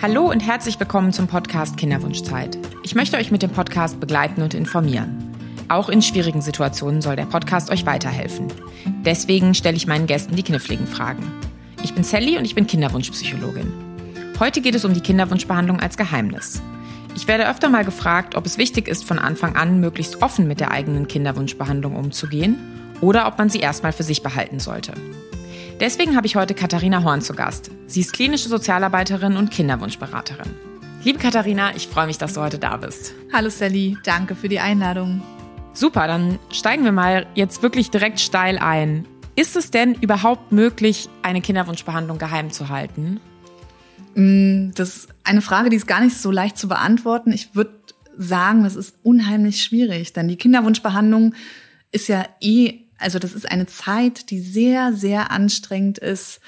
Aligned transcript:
Hallo 0.00 0.30
und 0.30 0.38
herzlich 0.38 0.78
willkommen 0.78 1.12
zum 1.12 1.26
Podcast 1.26 1.76
Kinderwunschzeit. 1.76 2.56
Ich 2.84 2.94
möchte 2.94 3.16
euch 3.16 3.32
mit 3.32 3.42
dem 3.42 3.50
Podcast 3.50 3.98
begleiten 3.98 4.42
und 4.42 4.54
informieren. 4.54 5.34
Auch 5.68 5.88
in 5.88 6.02
schwierigen 6.02 6.40
Situationen 6.40 7.02
soll 7.02 7.16
der 7.16 7.26
Podcast 7.26 7.68
euch 7.68 7.84
weiterhelfen. 7.84 8.46
Deswegen 9.04 9.54
stelle 9.54 9.76
ich 9.76 9.88
meinen 9.88 10.06
Gästen 10.06 10.36
die 10.36 10.44
kniffligen 10.44 10.86
Fragen. 10.86 11.24
Ich 11.82 11.94
bin 11.94 12.04
Sally 12.04 12.38
und 12.38 12.44
ich 12.44 12.54
bin 12.54 12.68
Kinderwunschpsychologin. 12.68 13.72
Heute 14.38 14.60
geht 14.60 14.76
es 14.76 14.84
um 14.84 14.94
die 14.94 15.00
Kinderwunschbehandlung 15.00 15.80
als 15.80 15.96
Geheimnis. 15.96 16.62
Ich 17.16 17.26
werde 17.26 17.50
öfter 17.50 17.68
mal 17.68 17.84
gefragt, 17.84 18.36
ob 18.36 18.46
es 18.46 18.56
wichtig 18.56 18.86
ist, 18.86 19.02
von 19.04 19.18
Anfang 19.18 19.56
an 19.56 19.80
möglichst 19.80 20.22
offen 20.22 20.46
mit 20.46 20.60
der 20.60 20.70
eigenen 20.70 21.08
Kinderwunschbehandlung 21.08 21.96
umzugehen 21.96 22.56
oder 23.00 23.26
ob 23.26 23.36
man 23.36 23.50
sie 23.50 23.58
erstmal 23.58 23.92
für 23.92 24.04
sich 24.04 24.22
behalten 24.22 24.60
sollte. 24.60 24.92
Deswegen 25.80 26.16
habe 26.16 26.26
ich 26.26 26.34
heute 26.34 26.54
Katharina 26.54 27.04
Horn 27.04 27.22
zu 27.22 27.34
Gast. 27.34 27.70
Sie 27.86 28.00
ist 28.00 28.12
klinische 28.12 28.48
Sozialarbeiterin 28.48 29.36
und 29.36 29.52
Kinderwunschberaterin. 29.52 30.50
Liebe 31.04 31.20
Katharina, 31.20 31.76
ich 31.76 31.86
freue 31.86 32.08
mich, 32.08 32.18
dass 32.18 32.34
du 32.34 32.40
heute 32.40 32.58
da 32.58 32.76
bist. 32.76 33.14
Hallo 33.32 33.48
Sally, 33.48 33.96
danke 34.02 34.34
für 34.34 34.48
die 34.48 34.58
Einladung. 34.58 35.22
Super, 35.74 36.08
dann 36.08 36.40
steigen 36.50 36.82
wir 36.82 36.90
mal 36.90 37.26
jetzt 37.36 37.62
wirklich 37.62 37.92
direkt 37.92 38.18
steil 38.18 38.58
ein. 38.58 39.06
Ist 39.36 39.54
es 39.54 39.70
denn 39.70 39.94
überhaupt 39.94 40.50
möglich, 40.50 41.08
eine 41.22 41.40
Kinderwunschbehandlung 41.40 42.18
geheim 42.18 42.50
zu 42.50 42.70
halten? 42.70 43.20
Mm, 44.16 44.72
das 44.74 44.96
ist 44.96 45.08
eine 45.22 45.42
Frage, 45.42 45.70
die 45.70 45.76
ist 45.76 45.86
gar 45.86 46.00
nicht 46.00 46.16
so 46.16 46.32
leicht 46.32 46.58
zu 46.58 46.66
beantworten. 46.66 47.30
Ich 47.30 47.54
würde 47.54 47.70
sagen, 48.16 48.64
das 48.64 48.74
ist 48.74 48.96
unheimlich 49.04 49.62
schwierig, 49.62 50.12
denn 50.12 50.26
die 50.26 50.36
Kinderwunschbehandlung 50.36 51.36
ist 51.92 52.08
ja 52.08 52.24
eh 52.40 52.87
also 52.98 53.18
das 53.18 53.32
ist 53.32 53.50
eine 53.50 53.66
Zeit, 53.66 54.30
die 54.30 54.40
sehr, 54.40 54.92
sehr 54.92 55.30
anstrengend 55.30 55.98
ist. 55.98 56.40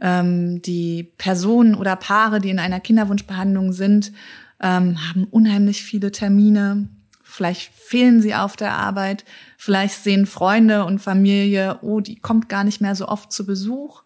Ähm, 0.00 0.62
die 0.62 1.12
Personen 1.18 1.74
oder 1.74 1.96
Paare, 1.96 2.40
die 2.40 2.50
in 2.50 2.58
einer 2.58 2.80
Kinderwunschbehandlung 2.80 3.72
sind, 3.72 4.12
ähm, 4.60 5.08
haben 5.08 5.24
unheimlich 5.24 5.82
viele 5.82 6.12
Termine. 6.12 6.88
Vielleicht 7.22 7.72
fehlen 7.74 8.20
sie 8.20 8.34
auf 8.34 8.56
der 8.56 8.72
Arbeit. 8.72 9.24
Vielleicht 9.56 10.02
sehen 10.02 10.26
Freunde 10.26 10.84
und 10.84 11.00
Familie, 11.00 11.78
oh, 11.82 12.00
die 12.00 12.16
kommt 12.16 12.48
gar 12.48 12.64
nicht 12.64 12.80
mehr 12.80 12.94
so 12.94 13.08
oft 13.08 13.32
zu 13.32 13.44
Besuch. 13.46 14.02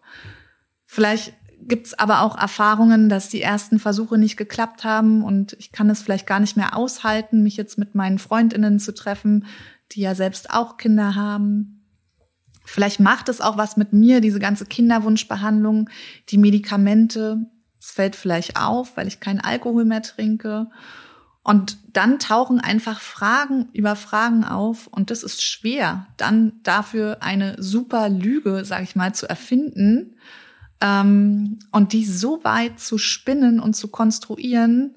Vielleicht 0.85 1.33
gibt's 1.67 1.93
aber 1.93 2.21
auch 2.21 2.37
Erfahrungen, 2.37 3.09
dass 3.09 3.29
die 3.29 3.41
ersten 3.41 3.79
Versuche 3.79 4.17
nicht 4.17 4.37
geklappt 4.37 4.83
haben 4.83 5.23
und 5.23 5.53
ich 5.53 5.71
kann 5.71 5.89
es 5.89 6.01
vielleicht 6.01 6.27
gar 6.27 6.39
nicht 6.39 6.57
mehr 6.57 6.75
aushalten, 6.75 7.43
mich 7.43 7.57
jetzt 7.57 7.77
mit 7.77 7.95
meinen 7.95 8.19
Freundinnen 8.19 8.79
zu 8.79 8.93
treffen, 8.93 9.45
die 9.91 10.01
ja 10.01 10.15
selbst 10.15 10.49
auch 10.51 10.77
Kinder 10.77 11.15
haben. 11.15 11.85
Vielleicht 12.65 12.99
macht 12.99 13.29
es 13.29 13.41
auch 13.41 13.57
was 13.57 13.77
mit 13.77 13.93
mir, 13.93 14.21
diese 14.21 14.39
ganze 14.39 14.65
Kinderwunschbehandlung, 14.65 15.89
die 16.29 16.37
Medikamente. 16.37 17.45
Es 17.79 17.91
fällt 17.91 18.15
vielleicht 18.15 18.57
auf, 18.57 18.95
weil 18.95 19.07
ich 19.07 19.19
keinen 19.19 19.41
Alkohol 19.41 19.85
mehr 19.85 20.01
trinke. 20.01 20.67
Und 21.43 21.77
dann 21.91 22.19
tauchen 22.19 22.61
einfach 22.61 23.01
Fragen 23.01 23.67
über 23.73 23.97
Fragen 23.97 24.45
auf 24.45 24.87
und 24.87 25.11
das 25.11 25.23
ist 25.23 25.43
schwer, 25.43 26.07
dann 26.15 26.53
dafür 26.63 27.17
eine 27.19 27.61
super 27.61 28.07
Lüge, 28.07 28.63
sage 28.63 28.83
ich 28.83 28.95
mal, 28.95 29.13
zu 29.13 29.27
erfinden 29.27 30.15
ähm, 30.79 31.59
und 31.71 31.91
die 31.91 32.05
so 32.05 32.45
weit 32.45 32.79
zu 32.79 32.97
spinnen 32.97 33.59
und 33.59 33.73
zu 33.73 33.89
konstruieren, 33.89 34.95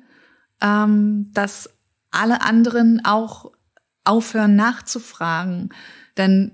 ähm, 0.60 1.32
dass 1.32 1.70
alle 2.12 2.42
anderen 2.42 3.04
auch 3.04 3.50
aufhören 4.06 4.56
nachzufragen. 4.56 5.70
Denn 6.16 6.52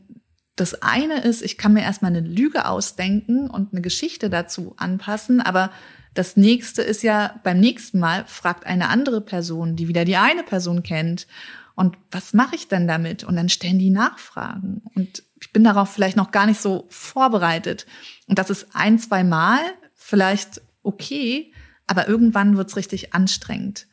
das 0.57 0.83
eine 0.83 1.23
ist, 1.23 1.43
ich 1.43 1.57
kann 1.59 1.73
mir 1.73 1.83
erstmal 1.83 2.15
eine 2.15 2.27
Lüge 2.27 2.67
ausdenken 2.67 3.49
und 3.49 3.73
eine 3.73 3.83
Geschichte 3.83 4.31
dazu 4.31 4.75
anpassen, 4.77 5.41
aber 5.41 5.71
das 6.15 6.37
nächste 6.37 6.83
ist 6.83 7.03
ja, 7.03 7.41
beim 7.43 7.59
nächsten 7.59 7.99
Mal 7.99 8.25
fragt 8.27 8.67
eine 8.67 8.89
andere 8.91 9.23
Person, 9.23 9.77
die 9.77 9.89
wieder 9.89 10.05
die 10.05 10.17
eine 10.17 10.43
Person 10.43 10.83
kennt. 10.83 11.27
Und 11.75 11.97
was 12.11 12.35
mache 12.35 12.55
ich 12.55 12.69
denn 12.69 12.87
damit? 12.87 13.25
Und 13.25 13.37
dann 13.37 13.49
stellen 13.49 13.79
die 13.79 13.91
Nachfragen. 13.91 14.83
Und 14.95 15.23
ich 15.41 15.53
bin 15.53 15.65
darauf 15.65 15.91
vielleicht 15.91 16.19
noch 16.19 16.31
gar 16.31 16.45
nicht 16.47 16.61
so 16.61 16.87
vorbereitet. 16.91 17.87
Und 18.29 18.39
das 18.39 18.51
ist 18.51 18.69
ein, 18.75 18.99
zwei 18.99 19.25
Mal 19.25 19.59
vielleicht 19.95 20.61
okay, 20.83 21.53
aber 21.87 22.09
irgendwann 22.09 22.59
wird's 22.59 22.77
richtig 22.77 23.15
anstrengend. 23.15 23.87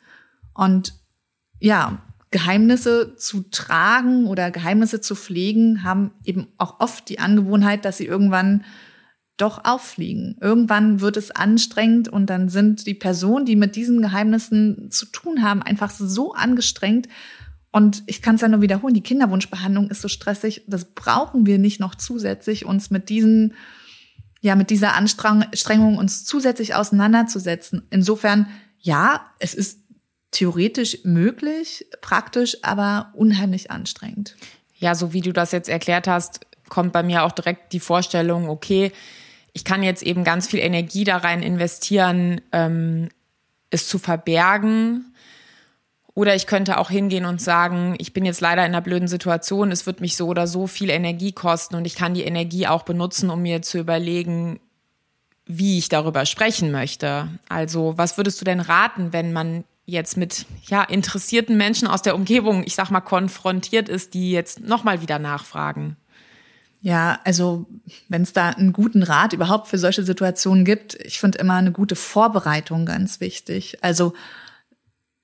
Und 0.53 0.93
ja, 1.59 2.01
Geheimnisse 2.31 3.15
zu 3.15 3.41
tragen 3.49 4.27
oder 4.27 4.51
Geheimnisse 4.51 5.01
zu 5.01 5.15
pflegen, 5.15 5.83
haben 5.83 6.11
eben 6.23 6.47
auch 6.57 6.79
oft 6.79 7.09
die 7.09 7.19
Angewohnheit, 7.19 7.85
dass 7.85 7.97
sie 7.97 8.05
irgendwann 8.05 8.63
doch 9.37 9.63
auffliegen. 9.63 10.37
Irgendwann 10.41 11.01
wird 11.01 11.17
es 11.17 11.31
anstrengend 11.31 12.07
und 12.09 12.29
dann 12.29 12.49
sind 12.49 12.85
die 12.85 12.93
Personen, 12.93 13.45
die 13.45 13.55
mit 13.55 13.75
diesen 13.75 14.01
Geheimnissen 14.01 14.91
zu 14.91 15.05
tun 15.05 15.41
haben, 15.41 15.63
einfach 15.63 15.89
so 15.89 16.33
angestrengt. 16.33 17.07
Und 17.71 18.03
ich 18.05 18.21
kann 18.21 18.35
es 18.35 18.41
ja 18.41 18.47
nur 18.47 18.61
wiederholen, 18.61 18.93
die 18.93 19.03
Kinderwunschbehandlung 19.03 19.89
ist 19.89 20.01
so 20.01 20.07
stressig, 20.07 20.65
das 20.67 20.85
brauchen 20.93 21.45
wir 21.45 21.57
nicht 21.57 21.79
noch 21.79 21.95
zusätzlich, 21.95 22.65
uns 22.65 22.89
mit 22.89 23.09
diesen, 23.09 23.53
ja, 24.41 24.55
mit 24.55 24.69
dieser 24.69 24.95
Anstrengung 24.95 25.97
uns 25.97 26.25
zusätzlich 26.25 26.75
auseinanderzusetzen. 26.75 27.83
Insofern, 27.91 28.47
ja, 28.79 29.21
es 29.39 29.53
ist 29.53 29.79
theoretisch 30.31 30.99
möglich, 31.03 31.85
praktisch, 32.01 32.57
aber 32.63 33.11
unheimlich 33.13 33.71
anstrengend. 33.71 34.35
Ja, 34.77 34.95
so 34.95 35.13
wie 35.13 35.21
du 35.21 35.33
das 35.33 35.51
jetzt 35.51 35.69
erklärt 35.69 36.07
hast, 36.07 36.41
kommt 36.69 36.93
bei 36.93 37.03
mir 37.03 37.23
auch 37.23 37.31
direkt 37.31 37.73
die 37.73 37.79
Vorstellung, 37.79 38.47
okay, 38.47 38.91
ich 39.53 39.65
kann 39.65 39.83
jetzt 39.83 40.03
eben 40.03 40.23
ganz 40.23 40.47
viel 40.47 40.59
Energie 40.59 41.03
da 41.03 41.17
rein 41.17 41.41
investieren, 41.41 42.41
ähm, 42.51 43.09
es 43.71 43.87
zu 43.87 43.99
verbergen. 43.99 45.13
Oder 46.13 46.35
ich 46.35 46.47
könnte 46.47 46.77
auch 46.77 46.89
hingehen 46.89 47.25
und 47.25 47.41
sagen, 47.41 47.95
ich 47.97 48.13
bin 48.13 48.25
jetzt 48.25 48.41
leider 48.41 48.65
in 48.65 48.73
einer 48.73 48.81
blöden 48.81 49.07
Situation, 49.07 49.71
es 49.71 49.85
wird 49.85 50.01
mich 50.01 50.17
so 50.17 50.27
oder 50.27 50.47
so 50.47 50.67
viel 50.67 50.89
Energie 50.89 51.31
kosten 51.31 51.75
und 51.75 51.85
ich 51.85 51.95
kann 51.95 52.13
die 52.13 52.23
Energie 52.23 52.67
auch 52.67 52.83
benutzen, 52.83 53.29
um 53.29 53.41
mir 53.41 53.61
zu 53.61 53.77
überlegen, 53.77 54.59
wie 55.45 55.77
ich 55.77 55.89
darüber 55.89 56.25
sprechen 56.25 56.71
möchte. 56.71 57.29
Also, 57.47 57.97
was 57.97 58.17
würdest 58.17 58.39
du 58.41 58.45
denn 58.45 58.59
raten, 58.59 59.13
wenn 59.13 59.33
man 59.33 59.63
jetzt 59.89 60.17
mit 60.17 60.45
ja 60.67 60.83
interessierten 60.83 61.57
Menschen 61.57 61.87
aus 61.87 62.01
der 62.01 62.15
Umgebung, 62.15 62.63
ich 62.65 62.75
sag 62.75 62.89
mal, 62.91 63.01
konfrontiert 63.01 63.89
ist, 63.89 64.13
die 64.13 64.31
jetzt 64.31 64.61
nochmal 64.61 65.01
wieder 65.01 65.19
nachfragen? 65.19 65.97
Ja, 66.81 67.19
also 67.25 67.65
wenn 68.07 68.21
es 68.21 68.31
da 68.31 68.49
einen 68.49 68.71
guten 68.71 69.03
Rat 69.03 69.33
überhaupt 69.33 69.67
für 69.67 69.77
solche 69.77 70.03
Situationen 70.03 70.63
gibt, 70.63 70.95
ich 70.95 71.19
finde 71.19 71.39
immer 71.39 71.55
eine 71.55 71.73
gute 71.73 71.95
Vorbereitung 71.95 72.85
ganz 72.85 73.19
wichtig. 73.19 73.83
Also 73.83 74.13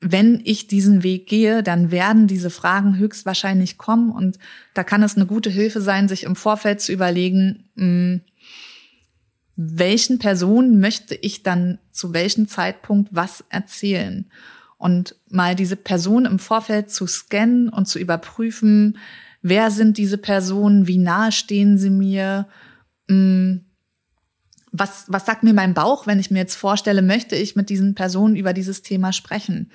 wenn 0.01 0.41
ich 0.43 0.67
diesen 0.67 1.01
Weg 1.03 1.27
gehe, 1.27 1.63
dann 1.63 1.91
werden 1.91 2.27
diese 2.27 2.49
Fragen 2.49 2.97
höchstwahrscheinlich 2.97 3.77
kommen 3.77 4.11
und 4.11 4.37
da 4.73 4.83
kann 4.83 5.01
es 5.01 5.15
eine 5.15 5.25
gute 5.25 5.49
Hilfe 5.49 5.79
sein, 5.79 6.09
sich 6.09 6.23
im 6.23 6.35
Vorfeld 6.35 6.81
zu 6.81 6.91
überlegen, 6.91 7.69
mh, 7.75 7.83
hm, 7.85 8.21
welchen 9.55 10.19
Personen 10.19 10.81
möchte 10.81 11.15
ich 11.15 11.41
dann 11.41 11.79
zu 11.91 12.13
welchem 12.13 12.49
Zeitpunkt 12.49 13.15
was 13.15 13.45
erzählen 13.49 14.29
und 14.85 15.15
mal 15.27 15.55
diese 15.55 15.77
Person 15.77 16.25
im 16.25 16.37
Vorfeld 16.37 16.91
zu 16.91 17.07
scannen 17.07 17.69
und 17.69 17.87
zu 17.87 17.97
überprüfen, 17.97 18.99
wer 19.41 19.71
sind 19.71 19.97
diese 19.97 20.19
Personen, 20.19 20.85
wie 20.85 20.99
nahe 20.99 21.31
stehen 21.31 21.79
sie 21.79 21.89
mir, 21.89 22.47
mm, 23.07 23.55
was, 24.71 25.05
was 25.07 25.25
sagt 25.25 25.41
mir 25.41 25.55
mein 25.55 25.73
Bauch, 25.73 26.05
wenn 26.05 26.19
ich 26.19 26.29
mir 26.29 26.37
jetzt 26.37 26.53
vorstelle, 26.53 27.01
möchte 27.01 27.35
ich 27.35 27.55
mit 27.55 27.71
diesen 27.71 27.95
Personen 27.95 28.35
über 28.35 28.53
dieses 28.53 28.83
Thema 28.83 29.11
sprechen? 29.11 29.71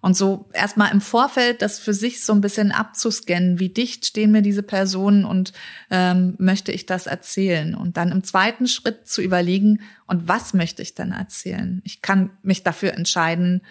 Und 0.00 0.16
so 0.16 0.48
erstmal 0.52 0.92
im 0.92 1.00
Vorfeld 1.00 1.60
das 1.60 1.80
für 1.80 1.94
sich 1.94 2.22
so 2.22 2.32
ein 2.32 2.40
bisschen 2.40 2.70
abzuscannen, 2.70 3.58
wie 3.58 3.68
dicht 3.68 4.06
stehen 4.06 4.30
mir 4.30 4.42
diese 4.42 4.62
Personen 4.62 5.24
und 5.24 5.52
ähm, 5.90 6.36
möchte 6.38 6.70
ich 6.70 6.86
das 6.86 7.08
erzählen? 7.08 7.74
Und 7.74 7.96
dann 7.96 8.12
im 8.12 8.22
zweiten 8.22 8.68
Schritt 8.68 9.08
zu 9.08 9.22
überlegen, 9.22 9.80
und 10.06 10.28
was 10.28 10.54
möchte 10.54 10.82
ich 10.82 10.94
denn 10.94 11.10
erzählen? 11.10 11.82
Ich 11.84 12.00
kann 12.00 12.30
mich 12.42 12.62
dafür 12.62 12.94
entscheiden, 12.94 13.62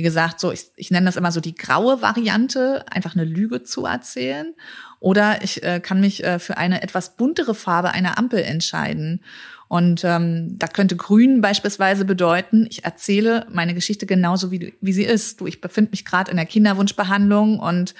wie 0.00 0.02
gesagt, 0.02 0.40
so 0.40 0.50
ich, 0.50 0.70
ich 0.76 0.90
nenne 0.90 1.04
das 1.04 1.16
immer 1.16 1.30
so 1.30 1.42
die 1.42 1.54
graue 1.54 2.00
Variante, 2.00 2.86
einfach 2.90 3.14
eine 3.14 3.26
Lüge 3.26 3.64
zu 3.64 3.84
erzählen. 3.84 4.54
Oder 4.98 5.44
ich 5.44 5.62
äh, 5.62 5.78
kann 5.78 6.00
mich 6.00 6.24
äh, 6.24 6.38
für 6.38 6.56
eine 6.56 6.82
etwas 6.82 7.18
buntere 7.18 7.54
Farbe 7.54 7.90
einer 7.90 8.16
Ampel 8.16 8.38
entscheiden. 8.40 9.22
Und 9.68 10.02
ähm, 10.02 10.58
da 10.58 10.68
könnte 10.68 10.96
Grün 10.96 11.42
beispielsweise 11.42 12.06
bedeuten, 12.06 12.66
ich 12.70 12.82
erzähle 12.82 13.46
meine 13.50 13.74
Geschichte 13.74 14.06
genauso, 14.06 14.50
wie, 14.50 14.72
wie 14.80 14.92
sie 14.94 15.04
ist. 15.04 15.38
Du, 15.38 15.46
ich 15.46 15.60
befinde 15.60 15.90
mich 15.90 16.06
gerade 16.06 16.30
in 16.30 16.38
der 16.38 16.46
Kinderwunschbehandlung 16.46 17.58
und 17.58 17.94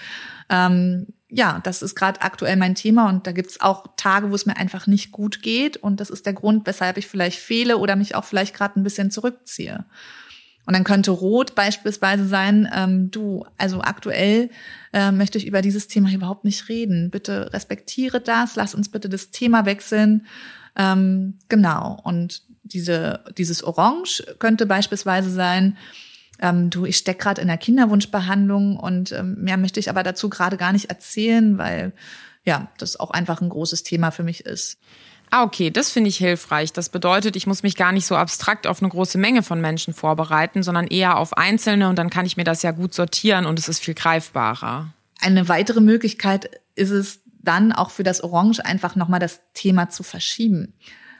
ähm, 0.48 1.06
ja, 1.28 1.60
das 1.62 1.82
ist 1.82 1.96
gerade 1.96 2.22
aktuell 2.22 2.56
mein 2.56 2.74
Thema 2.76 3.10
und 3.10 3.26
da 3.26 3.32
gibt's 3.32 3.60
auch 3.60 3.88
Tage, 3.98 4.30
wo 4.30 4.34
es 4.34 4.46
mir 4.46 4.56
einfach 4.56 4.86
nicht 4.86 5.12
gut 5.12 5.42
geht 5.42 5.76
und 5.76 6.00
das 6.00 6.08
ist 6.08 6.24
der 6.24 6.32
Grund, 6.32 6.66
weshalb 6.66 6.96
ich 6.96 7.06
vielleicht 7.06 7.38
fehle 7.38 7.76
oder 7.76 7.94
mich 7.94 8.14
auch 8.14 8.24
vielleicht 8.24 8.54
gerade 8.54 8.80
ein 8.80 8.84
bisschen 8.84 9.10
zurückziehe. 9.10 9.84
Und 10.70 10.74
dann 10.74 10.84
könnte 10.84 11.10
Rot 11.10 11.56
beispielsweise 11.56 12.28
sein, 12.28 12.70
ähm, 12.72 13.10
du, 13.10 13.44
also 13.58 13.80
aktuell 13.80 14.50
äh, 14.92 15.10
möchte 15.10 15.36
ich 15.36 15.48
über 15.48 15.62
dieses 15.62 15.88
Thema 15.88 16.12
überhaupt 16.12 16.44
nicht 16.44 16.68
reden. 16.68 17.10
Bitte 17.10 17.52
respektiere 17.52 18.20
das, 18.20 18.54
lass 18.54 18.76
uns 18.76 18.88
bitte 18.88 19.08
das 19.08 19.32
Thema 19.32 19.66
wechseln. 19.66 20.26
Ähm, 20.76 21.38
genau. 21.48 21.98
Und 22.04 22.44
diese, 22.62 23.24
dieses 23.36 23.64
Orange 23.64 24.22
könnte 24.38 24.64
beispielsweise 24.64 25.30
sein, 25.30 25.76
ähm, 26.38 26.70
du, 26.70 26.84
ich 26.84 26.98
stecke 26.98 27.24
gerade 27.24 27.40
in 27.40 27.48
der 27.48 27.58
Kinderwunschbehandlung 27.58 28.76
und 28.76 29.10
ähm, 29.10 29.38
mehr 29.40 29.56
möchte 29.56 29.80
ich 29.80 29.90
aber 29.90 30.04
dazu 30.04 30.30
gerade 30.30 30.56
gar 30.56 30.70
nicht 30.72 30.88
erzählen, 30.88 31.58
weil 31.58 31.92
ja, 32.44 32.70
das 32.78 33.00
auch 33.00 33.10
einfach 33.10 33.40
ein 33.40 33.48
großes 33.48 33.82
Thema 33.82 34.12
für 34.12 34.22
mich 34.22 34.46
ist. 34.46 34.78
Ah, 35.30 35.44
okay, 35.44 35.70
das 35.70 35.90
finde 35.90 36.08
ich 36.08 36.16
hilfreich. 36.16 36.72
Das 36.72 36.88
bedeutet, 36.88 37.36
ich 37.36 37.46
muss 37.46 37.62
mich 37.62 37.76
gar 37.76 37.92
nicht 37.92 38.06
so 38.06 38.16
abstrakt 38.16 38.66
auf 38.66 38.82
eine 38.82 38.90
große 38.90 39.16
Menge 39.16 39.44
von 39.44 39.60
Menschen 39.60 39.94
vorbereiten, 39.94 40.62
sondern 40.64 40.88
eher 40.88 41.18
auf 41.18 41.36
einzelne 41.36 41.88
und 41.88 41.96
dann 41.96 42.10
kann 42.10 42.26
ich 42.26 42.36
mir 42.36 42.44
das 42.44 42.62
ja 42.62 42.72
gut 42.72 42.94
sortieren 42.94 43.46
und 43.46 43.58
es 43.58 43.68
ist 43.68 43.78
viel 43.78 43.94
greifbarer. 43.94 44.92
Eine 45.20 45.48
weitere 45.48 45.80
Möglichkeit 45.80 46.60
ist 46.74 46.90
es 46.90 47.20
dann 47.42 47.72
auch 47.72 47.90
für 47.90 48.02
das 48.02 48.22
Orange 48.22 48.64
einfach 48.64 48.96
nochmal 48.96 49.20
das 49.20 49.40
Thema 49.54 49.88
zu 49.88 50.02
verschieben. 50.02 50.74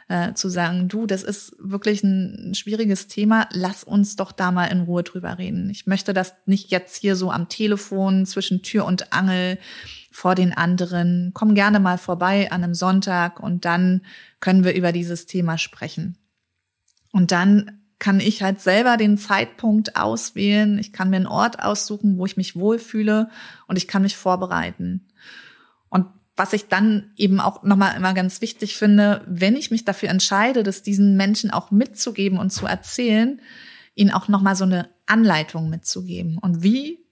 Äh, 0.08 0.34
zu 0.34 0.48
sagen, 0.48 0.88
du, 0.88 1.06
das 1.06 1.22
ist 1.22 1.54
wirklich 1.60 2.02
ein 2.02 2.52
schwieriges 2.56 3.06
Thema, 3.06 3.48
lass 3.52 3.84
uns 3.84 4.16
doch 4.16 4.32
da 4.32 4.50
mal 4.50 4.66
in 4.66 4.80
Ruhe 4.80 5.04
drüber 5.04 5.38
reden. 5.38 5.70
Ich 5.70 5.86
möchte 5.86 6.12
das 6.12 6.34
nicht 6.46 6.72
jetzt 6.72 6.96
hier 6.96 7.14
so 7.14 7.30
am 7.30 7.48
Telefon 7.48 8.26
zwischen 8.26 8.62
Tür 8.62 8.86
und 8.86 9.12
Angel 9.12 9.56
vor 10.10 10.34
den 10.34 10.52
anderen. 10.52 11.30
Komm 11.34 11.54
gerne 11.54 11.80
mal 11.80 11.98
vorbei 11.98 12.50
an 12.50 12.64
einem 12.64 12.74
Sonntag 12.74 13.40
und 13.40 13.64
dann 13.64 14.02
können 14.40 14.64
wir 14.64 14.74
über 14.74 14.92
dieses 14.92 15.26
Thema 15.26 15.58
sprechen. 15.58 16.18
Und 17.12 17.32
dann 17.32 17.80
kann 17.98 18.18
ich 18.18 18.42
halt 18.42 18.60
selber 18.60 18.96
den 18.96 19.18
Zeitpunkt 19.18 19.96
auswählen. 19.96 20.78
Ich 20.78 20.92
kann 20.92 21.10
mir 21.10 21.16
einen 21.16 21.26
Ort 21.26 21.62
aussuchen, 21.62 22.18
wo 22.18 22.26
ich 22.26 22.36
mich 22.36 22.56
wohlfühle 22.56 23.28
und 23.66 23.76
ich 23.76 23.86
kann 23.86 24.02
mich 24.02 24.16
vorbereiten. 24.16 25.06
Und 25.90 26.06
was 26.34 26.54
ich 26.54 26.68
dann 26.68 27.12
eben 27.16 27.40
auch 27.40 27.62
nochmal 27.62 27.96
immer 27.96 28.14
ganz 28.14 28.40
wichtig 28.40 28.76
finde, 28.76 29.22
wenn 29.26 29.54
ich 29.54 29.70
mich 29.70 29.84
dafür 29.84 30.08
entscheide, 30.08 30.62
das 30.62 30.82
diesen 30.82 31.16
Menschen 31.16 31.50
auch 31.50 31.70
mitzugeben 31.70 32.38
und 32.38 32.50
zu 32.50 32.66
erzählen, 32.66 33.40
ihnen 33.94 34.10
auch 34.10 34.28
nochmal 34.28 34.56
so 34.56 34.64
eine 34.64 34.88
Anleitung 35.04 35.68
mitzugeben. 35.68 36.38
Und 36.38 36.62
wie 36.62 37.04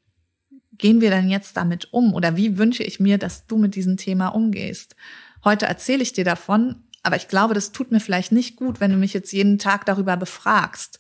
gehen 0.79 1.01
wir 1.01 1.11
denn 1.11 1.29
jetzt 1.29 1.57
damit 1.57 1.93
um? 1.93 2.15
Oder 2.15 2.37
wie 2.37 2.59
wünsche 2.59 2.83
ich 2.83 3.01
mir, 3.01 3.19
dass 3.19 3.47
du 3.47 3.59
mit 3.59 3.75
diesem 3.75 3.97
Thema 3.97 4.29
umgehst? 4.29 4.97
Heute 5.45 5.67
erzähle 5.67 6.03
ich 6.03 6.13
dir 6.13 6.25
davon, 6.25 6.77
aber 7.03 7.17
ich 7.17 7.29
glaube, 7.29 7.55
das 7.55 7.73
tut 7.73 7.93
mir 7.93 8.01
vielleicht 8.01 8.33
nicht 8.33 8.57
gut, 8.57 8.81
wenn 8.81 8.91
du 8.91 8.97
mich 8.97 9.13
jetzt 9.13 9.33
jeden 9.33 9.59
Tag 9.59 9.87
darüber 9.87 10.17
befragst, 10.17 10.99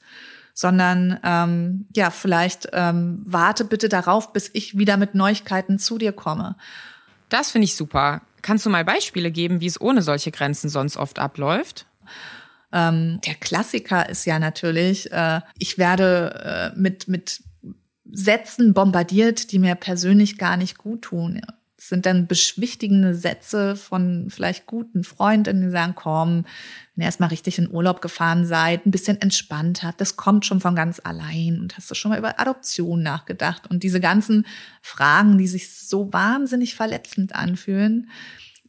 sondern 0.55 1.19
ähm, 1.23 1.87
ja, 1.95 2.11
vielleicht 2.11 2.69
ähm, 2.73 3.23
warte 3.25 3.65
bitte 3.65 3.89
darauf, 3.89 4.33
bis 4.33 4.51
ich 4.53 4.77
wieder 4.77 4.97
mit 4.97 5.15
Neuigkeiten 5.15 5.79
zu 5.79 5.99
dir 5.99 6.13
komme. 6.13 6.57
Das 7.29 7.51
finde 7.51 7.67
ich 7.67 7.77
super. 7.77 8.23
Kannst 8.43 8.65
du 8.67 8.71
mal 8.71 8.85
Beispiele 8.85 9.31
geben, 9.31 9.61
wie 9.61 9.67
es 9.67 9.81
ohne 9.81 10.03
solche 10.03 10.31
Grenzen 10.31 10.69
sonst 10.69 10.97
oft 10.97 11.19
abläuft? 11.19 11.87
Ähm, 12.73 13.21
der 13.27 13.35
Klassiker 13.35 14.09
ist 14.09 14.25
ja 14.25 14.39
natürlich, 14.39 15.11
äh, 15.13 15.41
ich 15.59 15.79
werde 15.79 16.73
äh, 16.75 16.79
mit, 16.79 17.09
mit 17.09 17.43
Sätzen 18.11 18.75
bombardiert, 18.75 19.53
die 19.53 19.59
mir 19.59 19.75
persönlich 19.75 20.39
gar 20.39 20.57
nicht 20.57 20.79
gut 20.79 21.03
tun 21.03 21.41
sind 21.81 22.07
dann 22.07 22.27
beschwichtigende 22.27 23.15
Sätze 23.15 23.77
von 23.77 24.27
vielleicht 24.31 24.67
guten 24.67 25.05
Freunden, 25.05 25.63
die 25.63 25.71
sagen, 25.71 25.95
komm, 25.95 26.45
wenn 26.95 27.03
ihr 27.03 27.07
erstmal 27.07 27.29
richtig 27.29 27.59
in 27.59 27.71
Urlaub 27.71 28.01
gefahren 28.01 28.45
seid, 28.45 28.85
ein 28.85 28.91
bisschen 28.91 29.21
entspannt 29.21 29.85
habt, 29.85 30.01
das 30.01 30.17
kommt 30.17 30.45
schon 30.45 30.61
von 30.61 30.75
ganz 30.75 31.01
allein 31.03 31.61
und 31.61 31.77
hast 31.77 31.89
du 31.91 31.95
schon 31.95 32.11
mal 32.11 32.19
über 32.19 32.41
Adoption 32.41 33.03
nachgedacht 33.03 33.71
und 33.71 33.85
diese 33.85 34.01
ganzen 34.01 34.45
Fragen, 34.83 35.39
die 35.39 35.47
sich 35.47 35.73
so 35.73 36.13
wahnsinnig 36.13 36.75
verletzend 36.75 37.35
anfühlen, 37.35 38.11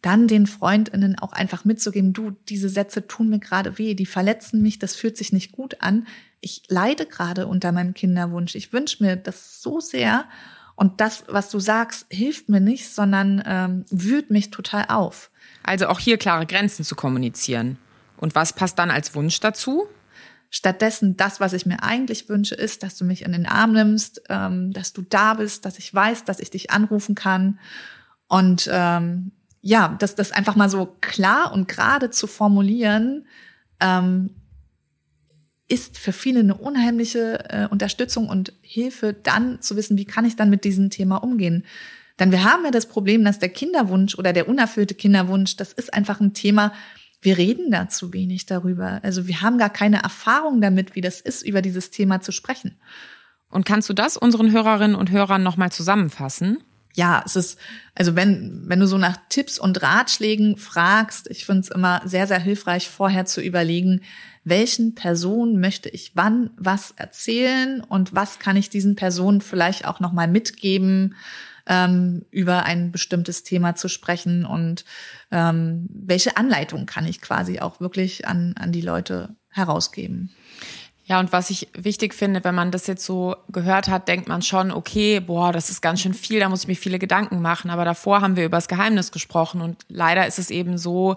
dann 0.04 0.28
den 0.28 0.46
Freundinnen 0.46 1.18
auch 1.18 1.34
einfach 1.34 1.66
mitzugeben, 1.66 2.14
du, 2.14 2.32
diese 2.48 2.70
Sätze 2.70 3.08
tun 3.08 3.30
mir 3.30 3.40
gerade 3.40 3.78
weh, 3.80 3.96
die 3.96 4.06
verletzen 4.06 4.62
mich, 4.62 4.78
das 4.80 4.96
fühlt 4.96 5.18
sich 5.18 5.34
nicht 5.34 5.52
gut 5.52 5.82
an. 5.82 6.08
Ich 6.42 6.64
leide 6.68 7.06
gerade 7.06 7.48
unter 7.48 7.72
meinem 7.72 7.94
Kinderwunsch. 7.94 8.56
Ich 8.56 8.72
wünsche 8.74 9.04
mir 9.04 9.16
das 9.16 9.62
so 9.62 9.80
sehr 9.80 10.26
und 10.80 11.02
das, 11.02 11.26
was 11.28 11.50
du 11.50 11.60
sagst, 11.60 12.06
hilft 12.10 12.48
mir 12.48 12.62
nicht, 12.62 12.90
sondern 12.90 13.44
ähm, 13.46 13.86
wühlt 13.90 14.30
mich 14.30 14.50
total 14.50 14.86
auf. 14.88 15.30
Also 15.62 15.88
auch 15.88 16.00
hier 16.00 16.18
klare 16.18 16.46
Grenzen 16.46 16.86
zu 16.86 16.96
kommunizieren. 16.96 17.78
Und 18.16 18.34
was 18.34 18.54
passt 18.54 18.80
dann 18.80 18.90
als 18.90 19.14
Wunsch 19.14 19.42
dazu? 19.42 19.88
Stattdessen, 20.50 21.18
das, 21.18 21.42
was 21.42 21.52
ich 21.52 21.66
mir 21.66 21.84
eigentlich 21.84 22.30
wünsche, 22.30 22.56
ist, 22.56 22.82
dass 22.82 22.98
du 22.98 23.04
mich 23.04 23.24
in 23.24 23.34
den 23.34 23.46
Arm 23.46 23.74
nimmst, 23.74 24.22
ähm, 24.30 24.72
dass 24.72 24.94
du 24.94 25.02
da 25.02 25.34
bist, 25.34 25.66
dass 25.66 25.80
ich 25.80 25.94
weiß, 25.94 26.24
dass 26.24 26.40
ich 26.40 26.50
dich 26.50 26.72
anrufen 26.72 27.14
kann. 27.14 27.60
Und 28.30 28.70
ähm, 28.72 29.34
ja, 29.62 29.98
das, 30.00 30.16
das 30.16 30.32
einfach 30.32 30.56
mal 30.56 30.70
so 30.70 30.96
klar 31.02 31.52
und 31.52 31.68
gerade 31.68 32.10
zu 32.10 32.26
formulieren, 32.26 33.28
ähm, 33.82 34.30
ist 35.69 35.98
für 35.98 36.12
viele 36.12 36.42
eine 36.42 36.56
unheimliche 36.56 37.45
äh, 37.50 37.68
Unterstützung 37.68 38.27
und 38.27 38.54
Hilfe, 38.62 39.13
dann 39.13 39.62
zu 39.62 39.75
wissen, 39.75 39.98
wie 39.98 40.06
kann 40.06 40.25
ich 40.25 40.36
dann 40.36 40.50
mit 40.50 40.63
diesem 40.63 40.89
Thema 40.89 41.18
umgehen. 41.18 41.66
Denn 42.19 42.31
wir 42.31 42.44
haben 42.44 42.66
ja 42.66 42.71
das 42.71 42.88
Problem, 42.88 43.24
dass 43.24 43.39
der 43.39 43.50
Kinderwunsch 43.50 44.18
oder 44.18 44.33
der 44.33 44.50
unerfüllte 44.50 44.95
Kinderwunsch, 44.95 45.56
das 45.56 45.71
ist 45.71 45.94
einfach 45.94 46.19
ein 46.19 46.33
Thema, 46.33 46.74
wir 47.21 47.38
reden 47.38 47.71
da 47.71 47.89
zu 47.89 48.13
wenig 48.13 48.45
darüber. 48.45 49.00
Also 49.04 49.27
wir 49.27 49.42
haben 49.42 49.57
gar 49.57 49.69
keine 49.69 50.01
Erfahrung 50.04 50.62
damit, 50.62 50.95
wie 50.95 51.01
das 51.01 51.21
ist, 51.21 51.45
über 51.45 51.62
dieses 51.62 51.92
Thema 51.92 52.21
zu 52.21 52.31
sprechen. 52.31 52.77
Und 53.50 53.66
kannst 53.66 53.89
du 53.89 53.94
das 53.94 54.16
unseren 54.16 54.51
Hörerinnen 54.51 54.95
und 54.95 55.12
Hörern 55.12 55.44
nochmal 55.44 55.71
zusammenfassen? 55.71 56.63
Ja, 56.96 57.22
es 57.26 57.36
ist, 57.36 57.60
also 57.96 58.16
wenn, 58.16 58.64
wenn 58.66 58.80
du 58.80 58.88
so 58.88 58.98
nach 58.98 59.18
Tipps 59.30 59.60
und 59.60 59.82
Ratschlägen 59.82 60.58
fragst, 60.58 61.30
ich 61.30 61.46
finde 61.46 61.62
es 61.62 61.70
immer 61.70 62.02
sehr, 62.06 62.28
sehr 62.28 62.40
hilfreich, 62.40 62.90
vorher 62.90 63.26
zu 63.26 63.42
überlegen, 63.42 64.02
welchen 64.44 64.96
Personen 64.96 65.60
möchte 65.60 65.90
ich 65.90 66.12
wann 66.16 66.50
was 66.58 66.92
erzählen 66.92 67.82
und 67.82 68.16
was 68.16 68.40
kann 68.40 68.58
ich 68.58 68.70
diesen 68.70 68.96
Personen 68.96 69.42
vielleicht 69.42 69.86
auch 69.86 70.00
nochmal 70.00 70.28
mitgeben, 70.28 71.16
ähm, 71.68 72.26
über 72.32 72.64
ein 72.64 72.92
bestimmtes 72.92 73.44
Thema 73.44 73.76
zu 73.76 73.88
sprechen 73.88 74.46
und 74.46 74.86
ähm, 75.32 75.88
welche 75.92 76.36
Anleitung 76.36 76.88
kann 76.88 77.06
ich 77.06 77.22
quasi 77.22 77.60
auch 77.60 77.80
wirklich 77.80 78.28
an, 78.28 78.56
an 78.58 78.72
die 78.72 78.82
Leute 78.82 79.36
herausgeben. 79.50 80.32
Ja, 81.10 81.20
und 81.20 81.32
was 81.32 81.50
ich 81.50 81.68
wichtig 81.74 82.14
finde, 82.14 82.44
wenn 82.44 82.54
man 82.54 82.70
das 82.70 82.86
jetzt 82.86 83.04
so 83.04 83.36
gehört 83.48 83.88
hat, 83.88 84.08
denkt 84.08 84.28
man 84.28 84.44
schon, 84.44 84.70
okay, 84.70 85.20
boah, 85.20 85.52
das 85.52 85.72
ist 85.72 85.82
ganz 85.82 86.02
schön 86.02 86.14
viel, 86.14 86.40
da 86.40 86.50
muss 86.50 86.62
ich 86.62 86.68
mir 86.68 86.76
viele 86.76 87.00
Gedanken 87.00 87.42
machen. 87.42 87.72
Aber 87.72 87.84
davor 87.84 88.22
haben 88.22 88.36
wir 88.36 88.46
über 88.46 88.58
das 88.58 88.68
Geheimnis 88.68 89.12
gesprochen 89.12 89.62
und 89.62 89.78
leider 89.90 90.28
ist 90.28 90.38
es 90.38 90.52
eben 90.52 90.78
so, 90.78 91.16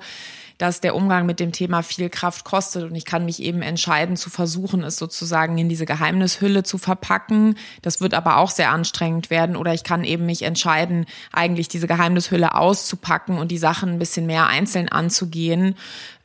dass 0.57 0.81
der 0.81 0.95
Umgang 0.95 1.27
mit 1.27 1.41
dem 1.41 1.53
Thema 1.53 1.83
viel 1.83 2.09
Kraft 2.09 2.43
kostet 2.45 2.85
und 2.85 2.95
ich 2.95 3.05
kann 3.05 3.27
mich 3.27 3.43
eben 3.43 3.61
entscheiden 3.61 4.17
zu 4.17 4.31
versuchen, 4.31 4.83
es 4.83 4.97
sozusagen 4.97 5.59
in 5.59 5.69
diese 5.69 5.85
Geheimnishülle 5.85 6.63
zu 6.63 6.79
verpacken. 6.79 7.57
Das 7.83 8.01
wird 8.01 8.15
aber 8.15 8.39
auch 8.39 8.51
sehr 8.51 8.71
anstrengend 8.71 9.29
werden 9.29 9.57
oder 9.57 9.75
ich 9.75 9.85
kann 9.85 10.05
eben 10.05 10.25
mich 10.25 10.41
entscheiden, 10.41 11.05
eigentlich 11.33 11.69
diese 11.69 11.87
Geheimnishülle 11.87 12.55
auszupacken 12.55 13.37
und 13.37 13.51
die 13.51 13.59
Sachen 13.59 13.91
ein 13.91 13.99
bisschen 13.99 14.25
mehr 14.25 14.47
einzeln 14.47 14.89
anzugehen. 14.89 15.75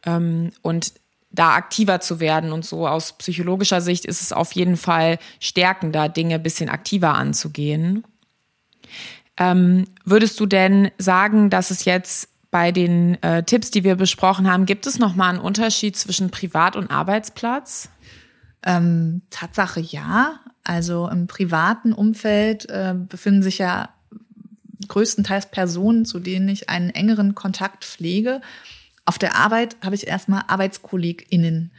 Ähm, 0.05 0.53
und 0.61 0.93
da 1.37 1.55
aktiver 1.55 1.99
zu 1.99 2.19
werden. 2.19 2.51
Und 2.51 2.65
so 2.65 2.87
aus 2.87 3.13
psychologischer 3.13 3.79
Sicht 3.79 4.05
ist 4.05 4.21
es 4.21 4.33
auf 4.33 4.53
jeden 4.53 4.75
Fall 4.75 5.19
stärkender, 5.39 6.09
Dinge 6.09 6.35
ein 6.35 6.43
bisschen 6.43 6.69
aktiver 6.69 7.13
anzugehen. 7.13 8.03
Ähm, 9.37 9.85
würdest 10.03 10.39
du 10.39 10.47
denn 10.47 10.91
sagen, 10.97 11.49
dass 11.49 11.69
es 11.69 11.85
jetzt 11.85 12.29
bei 12.49 12.71
den 12.71 13.21
äh, 13.21 13.43
Tipps, 13.43 13.71
die 13.71 13.83
wir 13.83 13.95
besprochen 13.95 14.51
haben, 14.51 14.65
gibt 14.65 14.87
es 14.87 14.97
nochmal 14.97 15.29
einen 15.29 15.39
Unterschied 15.39 15.95
zwischen 15.95 16.31
Privat- 16.31 16.75
und 16.75 16.89
Arbeitsplatz? 16.89 17.89
Ähm, 18.65 19.21
Tatsache 19.29 19.79
ja. 19.79 20.39
Also 20.63 21.07
im 21.07 21.27
privaten 21.27 21.93
Umfeld 21.93 22.69
äh, 22.69 22.95
befinden 22.97 23.43
sich 23.43 23.59
ja 23.59 23.89
größtenteils 24.87 25.51
Personen, 25.51 26.05
zu 26.05 26.19
denen 26.19 26.49
ich 26.49 26.69
einen 26.69 26.89
engeren 26.89 27.35
Kontakt 27.35 27.85
pflege. 27.85 28.41
Auf 29.07 29.17
der 29.17 29.35
Arbeit 29.37 29.77
habe 29.81 29.95
ich 29.95 30.05
erstmal 30.05 30.43
ArbeitskollegInnen. 30.47 31.71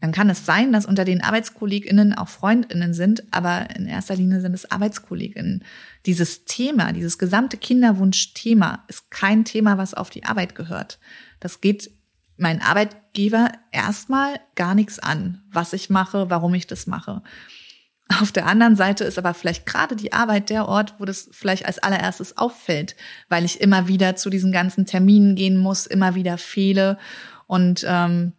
Dann 0.00 0.12
kann 0.12 0.30
es 0.30 0.46
sein, 0.46 0.72
dass 0.72 0.86
unter 0.86 1.04
den 1.04 1.22
ArbeitskollegInnen 1.22 2.14
auch 2.14 2.28
FreundInnen 2.28 2.94
sind, 2.94 3.22
aber 3.34 3.68
in 3.76 3.86
erster 3.86 4.16
Linie 4.16 4.40
sind 4.40 4.54
es 4.54 4.70
ArbeitskollegInnen. 4.70 5.62
Dieses 6.06 6.46
Thema, 6.46 6.94
dieses 6.94 7.18
gesamte 7.18 7.58
Kinderwunsch-Thema 7.58 8.84
ist 8.88 9.10
kein 9.10 9.44
Thema, 9.44 9.76
was 9.76 9.92
auf 9.92 10.08
die 10.08 10.24
Arbeit 10.24 10.54
gehört. 10.54 10.98
Das 11.38 11.60
geht 11.60 11.90
mein 12.38 12.62
Arbeitgeber 12.62 13.52
erstmal 13.72 14.40
gar 14.54 14.74
nichts 14.74 14.98
an, 14.98 15.42
was 15.52 15.74
ich 15.74 15.90
mache, 15.90 16.30
warum 16.30 16.54
ich 16.54 16.66
das 16.66 16.86
mache. 16.86 17.22
Auf 18.18 18.32
der 18.32 18.46
anderen 18.46 18.74
Seite 18.74 19.04
ist 19.04 19.18
aber 19.18 19.34
vielleicht 19.34 19.66
gerade 19.66 19.94
die 19.94 20.12
Arbeit 20.12 20.50
der 20.50 20.66
Ort, 20.66 20.94
wo 20.98 21.04
das 21.04 21.28
vielleicht 21.30 21.66
als 21.66 21.78
allererstes 21.78 22.36
auffällt, 22.36 22.96
weil 23.28 23.44
ich 23.44 23.60
immer 23.60 23.86
wieder 23.86 24.16
zu 24.16 24.30
diesen 24.30 24.50
ganzen 24.50 24.84
Terminen 24.84 25.36
gehen 25.36 25.56
muss, 25.56 25.86
immer 25.86 26.16
wieder 26.16 26.36
fehle 26.36 26.98
und 27.46 27.84
ähm, 27.86 28.32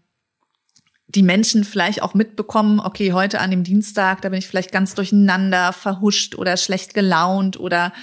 die 1.08 1.24
Menschen 1.24 1.63
vielleicht 1.63 2.01
auch 2.01 2.13
mitbekommen, 2.13 2.80
okay, 2.80 3.13
heute 3.13 3.40
an 3.40 3.51
dem 3.51 3.63
Dienstag, 3.63 4.22
da 4.22 4.30
bin 4.30 4.40
ich 4.40 4.48
vielleicht 4.48 4.72
ganz 4.72 4.96
durcheinander, 4.96 5.74
verhuscht 5.74 6.36
oder 6.36 6.58
schlecht 6.58 6.94
gelaunt 6.94 7.60
oder 7.60 7.94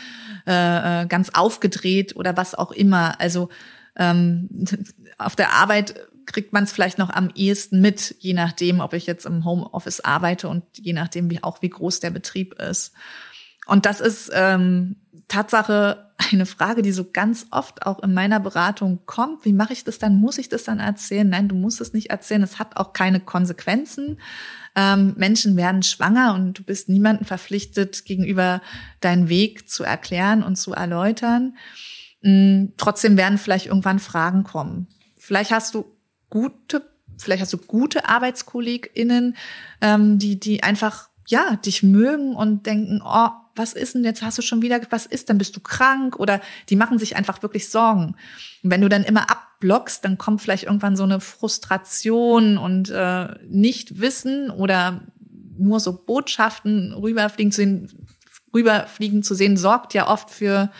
äh, 0.46 1.02
äh 1.02 1.06
ganz 1.06 1.30
aufgedreht 1.30 2.16
oder 2.16 2.36
was 2.36 2.54
auch 2.54 2.72
immer. 2.72 3.20
Also 3.20 3.48
ähm, 3.96 4.48
auf 5.18 5.36
der 5.36 5.52
Arbeit 5.52 5.94
kriegt 6.28 6.52
man 6.52 6.64
es 6.64 6.72
vielleicht 6.72 6.98
noch 6.98 7.10
am 7.10 7.30
ehesten 7.34 7.80
mit, 7.80 8.14
je 8.20 8.34
nachdem, 8.34 8.80
ob 8.80 8.92
ich 8.92 9.06
jetzt 9.06 9.26
im 9.26 9.44
Homeoffice 9.44 10.00
arbeite 10.00 10.48
und 10.48 10.62
je 10.74 10.92
nachdem, 10.92 11.30
wie 11.30 11.42
auch 11.42 11.62
wie 11.62 11.70
groß 11.70 12.00
der 12.00 12.10
Betrieb 12.10 12.54
ist. 12.60 12.92
Und 13.66 13.86
das 13.86 14.00
ist 14.00 14.30
ähm, 14.32 14.96
Tatsache 15.26 16.12
eine 16.32 16.46
Frage, 16.46 16.82
die 16.82 16.92
so 16.92 17.10
ganz 17.10 17.46
oft 17.50 17.86
auch 17.86 18.02
in 18.02 18.12
meiner 18.12 18.40
Beratung 18.40 19.00
kommt. 19.06 19.44
Wie 19.44 19.52
mache 19.52 19.72
ich 19.72 19.84
das 19.84 19.98
dann? 19.98 20.16
Muss 20.16 20.38
ich 20.38 20.48
das 20.48 20.64
dann 20.64 20.80
erzählen? 20.80 21.28
Nein, 21.28 21.48
du 21.48 21.54
musst 21.54 21.80
es 21.80 21.92
nicht 21.92 22.10
erzählen. 22.10 22.42
Es 22.42 22.58
hat 22.58 22.76
auch 22.76 22.92
keine 22.92 23.20
Konsequenzen. 23.20 24.20
Ähm, 24.74 25.14
Menschen 25.16 25.56
werden 25.56 25.82
schwanger 25.82 26.34
und 26.34 26.58
du 26.58 26.62
bist 26.62 26.88
niemandem 26.88 27.26
verpflichtet, 27.26 28.04
gegenüber 28.04 28.60
deinen 29.00 29.28
Weg 29.28 29.68
zu 29.68 29.84
erklären 29.84 30.42
und 30.42 30.56
zu 30.56 30.72
erläutern. 30.72 31.56
Mhm, 32.22 32.74
trotzdem 32.76 33.16
werden 33.16 33.38
vielleicht 33.38 33.66
irgendwann 33.66 33.98
Fragen 33.98 34.44
kommen. 34.44 34.88
Vielleicht 35.16 35.50
hast 35.50 35.74
du 35.74 35.84
gute, 36.30 36.82
vielleicht 37.18 37.42
hast 37.42 37.52
du 37.52 37.58
gute 37.58 38.08
ArbeitskollegInnen, 38.08 39.36
ähm, 39.80 40.18
die, 40.18 40.38
die 40.38 40.62
einfach, 40.62 41.08
ja, 41.26 41.56
dich 41.56 41.82
mögen 41.82 42.34
und 42.34 42.66
denken, 42.66 43.02
oh, 43.04 43.28
was 43.58 43.72
ist 43.72 43.94
denn 43.94 44.04
jetzt, 44.04 44.22
hast 44.22 44.38
du 44.38 44.42
schon 44.42 44.62
wieder, 44.62 44.80
was 44.90 45.04
ist, 45.04 45.28
dann 45.28 45.38
bist 45.38 45.56
du 45.56 45.60
krank? 45.60 46.18
Oder 46.18 46.40
die 46.68 46.76
machen 46.76 46.98
sich 46.98 47.16
einfach 47.16 47.42
wirklich 47.42 47.68
Sorgen. 47.68 48.14
Und 48.62 48.70
wenn 48.70 48.80
du 48.80 48.88
dann 48.88 49.04
immer 49.04 49.28
abblockst, 49.30 50.04
dann 50.04 50.16
kommt 50.16 50.40
vielleicht 50.40 50.64
irgendwann 50.64 50.96
so 50.96 51.02
eine 51.02 51.20
Frustration 51.20 52.56
und 52.56 52.88
äh, 52.90 53.34
nicht 53.48 54.00
wissen 54.00 54.50
oder 54.50 55.02
nur 55.58 55.80
so 55.80 55.92
Botschaften 55.92 56.94
rüberfliegen 56.94 57.52
zu 57.52 57.60
sehen, 57.60 58.06
rüberfliegen 58.54 59.22
zu 59.22 59.34
sehen, 59.34 59.56
sorgt 59.56 59.92
ja 59.92 60.08
oft 60.08 60.30
für 60.30 60.70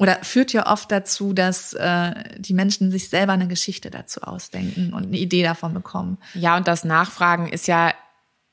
oder 0.00 0.18
führt 0.22 0.54
ja 0.54 0.66
oft 0.66 0.90
dazu, 0.90 1.34
dass 1.34 1.74
äh, 1.74 2.14
die 2.38 2.54
Menschen 2.54 2.90
sich 2.90 3.10
selber 3.10 3.34
eine 3.34 3.48
Geschichte 3.48 3.90
dazu 3.90 4.22
ausdenken 4.22 4.94
und 4.94 5.04
eine 5.04 5.18
Idee 5.18 5.42
davon 5.42 5.74
bekommen. 5.74 6.16
Ja, 6.32 6.56
und 6.56 6.66
das 6.66 6.84
Nachfragen 6.84 7.48
ist 7.48 7.68
ja 7.68 7.92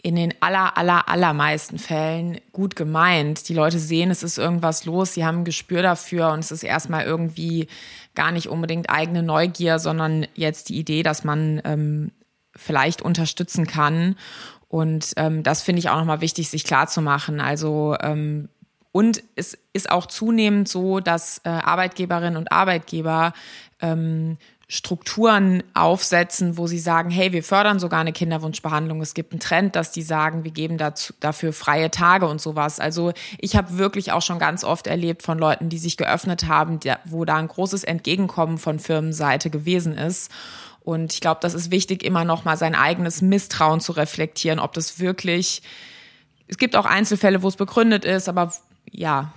in 0.03 0.17
den 0.17 0.33
aller, 0.41 0.77
aller, 0.77 1.07
allermeisten 1.07 1.79
Fällen 1.79 2.41
gut 2.51 2.75
gemeint. 2.75 3.47
Die 3.47 3.53
Leute 3.53 3.79
sehen, 3.79 4.11
es 4.11 4.23
ist 4.23 4.37
irgendwas 4.37 4.83
los, 4.83 5.13
sie 5.13 5.25
haben 5.25 5.39
ein 5.39 5.45
Gespür 5.45 5.81
dafür 5.81 6.33
und 6.33 6.39
es 6.39 6.51
ist 6.51 6.63
erstmal 6.63 7.05
irgendwie 7.05 7.67
gar 8.13 8.33
nicht 8.33 8.49
unbedingt 8.49 8.89
eigene 8.89 9.23
Neugier, 9.23 9.79
sondern 9.79 10.27
jetzt 10.35 10.67
die 10.67 10.77
Idee, 10.77 11.01
dass 11.01 11.23
man 11.23 11.61
ähm, 11.63 12.11
vielleicht 12.57 13.01
unterstützen 13.01 13.65
kann. 13.65 14.17
Und 14.67 15.13
ähm, 15.15 15.43
das 15.43 15.63
finde 15.63 15.79
ich 15.79 15.89
auch 15.89 15.97
nochmal 15.97 16.19
wichtig, 16.19 16.49
sich 16.49 16.65
klarzumachen. 16.65 17.39
Also 17.39 17.95
ähm, 18.01 18.49
und 18.97 19.21
es 19.35 19.55
ist 19.73 19.91
auch 19.91 20.07
zunehmend 20.07 20.67
so, 20.67 21.01
dass 21.01 21.39
äh, 21.43 21.49
Arbeitgeberinnen 21.49 22.35
und 22.35 22.51
Arbeitgeber 22.51 23.33
ähm, 23.79 24.39
Strukturen 24.67 25.61
aufsetzen, 25.75 26.57
wo 26.57 26.65
sie 26.65 26.79
sagen, 26.79 27.11
hey, 27.11 27.31
wir 27.31 27.43
fördern 27.43 27.77
sogar 27.77 27.99
eine 27.99 28.11
Kinderwunschbehandlung. 28.11 28.99
Es 29.01 29.13
gibt 29.13 29.33
einen 29.33 29.39
Trend, 29.39 29.75
dass 29.75 29.91
die 29.91 30.01
sagen, 30.01 30.45
wir 30.45 30.49
geben 30.49 30.79
dazu, 30.79 31.13
dafür 31.19 31.53
freie 31.53 31.91
Tage 31.91 32.25
und 32.25 32.41
sowas. 32.41 32.79
Also 32.79 33.13
ich 33.37 33.55
habe 33.55 33.77
wirklich 33.77 34.13
auch 34.13 34.23
schon 34.23 34.39
ganz 34.39 34.63
oft 34.63 34.87
erlebt 34.87 35.21
von 35.21 35.37
Leuten, 35.37 35.69
die 35.69 35.77
sich 35.77 35.95
geöffnet 35.95 36.47
haben, 36.47 36.79
wo 37.05 37.23
da 37.23 37.35
ein 37.35 37.49
großes 37.49 37.83
Entgegenkommen 37.83 38.57
von 38.57 38.79
Firmenseite 38.79 39.51
gewesen 39.51 39.95
ist. 39.95 40.31
Und 40.83 41.13
ich 41.13 41.21
glaube, 41.21 41.37
das 41.43 41.53
ist 41.53 41.69
wichtig, 41.69 42.03
immer 42.03 42.25
noch 42.25 42.45
mal 42.45 42.57
sein 42.57 42.73
eigenes 42.73 43.21
Misstrauen 43.21 43.79
zu 43.79 43.91
reflektieren, 43.91 44.57
ob 44.57 44.73
das 44.73 44.99
wirklich, 44.99 45.61
es 46.47 46.57
gibt 46.57 46.75
auch 46.75 46.87
Einzelfälle, 46.87 47.43
wo 47.43 47.47
es 47.47 47.57
begründet 47.57 48.05
ist, 48.05 48.27
aber 48.27 48.51
ja. 48.97 49.33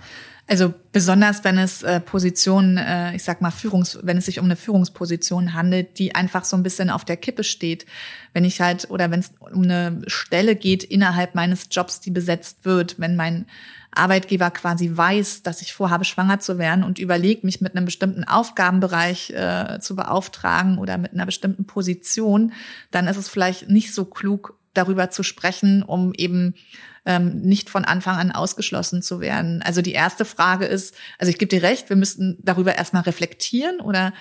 Also 0.47 0.73
besonders 0.91 1.45
wenn 1.45 1.57
es 1.57 1.81
äh, 1.81 2.01
Positionen, 2.01 2.75
äh, 2.75 3.15
ich 3.15 3.23
sag 3.23 3.41
mal 3.41 3.51
Führungs, 3.51 3.99
wenn 4.03 4.17
es 4.17 4.25
sich 4.25 4.37
um 4.37 4.45
eine 4.45 4.57
Führungsposition 4.57 5.53
handelt, 5.53 5.97
die 5.97 6.13
einfach 6.13 6.43
so 6.43 6.57
ein 6.57 6.63
bisschen 6.63 6.89
auf 6.89 7.05
der 7.05 7.15
Kippe 7.15 7.45
steht. 7.45 7.85
Wenn 8.33 8.43
ich 8.43 8.59
halt 8.59 8.89
oder 8.89 9.11
wenn 9.11 9.21
es 9.21 9.31
um 9.53 9.63
eine 9.63 10.01
Stelle 10.07 10.57
geht 10.57 10.83
innerhalb 10.83 11.35
meines 11.35 11.69
Jobs, 11.71 12.01
die 12.01 12.11
besetzt 12.11 12.65
wird, 12.65 12.99
wenn 12.99 13.15
mein 13.15 13.45
Arbeitgeber 13.91 14.51
quasi 14.51 14.91
weiß, 14.93 15.43
dass 15.43 15.61
ich 15.61 15.73
vorhabe, 15.73 16.03
schwanger 16.03 16.39
zu 16.39 16.57
werden 16.57 16.83
und 16.83 16.99
überlegt, 16.99 17.45
mich 17.45 17.61
mit 17.61 17.75
einem 17.75 17.85
bestimmten 17.85 18.25
Aufgabenbereich 18.25 19.29
äh, 19.29 19.79
zu 19.79 19.95
beauftragen 19.95 20.79
oder 20.79 20.97
mit 20.97 21.13
einer 21.13 21.25
bestimmten 21.25 21.65
Position, 21.65 22.51
dann 22.89 23.07
ist 23.07 23.17
es 23.17 23.29
vielleicht 23.29 23.69
nicht 23.69 23.93
so 23.93 24.03
klug, 24.03 24.57
darüber 24.73 25.09
zu 25.09 25.23
sprechen, 25.23 25.83
um 25.83 26.13
eben 26.13 26.55
ähm, 27.05 27.41
nicht 27.41 27.69
von 27.69 27.85
Anfang 27.85 28.17
an 28.17 28.31
ausgeschlossen 28.31 29.01
zu 29.01 29.19
werden. 29.19 29.61
Also 29.61 29.81
die 29.81 29.93
erste 29.93 30.25
Frage 30.25 30.65
ist, 30.65 30.95
also 31.17 31.29
ich 31.29 31.37
gebe 31.37 31.49
dir 31.49 31.63
recht, 31.63 31.89
wir 31.89 31.95
müssten 31.95 32.37
darüber 32.41 32.75
erstmal 32.75 33.03
reflektieren 33.03 33.79
oder 33.79 34.13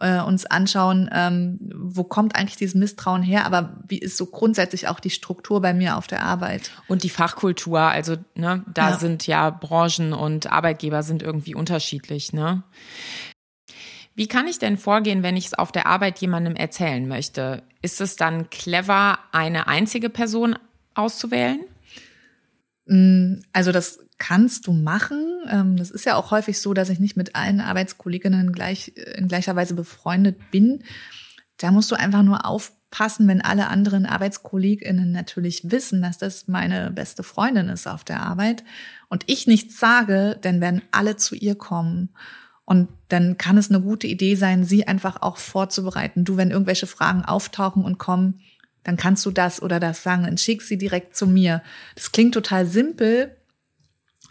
äh, 0.00 0.20
uns 0.20 0.46
anschauen, 0.46 1.10
ähm, 1.12 1.58
wo 1.74 2.04
kommt 2.04 2.34
eigentlich 2.34 2.56
dieses 2.56 2.74
Misstrauen 2.74 3.22
her, 3.22 3.44
aber 3.44 3.78
wie 3.86 3.98
ist 3.98 4.16
so 4.16 4.26
grundsätzlich 4.26 4.88
auch 4.88 5.00
die 5.00 5.10
Struktur 5.10 5.60
bei 5.60 5.74
mir 5.74 5.96
auf 5.96 6.06
der 6.06 6.22
Arbeit? 6.24 6.70
Und 6.88 7.02
die 7.02 7.10
Fachkultur, 7.10 7.80
also 7.80 8.16
ne, 8.34 8.64
da 8.72 8.90
ja. 8.90 8.98
sind 8.98 9.26
ja 9.26 9.50
Branchen 9.50 10.12
und 10.12 10.50
Arbeitgeber 10.50 11.02
sind 11.02 11.22
irgendwie 11.22 11.54
unterschiedlich, 11.54 12.32
ne? 12.32 12.62
Wie 14.14 14.28
kann 14.28 14.46
ich 14.46 14.58
denn 14.58 14.76
vorgehen, 14.76 15.22
wenn 15.22 15.38
ich 15.38 15.46
es 15.46 15.54
auf 15.54 15.72
der 15.72 15.86
Arbeit 15.86 16.18
jemandem 16.18 16.54
erzählen 16.54 17.08
möchte? 17.08 17.62
Ist 17.80 18.00
es 18.02 18.16
dann 18.16 18.50
clever, 18.50 19.18
eine 19.32 19.68
einzige 19.68 20.10
Person 20.10 20.58
auszuwählen? 20.94 21.60
Mm, 22.86 23.42
also 23.52 23.72
das 23.72 24.00
kannst 24.18 24.66
du 24.66 24.72
machen. 24.72 25.24
Ähm, 25.48 25.76
das 25.76 25.90
ist 25.90 26.06
ja 26.06 26.16
auch 26.16 26.30
häufig 26.30 26.60
so, 26.60 26.74
dass 26.74 26.88
ich 26.88 27.00
nicht 27.00 27.16
mit 27.16 27.34
allen 27.34 27.60
Arbeitskolleginnen 27.60 28.52
gleich 28.52 28.92
äh, 28.96 29.18
in 29.18 29.28
gleicher 29.28 29.56
Weise 29.56 29.74
befreundet 29.74 30.50
bin. 30.50 30.84
Da 31.58 31.70
musst 31.70 31.90
du 31.90 31.96
einfach 31.96 32.22
nur 32.22 32.46
aufpassen, 32.46 33.28
wenn 33.28 33.40
alle 33.40 33.68
anderen 33.68 34.06
Arbeitskolleginnen 34.06 35.12
natürlich 35.12 35.70
wissen, 35.70 36.02
dass 36.02 36.18
das 36.18 36.48
meine 36.48 36.90
beste 36.90 37.22
Freundin 37.22 37.68
ist 37.68 37.86
auf 37.86 38.04
der 38.04 38.20
Arbeit 38.22 38.64
und 39.08 39.24
ich 39.26 39.46
nichts 39.46 39.78
sage, 39.78 40.38
dann 40.40 40.60
werden 40.60 40.82
alle 40.90 41.16
zu 41.16 41.34
ihr 41.34 41.54
kommen. 41.54 42.10
Und 42.64 42.88
dann 43.08 43.38
kann 43.38 43.58
es 43.58 43.70
eine 43.70 43.80
gute 43.80 44.06
Idee 44.06 44.36
sein, 44.36 44.64
sie 44.64 44.86
einfach 44.86 45.20
auch 45.20 45.36
vorzubereiten. 45.36 46.24
Du, 46.24 46.36
wenn 46.36 46.50
irgendwelche 46.50 46.86
Fragen 46.86 47.24
auftauchen 47.24 47.84
und 47.84 47.98
kommen, 47.98 48.40
dann 48.84 48.96
kannst 48.96 49.24
du 49.26 49.30
das 49.30 49.62
oder 49.62 49.80
das 49.80 50.02
sagen, 50.02 50.24
dann 50.24 50.38
schick 50.38 50.62
sie 50.62 50.78
direkt 50.78 51.16
zu 51.16 51.26
mir. 51.26 51.62
Das 51.94 52.12
klingt 52.12 52.34
total 52.34 52.66
simpel. 52.66 53.36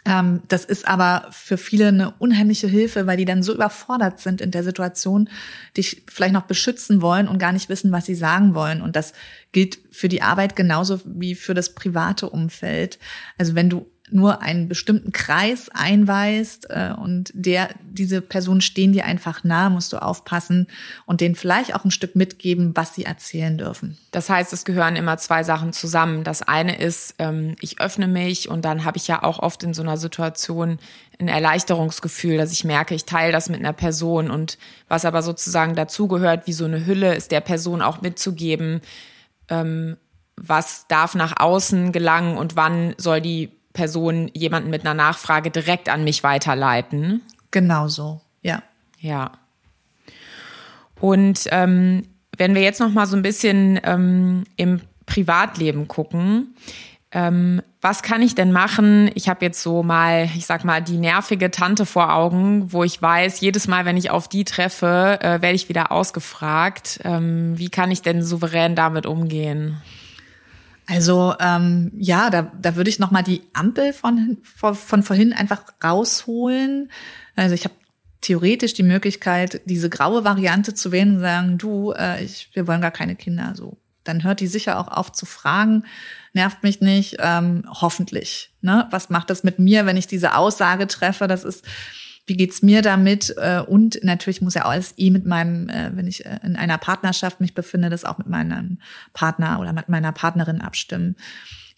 Ähm, 0.04 0.42
das 0.48 0.64
ist 0.64 0.88
aber 0.88 1.28
für 1.30 1.56
viele 1.56 1.88
eine 1.88 2.10
unheimliche 2.18 2.66
Hilfe, 2.66 3.06
weil 3.06 3.16
die 3.16 3.24
dann 3.24 3.42
so 3.42 3.54
überfordert 3.54 4.18
sind 4.20 4.40
in 4.40 4.50
der 4.50 4.64
Situation, 4.64 5.28
dich 5.76 6.02
vielleicht 6.08 6.34
noch 6.34 6.46
beschützen 6.46 7.02
wollen 7.02 7.28
und 7.28 7.38
gar 7.38 7.52
nicht 7.52 7.68
wissen, 7.68 7.92
was 7.92 8.06
sie 8.06 8.16
sagen 8.16 8.54
wollen. 8.54 8.82
Und 8.82 8.96
das 8.96 9.12
gilt 9.52 9.78
für 9.90 10.08
die 10.08 10.22
Arbeit 10.22 10.56
genauso 10.56 11.00
wie 11.04 11.34
für 11.34 11.54
das 11.54 11.74
private 11.74 12.28
Umfeld. 12.28 12.98
Also 13.38 13.54
wenn 13.54 13.70
du 13.70 13.91
nur 14.12 14.42
einen 14.42 14.68
bestimmten 14.68 15.12
Kreis 15.12 15.68
einweist 15.70 16.66
äh, 16.70 16.92
und 16.96 17.30
der 17.34 17.68
diese 17.84 18.20
Personen 18.20 18.60
stehen 18.60 18.92
dir 18.92 19.04
einfach 19.04 19.44
nah, 19.44 19.68
musst 19.68 19.92
du 19.92 20.00
aufpassen 20.00 20.66
und 21.06 21.20
denen 21.20 21.34
vielleicht 21.34 21.74
auch 21.74 21.84
ein 21.84 21.90
Stück 21.90 22.16
mitgeben, 22.16 22.72
was 22.74 22.94
sie 22.94 23.04
erzählen 23.04 23.58
dürfen. 23.58 23.98
Das 24.10 24.30
heißt, 24.30 24.52
es 24.52 24.64
gehören 24.64 24.96
immer 24.96 25.18
zwei 25.18 25.42
Sachen 25.44 25.72
zusammen. 25.72 26.24
Das 26.24 26.42
eine 26.42 26.78
ist, 26.78 27.14
ähm, 27.18 27.56
ich 27.60 27.80
öffne 27.80 28.08
mich 28.08 28.48
und 28.48 28.64
dann 28.64 28.84
habe 28.84 28.96
ich 28.96 29.08
ja 29.08 29.22
auch 29.22 29.38
oft 29.38 29.62
in 29.62 29.74
so 29.74 29.82
einer 29.82 29.96
Situation 29.96 30.78
ein 31.18 31.28
Erleichterungsgefühl, 31.28 32.36
dass 32.36 32.52
ich 32.52 32.64
merke, 32.64 32.94
ich 32.94 33.04
teile 33.04 33.32
das 33.32 33.48
mit 33.48 33.60
einer 33.60 33.72
Person 33.72 34.30
und 34.30 34.58
was 34.88 35.04
aber 35.04 35.22
sozusagen 35.22 35.74
dazugehört, 35.74 36.46
wie 36.46 36.52
so 36.52 36.64
eine 36.64 36.86
Hülle, 36.86 37.14
ist 37.14 37.30
der 37.30 37.40
Person 37.40 37.82
auch 37.82 38.00
mitzugeben, 38.00 38.80
ähm, 39.48 39.96
was 40.36 40.86
darf 40.88 41.14
nach 41.14 41.34
außen 41.38 41.92
gelangen 41.92 42.36
und 42.36 42.56
wann 42.56 42.94
soll 42.96 43.20
die 43.20 43.50
Person 43.72 44.30
jemanden 44.34 44.70
mit 44.70 44.82
einer 44.82 44.94
Nachfrage 44.94 45.50
direkt 45.50 45.88
an 45.88 46.04
mich 46.04 46.22
weiterleiten. 46.22 47.22
Genau 47.50 47.88
so, 47.88 48.20
ja. 48.42 48.62
Ja. 48.98 49.32
Und 51.00 51.48
ähm, 51.50 52.04
wenn 52.36 52.54
wir 52.54 52.62
jetzt 52.62 52.80
noch 52.80 52.90
mal 52.90 53.06
so 53.06 53.16
ein 53.16 53.22
bisschen 53.22 53.80
ähm, 53.84 54.44
im 54.56 54.80
Privatleben 55.06 55.88
gucken, 55.88 56.54
ähm, 57.10 57.60
was 57.82 58.02
kann 58.02 58.22
ich 58.22 58.34
denn 58.34 58.52
machen? 58.52 59.10
Ich 59.14 59.28
habe 59.28 59.44
jetzt 59.44 59.62
so 59.62 59.82
mal, 59.82 60.30
ich 60.34 60.46
sag 60.46 60.64
mal, 60.64 60.80
die 60.80 60.96
nervige 60.96 61.50
Tante 61.50 61.84
vor 61.84 62.14
Augen, 62.14 62.72
wo 62.72 62.84
ich 62.84 63.02
weiß, 63.02 63.40
jedes 63.40 63.68
Mal, 63.68 63.84
wenn 63.84 63.96
ich 63.96 64.10
auf 64.10 64.28
die 64.28 64.44
treffe, 64.44 65.18
äh, 65.20 65.42
werde 65.42 65.54
ich 65.54 65.68
wieder 65.68 65.92
ausgefragt. 65.92 67.00
Ähm, 67.04 67.58
wie 67.58 67.68
kann 67.68 67.90
ich 67.90 68.00
denn 68.00 68.22
souverän 68.22 68.76
damit 68.76 69.04
umgehen? 69.04 69.82
Also 70.86 71.34
ähm, 71.38 71.92
ja, 71.96 72.30
da, 72.30 72.52
da 72.60 72.76
würde 72.76 72.90
ich 72.90 72.98
noch 72.98 73.10
mal 73.10 73.22
die 73.22 73.42
Ampel 73.52 73.92
von, 73.92 74.38
von, 74.42 74.74
von 74.74 75.02
vorhin 75.02 75.32
einfach 75.32 75.62
rausholen. 75.82 76.90
Also 77.36 77.54
ich 77.54 77.64
habe 77.64 77.74
theoretisch 78.20 78.74
die 78.74 78.82
Möglichkeit, 78.82 79.60
diese 79.64 79.90
graue 79.90 80.24
Variante 80.24 80.74
zu 80.74 80.92
wählen 80.92 81.16
und 81.16 81.20
sagen, 81.20 81.58
du, 81.58 81.92
äh, 81.92 82.24
ich, 82.24 82.50
wir 82.54 82.66
wollen 82.66 82.80
gar 82.80 82.90
keine 82.90 83.16
Kinder. 83.16 83.52
So, 83.54 83.78
dann 84.04 84.24
hört 84.24 84.40
die 84.40 84.46
sicher 84.46 84.78
auch 84.78 84.88
auf 84.88 85.12
zu 85.12 85.26
fragen, 85.26 85.84
nervt 86.32 86.62
mich 86.62 86.80
nicht, 86.80 87.16
ähm, 87.20 87.64
hoffentlich. 87.68 88.50
Ne? 88.60 88.86
Was 88.90 89.10
macht 89.10 89.30
das 89.30 89.44
mit 89.44 89.58
mir, 89.58 89.86
wenn 89.86 89.96
ich 89.96 90.06
diese 90.06 90.34
Aussage 90.34 90.86
treffe? 90.86 91.28
Das 91.28 91.44
ist 91.44 91.64
wie 92.26 92.36
geht's 92.36 92.62
mir 92.62 92.82
damit? 92.82 93.34
Äh, 93.36 93.60
und 93.60 93.98
natürlich 94.02 94.42
muss 94.42 94.54
ja 94.54 94.64
alles 94.64 94.94
eh 94.96 95.10
mit 95.10 95.26
meinem, 95.26 95.68
äh, 95.68 95.90
wenn 95.94 96.06
ich 96.06 96.24
äh, 96.24 96.38
in 96.44 96.56
einer 96.56 96.78
Partnerschaft 96.78 97.40
mich 97.40 97.54
befinde, 97.54 97.90
das 97.90 98.04
auch 98.04 98.18
mit 98.18 98.28
meinem 98.28 98.78
Partner 99.12 99.58
oder 99.60 99.72
mit 99.72 99.88
meiner 99.88 100.12
Partnerin 100.12 100.60
abstimmen. 100.60 101.16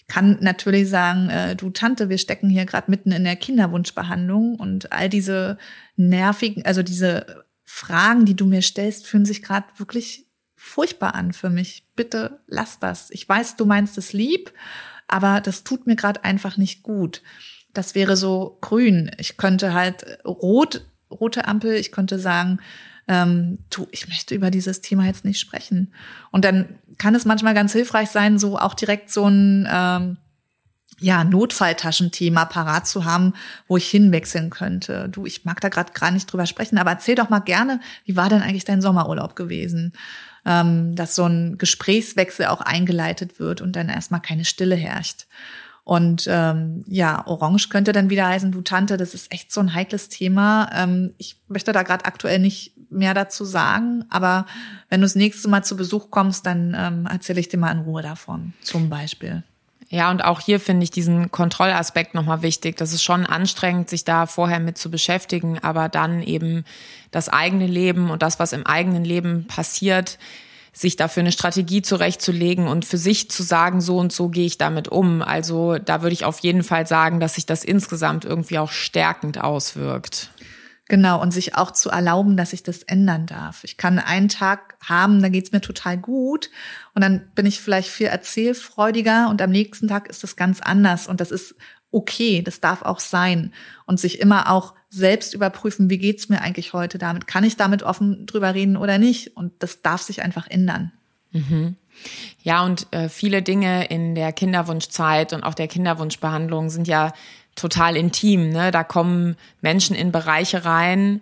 Kann 0.06 0.36
natürlich 0.40 0.90
sagen, 0.90 1.30
äh, 1.30 1.56
du 1.56 1.70
Tante, 1.70 2.10
wir 2.10 2.18
stecken 2.18 2.50
hier 2.50 2.66
gerade 2.66 2.90
mitten 2.90 3.10
in 3.10 3.24
der 3.24 3.36
Kinderwunschbehandlung 3.36 4.56
und 4.56 4.92
all 4.92 5.08
diese 5.08 5.56
nervigen, 5.96 6.64
also 6.66 6.82
diese 6.82 7.44
Fragen, 7.64 8.26
die 8.26 8.36
du 8.36 8.44
mir 8.44 8.60
stellst, 8.60 9.06
fühlen 9.06 9.24
sich 9.24 9.42
gerade 9.42 9.66
wirklich 9.78 10.26
furchtbar 10.56 11.14
an 11.14 11.32
für 11.32 11.48
mich. 11.48 11.86
Bitte 11.96 12.40
lass 12.46 12.78
das. 12.78 13.10
Ich 13.10 13.26
weiß, 13.26 13.56
du 13.56 13.64
meinst 13.64 13.96
es 13.96 14.12
lieb, 14.12 14.52
aber 15.08 15.40
das 15.40 15.64
tut 15.64 15.86
mir 15.86 15.96
gerade 15.96 16.22
einfach 16.22 16.58
nicht 16.58 16.82
gut. 16.82 17.22
Das 17.74 17.94
wäre 17.94 18.16
so 18.16 18.58
grün. 18.60 19.10
Ich 19.18 19.36
könnte 19.36 19.74
halt 19.74 20.06
rot, 20.24 20.86
rote 21.10 21.46
Ampel, 21.46 21.74
ich 21.74 21.92
könnte 21.92 22.18
sagen, 22.18 22.60
ähm, 23.06 23.58
du, 23.70 23.86
ich 23.90 24.08
möchte 24.08 24.34
über 24.34 24.50
dieses 24.50 24.80
Thema 24.80 25.04
jetzt 25.04 25.24
nicht 25.24 25.40
sprechen. 25.40 25.92
Und 26.30 26.44
dann 26.44 26.78
kann 26.96 27.14
es 27.14 27.24
manchmal 27.24 27.54
ganz 27.54 27.72
hilfreich 27.72 28.08
sein, 28.10 28.38
so 28.38 28.58
auch 28.58 28.74
direkt 28.74 29.10
so 29.10 29.26
ein 29.26 29.68
ähm, 29.70 30.16
ja, 31.00 31.24
Notfalltaschenthema 31.24 32.44
parat 32.46 32.86
zu 32.86 33.04
haben, 33.04 33.34
wo 33.66 33.76
ich 33.76 33.88
hinwechseln 33.88 34.50
könnte. 34.50 35.08
Du, 35.10 35.26
ich 35.26 35.44
mag 35.44 35.60
da 35.60 35.68
gerade 35.68 35.92
gar 35.92 36.10
nicht 36.10 36.32
drüber 36.32 36.46
sprechen, 36.46 36.78
aber 36.78 36.92
erzähl 36.92 37.14
doch 37.14 37.28
mal 37.28 37.40
gerne, 37.40 37.80
wie 38.04 38.16
war 38.16 38.28
denn 38.28 38.42
eigentlich 38.42 38.64
dein 38.64 38.80
Sommerurlaub 38.80 39.36
gewesen? 39.36 39.92
Ähm, 40.46 40.94
dass 40.94 41.14
so 41.14 41.24
ein 41.24 41.58
Gesprächswechsel 41.58 42.46
auch 42.46 42.60
eingeleitet 42.60 43.38
wird 43.38 43.60
und 43.60 43.76
dann 43.76 43.88
erstmal 43.88 44.20
keine 44.20 44.44
Stille 44.44 44.76
herrscht. 44.76 45.26
Und 45.84 46.26
ähm, 46.30 46.82
ja, 46.88 47.26
Orange 47.26 47.68
könnte 47.68 47.92
dann 47.92 48.08
wieder 48.08 48.26
heißen, 48.26 48.50
du 48.50 48.62
Tante, 48.62 48.96
das 48.96 49.12
ist 49.12 49.30
echt 49.30 49.52
so 49.52 49.60
ein 49.60 49.74
heikles 49.74 50.08
Thema. 50.08 50.70
Ähm, 50.74 51.12
ich 51.18 51.36
möchte 51.48 51.72
da 51.72 51.82
gerade 51.82 52.06
aktuell 52.06 52.38
nicht 52.38 52.72
mehr 52.90 53.12
dazu 53.12 53.44
sagen, 53.44 54.04
aber 54.08 54.46
wenn 54.88 55.00
du 55.00 55.04
das 55.04 55.14
nächste 55.14 55.48
Mal 55.48 55.62
zu 55.62 55.76
Besuch 55.76 56.10
kommst, 56.10 56.46
dann 56.46 56.74
ähm, 56.76 57.06
erzähle 57.06 57.40
ich 57.40 57.48
dir 57.48 57.58
mal 57.58 57.72
in 57.72 57.80
Ruhe 57.80 58.02
davon, 58.02 58.54
zum 58.62 58.88
Beispiel. 58.88 59.42
Ja, 59.90 60.10
und 60.10 60.24
auch 60.24 60.40
hier 60.40 60.58
finde 60.58 60.84
ich 60.84 60.90
diesen 60.90 61.30
Kontrollaspekt 61.30 62.14
nochmal 62.14 62.42
wichtig. 62.42 62.76
Das 62.76 62.92
ist 62.92 63.02
schon 63.02 63.26
anstrengend, 63.26 63.90
sich 63.90 64.04
da 64.04 64.26
vorher 64.26 64.60
mit 64.60 64.78
zu 64.78 64.90
beschäftigen, 64.90 65.58
aber 65.58 65.88
dann 65.88 66.22
eben 66.22 66.64
das 67.10 67.28
eigene 67.28 67.66
Leben 67.66 68.10
und 68.10 68.22
das, 68.22 68.38
was 68.38 68.52
im 68.52 68.66
eigenen 68.66 69.04
Leben 69.04 69.46
passiert, 69.46 70.18
sich 70.74 70.96
dafür 70.96 71.20
eine 71.20 71.32
Strategie 71.32 71.82
zurechtzulegen 71.82 72.66
und 72.66 72.84
für 72.84 72.98
sich 72.98 73.30
zu 73.30 73.42
sagen, 73.42 73.80
so 73.80 73.96
und 73.96 74.12
so 74.12 74.28
gehe 74.28 74.44
ich 74.44 74.58
damit 74.58 74.88
um. 74.88 75.22
Also 75.22 75.78
da 75.78 76.02
würde 76.02 76.12
ich 76.12 76.24
auf 76.24 76.40
jeden 76.40 76.64
Fall 76.64 76.86
sagen, 76.86 77.20
dass 77.20 77.36
sich 77.36 77.46
das 77.46 77.64
insgesamt 77.64 78.24
irgendwie 78.24 78.58
auch 78.58 78.72
stärkend 78.72 79.40
auswirkt. 79.40 80.30
Genau, 80.88 81.22
und 81.22 81.30
sich 81.30 81.54
auch 81.54 81.70
zu 81.70 81.88
erlauben, 81.88 82.36
dass 82.36 82.52
ich 82.52 82.62
das 82.62 82.82
ändern 82.82 83.24
darf. 83.24 83.64
Ich 83.64 83.78
kann 83.78 83.98
einen 83.98 84.28
Tag 84.28 84.74
haben, 84.84 85.22
da 85.22 85.30
geht's 85.30 85.52
mir 85.52 85.62
total 85.62 85.96
gut 85.96 86.50
und 86.94 87.02
dann 87.02 87.30
bin 87.34 87.46
ich 87.46 87.60
vielleicht 87.60 87.88
viel 87.88 88.08
erzählfreudiger 88.08 89.30
und 89.30 89.40
am 89.40 89.50
nächsten 89.50 89.88
Tag 89.88 90.08
ist 90.08 90.22
das 90.22 90.36
ganz 90.36 90.60
anders 90.60 91.06
und 91.06 91.22
das 91.22 91.30
ist 91.30 91.54
okay, 91.94 92.42
das 92.42 92.60
darf 92.60 92.82
auch 92.82 93.00
sein 93.00 93.52
und 93.86 94.00
sich 94.00 94.20
immer 94.20 94.50
auch 94.50 94.74
selbst 94.90 95.34
überprüfen, 95.34 95.90
wie 95.90 95.98
geht's 95.98 96.28
mir 96.28 96.40
eigentlich 96.40 96.72
heute 96.72 96.98
damit? 96.98 97.26
Kann 97.26 97.44
ich 97.44 97.56
damit 97.56 97.82
offen 97.82 98.26
drüber 98.26 98.54
reden 98.54 98.76
oder 98.76 98.98
nicht? 98.98 99.36
Und 99.36 99.52
das 99.60 99.82
darf 99.82 100.02
sich 100.02 100.22
einfach 100.22 100.48
ändern. 100.48 100.92
Mhm. 101.32 101.76
Ja, 102.42 102.64
und 102.64 102.88
äh, 102.92 103.08
viele 103.08 103.42
Dinge 103.42 103.86
in 103.86 104.14
der 104.14 104.32
Kinderwunschzeit 104.32 105.32
und 105.32 105.44
auch 105.44 105.54
der 105.54 105.68
Kinderwunschbehandlung 105.68 106.70
sind 106.70 106.88
ja 106.88 107.12
total 107.54 107.96
intim. 107.96 108.50
Ne? 108.50 108.70
Da 108.70 108.82
kommen 108.82 109.36
Menschen 109.60 109.94
in 109.94 110.10
Bereiche 110.10 110.64
rein, 110.64 111.20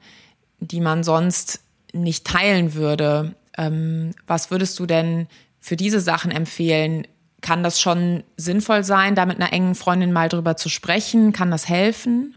die 0.60 0.80
man 0.80 1.04
sonst 1.04 1.60
nicht 1.92 2.26
teilen 2.26 2.74
würde. 2.74 3.34
Ähm, 3.58 4.12
was 4.26 4.50
würdest 4.50 4.78
du 4.78 4.86
denn 4.86 5.28
für 5.60 5.76
diese 5.76 6.00
Sachen 6.00 6.30
empfehlen? 6.30 7.06
Kann 7.42 7.62
das 7.62 7.80
schon 7.80 8.24
sinnvoll 8.36 8.84
sein, 8.84 9.14
da 9.14 9.26
mit 9.26 9.36
einer 9.36 9.52
engen 9.52 9.74
Freundin 9.74 10.12
mal 10.12 10.28
drüber 10.28 10.56
zu 10.56 10.68
sprechen? 10.68 11.32
Kann 11.32 11.50
das 11.50 11.68
helfen? 11.68 12.36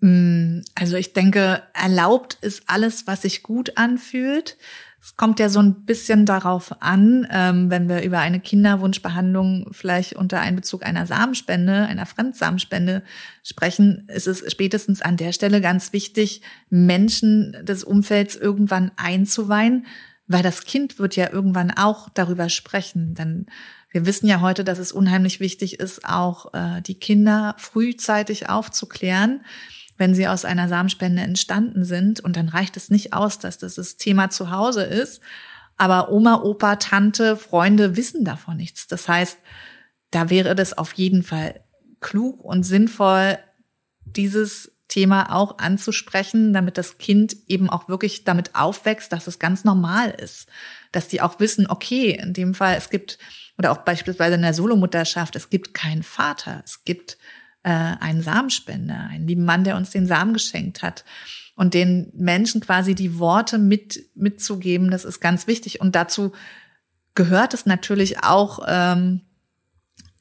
Mm, 0.00 0.60
also 0.74 0.96
ich 0.96 1.14
denke, 1.14 1.62
erlaubt 1.72 2.36
ist 2.42 2.64
alles, 2.66 3.06
was 3.06 3.22
sich 3.22 3.42
gut 3.42 3.78
anfühlt. 3.78 4.58
Es 5.00 5.16
kommt 5.16 5.38
ja 5.38 5.48
so 5.48 5.60
ein 5.60 5.84
bisschen 5.84 6.26
darauf 6.26 6.82
an, 6.82 7.26
ähm, 7.30 7.70
wenn 7.70 7.88
wir 7.88 8.02
über 8.02 8.18
eine 8.18 8.40
Kinderwunschbehandlung 8.40 9.68
vielleicht 9.72 10.14
unter 10.14 10.40
Einbezug 10.40 10.84
einer 10.84 11.06
Samenspende, 11.06 11.86
einer 11.86 12.06
Fremdsamenspende 12.06 13.02
sprechen, 13.42 14.08
ist 14.08 14.26
es 14.26 14.50
spätestens 14.50 15.02
an 15.02 15.16
der 15.16 15.32
Stelle 15.32 15.60
ganz 15.60 15.92
wichtig, 15.92 16.42
Menschen 16.68 17.56
des 17.64 17.84
Umfelds 17.84 18.34
irgendwann 18.34 18.92
einzuweihen, 18.96 19.86
weil 20.26 20.42
das 20.42 20.64
Kind 20.64 20.98
wird 20.98 21.16
ja 21.16 21.30
irgendwann 21.30 21.70
auch 21.70 22.08
darüber 22.08 22.48
sprechen. 22.48 23.14
Denn 23.14 23.46
wir 23.94 24.04
wissen 24.04 24.26
ja 24.26 24.40
heute, 24.40 24.64
dass 24.64 24.78
es 24.78 24.92
unheimlich 24.92 25.40
wichtig 25.40 25.80
ist, 25.80 26.04
auch 26.04 26.52
äh, 26.52 26.82
die 26.82 26.98
Kinder 26.98 27.54
frühzeitig 27.58 28.50
aufzuklären 28.50 29.40
wenn 29.96 30.14
sie 30.14 30.26
aus 30.26 30.44
einer 30.44 30.68
Samenspende 30.68 31.22
entstanden 31.22 31.84
sind. 31.84 32.20
Und 32.20 32.36
dann 32.36 32.48
reicht 32.48 32.76
es 32.76 32.90
nicht 32.90 33.12
aus, 33.12 33.38
dass 33.38 33.58
das 33.58 33.76
das 33.76 33.96
Thema 33.96 34.30
zu 34.30 34.50
Hause 34.50 34.82
ist. 34.82 35.20
Aber 35.76 36.10
Oma, 36.10 36.42
Opa, 36.42 36.76
Tante, 36.76 37.36
Freunde 37.36 37.96
wissen 37.96 38.24
davon 38.24 38.56
nichts. 38.56 38.86
Das 38.86 39.08
heißt, 39.08 39.38
da 40.10 40.30
wäre 40.30 40.54
das 40.54 40.76
auf 40.76 40.92
jeden 40.94 41.22
Fall 41.22 41.60
klug 42.00 42.44
und 42.44 42.64
sinnvoll, 42.64 43.38
dieses 44.04 44.72
Thema 44.86 45.34
auch 45.34 45.58
anzusprechen, 45.58 46.52
damit 46.52 46.78
das 46.78 46.98
Kind 46.98 47.36
eben 47.48 47.70
auch 47.70 47.88
wirklich 47.88 48.22
damit 48.22 48.54
aufwächst, 48.54 49.12
dass 49.12 49.26
es 49.26 49.38
ganz 49.38 49.64
normal 49.64 50.10
ist. 50.10 50.48
Dass 50.92 51.08
die 51.08 51.20
auch 51.20 51.40
wissen, 51.40 51.66
okay, 51.68 52.10
in 52.10 52.32
dem 52.32 52.54
Fall, 52.54 52.76
es 52.76 52.90
gibt, 52.90 53.18
oder 53.58 53.72
auch 53.72 53.78
beispielsweise 53.78 54.34
in 54.34 54.42
der 54.42 54.54
Solomutterschaft, 54.54 55.36
es 55.36 55.50
gibt 55.50 55.74
keinen 55.74 56.02
Vater, 56.02 56.62
es 56.64 56.84
gibt 56.84 57.18
äh, 57.62 57.70
einen 57.70 58.22
Samenspender, 58.22 59.08
einen 59.10 59.26
lieben 59.26 59.44
Mann, 59.44 59.64
der 59.64 59.76
uns 59.76 59.90
den 59.90 60.06
Samen 60.06 60.32
geschenkt 60.32 60.82
hat. 60.82 61.04
Und 61.56 61.72
den 61.72 62.10
Menschen 62.14 62.60
quasi 62.60 62.96
die 62.96 63.18
Worte 63.20 63.58
mit, 63.58 64.06
mitzugeben, 64.16 64.90
das 64.90 65.04
ist 65.04 65.20
ganz 65.20 65.46
wichtig. 65.46 65.80
Und 65.80 65.94
dazu 65.94 66.32
gehört 67.14 67.54
es 67.54 67.64
natürlich 67.64 68.24
auch, 68.24 68.58
ähm, 68.66 69.20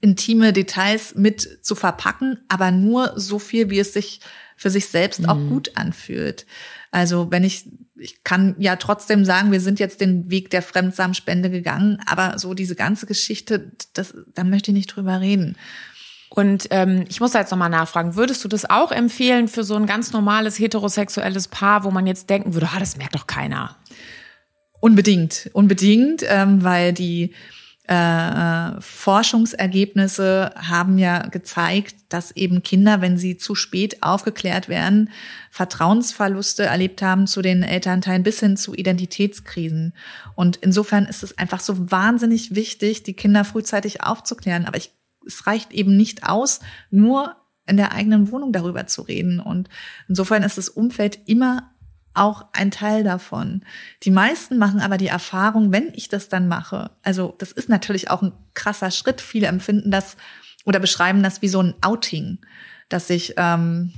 intime 0.03 0.51
Details 0.51 1.15
mit 1.15 1.59
zu 1.61 1.75
verpacken, 1.75 2.37
aber 2.49 2.71
nur 2.71 3.13
so 3.15 3.39
viel, 3.39 3.69
wie 3.69 3.79
es 3.79 3.93
sich 3.93 4.19
für 4.57 4.69
sich 4.69 4.87
selbst 4.89 5.21
mhm. 5.21 5.29
auch 5.29 5.37
gut 5.37 5.71
anfühlt. 5.75 6.45
Also 6.91 7.31
wenn 7.31 7.45
ich, 7.45 7.69
ich 8.03 8.23
kann 8.23 8.55
ja 8.59 8.75
trotzdem 8.75 9.23
sagen, 9.25 9.51
wir 9.51 9.61
sind 9.61 9.79
jetzt 9.79 10.01
den 10.01 10.29
Weg 10.29 10.49
der 10.49 10.61
Fremdsamenspende 10.61 11.49
gegangen, 11.49 11.99
aber 12.05 12.37
so 12.37 12.53
diese 12.53 12.75
ganze 12.75 13.05
Geschichte, 13.05 13.71
das, 13.93 14.13
da 14.35 14.43
möchte 14.43 14.71
ich 14.71 14.75
nicht 14.75 14.95
drüber 14.95 15.21
reden. 15.21 15.55
Und 16.29 16.67
ähm, 16.71 17.05
ich 17.09 17.21
muss 17.21 17.31
da 17.31 17.39
jetzt 17.39 17.51
nochmal 17.51 17.69
nachfragen, 17.69 18.15
würdest 18.15 18.43
du 18.43 18.47
das 18.47 18.69
auch 18.69 18.91
empfehlen 18.91 19.47
für 19.47 19.63
so 19.63 19.75
ein 19.75 19.85
ganz 19.85 20.11
normales 20.13 20.59
heterosexuelles 20.59 21.47
Paar, 21.47 21.83
wo 21.83 21.91
man 21.91 22.07
jetzt 22.07 22.29
denken 22.29 22.53
würde, 22.53 22.69
ah, 22.73 22.79
das 22.79 22.97
merkt 22.97 23.15
doch 23.15 23.27
keiner? 23.27 23.77
Unbedingt, 24.79 25.49
unbedingt, 25.53 26.23
ähm, 26.27 26.63
weil 26.63 26.91
die 26.91 27.33
äh, 27.87 28.79
Forschungsergebnisse 28.79 30.53
haben 30.55 30.97
ja 30.97 31.27
gezeigt, 31.27 31.95
dass 32.09 32.31
eben 32.31 32.63
Kinder, 32.63 33.01
wenn 33.01 33.17
sie 33.17 33.37
zu 33.37 33.55
spät 33.55 34.01
aufgeklärt 34.03 34.69
werden, 34.69 35.09
Vertrauensverluste 35.51 36.63
erlebt 36.63 37.01
haben 37.01 37.27
zu 37.27 37.41
den 37.41 37.61
Elternteilen 37.63 38.23
bis 38.23 38.39
hin 38.39 38.55
zu 38.55 38.73
Identitätskrisen. 38.73 39.93
Und 40.35 40.55
insofern 40.57 41.05
ist 41.05 41.23
es 41.23 41.37
einfach 41.37 41.59
so 41.59 41.91
wahnsinnig 41.91 42.55
wichtig, 42.55 43.03
die 43.03 43.15
Kinder 43.15 43.43
frühzeitig 43.43 44.03
aufzuklären. 44.03 44.65
Aber 44.65 44.77
ich 44.77 44.91
es 45.25 45.47
reicht 45.47 45.71
eben 45.73 45.95
nicht 45.95 46.27
aus, 46.27 46.59
nur 46.89 47.35
in 47.65 47.77
der 47.77 47.93
eigenen 47.93 48.31
Wohnung 48.31 48.51
darüber 48.51 48.87
zu 48.87 49.03
reden. 49.03 49.39
Und 49.39 49.69
insofern 50.07 50.43
ist 50.43 50.57
das 50.57 50.69
Umfeld 50.69 51.19
immer 51.25 51.72
auch 52.13 52.45
ein 52.53 52.71
Teil 52.71 53.03
davon. 53.03 53.63
Die 54.03 54.11
meisten 54.11 54.57
machen 54.57 54.79
aber 54.79 54.97
die 54.97 55.07
Erfahrung, 55.07 55.71
wenn 55.71 55.91
ich 55.93 56.09
das 56.09 56.29
dann 56.29 56.47
mache, 56.47 56.91
also 57.01 57.35
das 57.37 57.51
ist 57.51 57.69
natürlich 57.69 58.09
auch 58.09 58.21
ein 58.21 58.33
krasser 58.53 58.91
Schritt. 58.91 59.21
Viele 59.21 59.47
empfinden 59.47 59.91
das 59.91 60.17
oder 60.65 60.79
beschreiben 60.79 61.23
das 61.23 61.41
wie 61.41 61.47
so 61.47 61.61
ein 61.61 61.73
Outing, 61.81 62.39
dass 62.89 63.09
ich 63.09 63.33
ähm, 63.37 63.93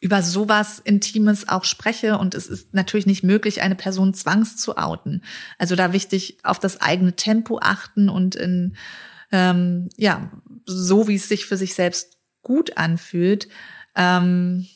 über 0.00 0.22
sowas 0.22 0.80
Intimes 0.80 1.48
auch 1.48 1.64
spreche 1.64 2.18
und 2.18 2.34
es 2.34 2.48
ist 2.48 2.74
natürlich 2.74 3.06
nicht 3.06 3.22
möglich, 3.22 3.62
eine 3.62 3.76
Person 3.76 4.14
zwangs 4.14 4.56
zu 4.56 4.76
outen. 4.76 5.22
Also 5.58 5.76
da 5.76 5.92
wichtig 5.92 6.38
auf 6.42 6.58
das 6.58 6.80
eigene 6.80 7.14
Tempo 7.14 7.60
achten 7.62 8.08
und 8.08 8.34
in 8.34 8.76
ähm, 9.30 9.88
ja, 9.96 10.30
so 10.66 11.08
wie 11.08 11.14
es 11.14 11.28
sich 11.28 11.46
für 11.46 11.56
sich 11.56 11.74
selbst 11.74 12.18
gut 12.42 12.76
anfühlt. 12.76 13.48
Ähm, 13.96 14.66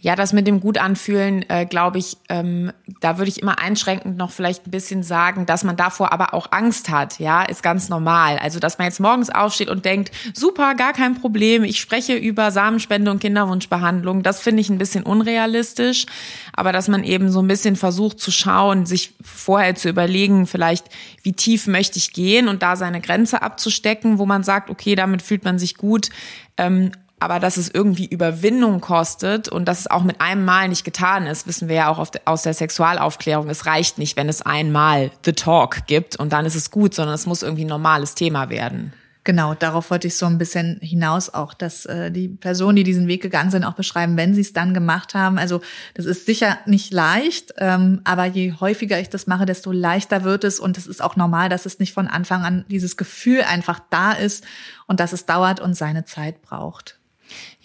Ja, 0.00 0.16
das 0.16 0.32
mit 0.32 0.46
dem 0.46 0.60
gut 0.60 0.78
anfühlen, 0.78 1.44
äh, 1.48 1.66
glaube 1.66 1.98
ich, 1.98 2.16
ähm, 2.28 2.72
da 3.00 3.18
würde 3.18 3.28
ich 3.28 3.42
immer 3.42 3.58
einschränkend 3.58 4.16
noch 4.16 4.30
vielleicht 4.30 4.66
ein 4.66 4.70
bisschen 4.70 5.02
sagen, 5.02 5.46
dass 5.46 5.64
man 5.64 5.76
davor 5.76 6.12
aber 6.12 6.34
auch 6.34 6.52
Angst 6.52 6.88
hat, 6.88 7.18
ja, 7.18 7.42
ist 7.42 7.62
ganz 7.62 7.88
normal. 7.88 8.38
Also, 8.38 8.60
dass 8.60 8.78
man 8.78 8.86
jetzt 8.86 9.00
morgens 9.00 9.30
aufsteht 9.30 9.68
und 9.68 9.84
denkt, 9.84 10.12
super, 10.34 10.74
gar 10.74 10.92
kein 10.92 11.14
Problem, 11.14 11.64
ich 11.64 11.80
spreche 11.80 12.14
über 12.14 12.50
Samenspende 12.50 13.10
und 13.10 13.20
Kinderwunschbehandlung, 13.20 14.22
das 14.22 14.40
finde 14.40 14.60
ich 14.60 14.70
ein 14.70 14.78
bisschen 14.78 15.04
unrealistisch. 15.04 16.06
Aber 16.52 16.72
dass 16.72 16.88
man 16.88 17.04
eben 17.04 17.30
so 17.30 17.40
ein 17.40 17.48
bisschen 17.48 17.76
versucht 17.76 18.20
zu 18.20 18.30
schauen, 18.30 18.86
sich 18.86 19.14
vorher 19.22 19.74
zu 19.74 19.88
überlegen, 19.88 20.46
vielleicht, 20.46 20.86
wie 21.22 21.32
tief 21.32 21.66
möchte 21.66 21.98
ich 21.98 22.12
gehen 22.12 22.48
und 22.48 22.62
da 22.62 22.76
seine 22.76 23.00
Grenze 23.00 23.42
abzustecken, 23.42 24.18
wo 24.18 24.26
man 24.26 24.42
sagt, 24.42 24.70
okay, 24.70 24.94
damit 24.94 25.22
fühlt 25.22 25.44
man 25.44 25.58
sich 25.58 25.76
gut. 25.76 26.10
Ähm, 26.56 26.92
aber 27.20 27.40
dass 27.40 27.56
es 27.56 27.68
irgendwie 27.68 28.06
Überwindung 28.06 28.80
kostet 28.80 29.48
und 29.48 29.66
dass 29.66 29.80
es 29.80 29.86
auch 29.90 30.02
mit 30.02 30.20
einem 30.20 30.44
Mal 30.44 30.68
nicht 30.68 30.84
getan 30.84 31.26
ist, 31.26 31.46
wissen 31.46 31.68
wir 31.68 31.76
ja 31.76 31.88
auch 31.88 32.06
aus 32.24 32.42
der 32.42 32.54
Sexualaufklärung. 32.54 33.48
Es 33.48 33.66
reicht 33.66 33.98
nicht, 33.98 34.16
wenn 34.16 34.28
es 34.28 34.42
einmal 34.42 35.10
The 35.24 35.32
Talk 35.32 35.86
gibt 35.86 36.16
und 36.16 36.32
dann 36.32 36.46
ist 36.46 36.54
es 36.54 36.70
gut, 36.70 36.94
sondern 36.94 37.14
es 37.14 37.26
muss 37.26 37.42
irgendwie 37.42 37.64
ein 37.64 37.68
normales 37.68 38.14
Thema 38.14 38.50
werden. 38.50 38.92
Genau, 39.28 39.52
darauf 39.52 39.90
wollte 39.90 40.06
ich 40.06 40.16
so 40.16 40.24
ein 40.24 40.38
bisschen 40.38 40.78
hinaus 40.80 41.34
auch, 41.34 41.52
dass 41.52 41.84
äh, 41.84 42.10
die 42.10 42.28
Personen, 42.28 42.76
die 42.76 42.82
diesen 42.82 43.08
Weg 43.08 43.20
gegangen 43.20 43.50
sind, 43.50 43.62
auch 43.62 43.74
beschreiben, 43.74 44.16
wenn 44.16 44.32
sie 44.32 44.40
es 44.40 44.54
dann 44.54 44.72
gemacht 44.72 45.12
haben. 45.12 45.36
Also 45.36 45.60
das 45.92 46.06
ist 46.06 46.24
sicher 46.24 46.56
nicht 46.64 46.94
leicht, 46.94 47.52
ähm, 47.58 48.00
aber 48.04 48.24
je 48.24 48.54
häufiger 48.58 48.98
ich 48.98 49.10
das 49.10 49.26
mache, 49.26 49.44
desto 49.44 49.70
leichter 49.70 50.24
wird 50.24 50.44
es 50.44 50.58
und 50.58 50.78
es 50.78 50.86
ist 50.86 51.02
auch 51.02 51.14
normal, 51.14 51.50
dass 51.50 51.66
es 51.66 51.78
nicht 51.78 51.92
von 51.92 52.08
Anfang 52.08 52.42
an 52.42 52.64
dieses 52.70 52.96
Gefühl 52.96 53.42
einfach 53.42 53.80
da 53.90 54.12
ist 54.12 54.44
und 54.86 54.98
dass 54.98 55.12
es 55.12 55.26
dauert 55.26 55.60
und 55.60 55.74
seine 55.74 56.06
Zeit 56.06 56.40
braucht. 56.40 56.97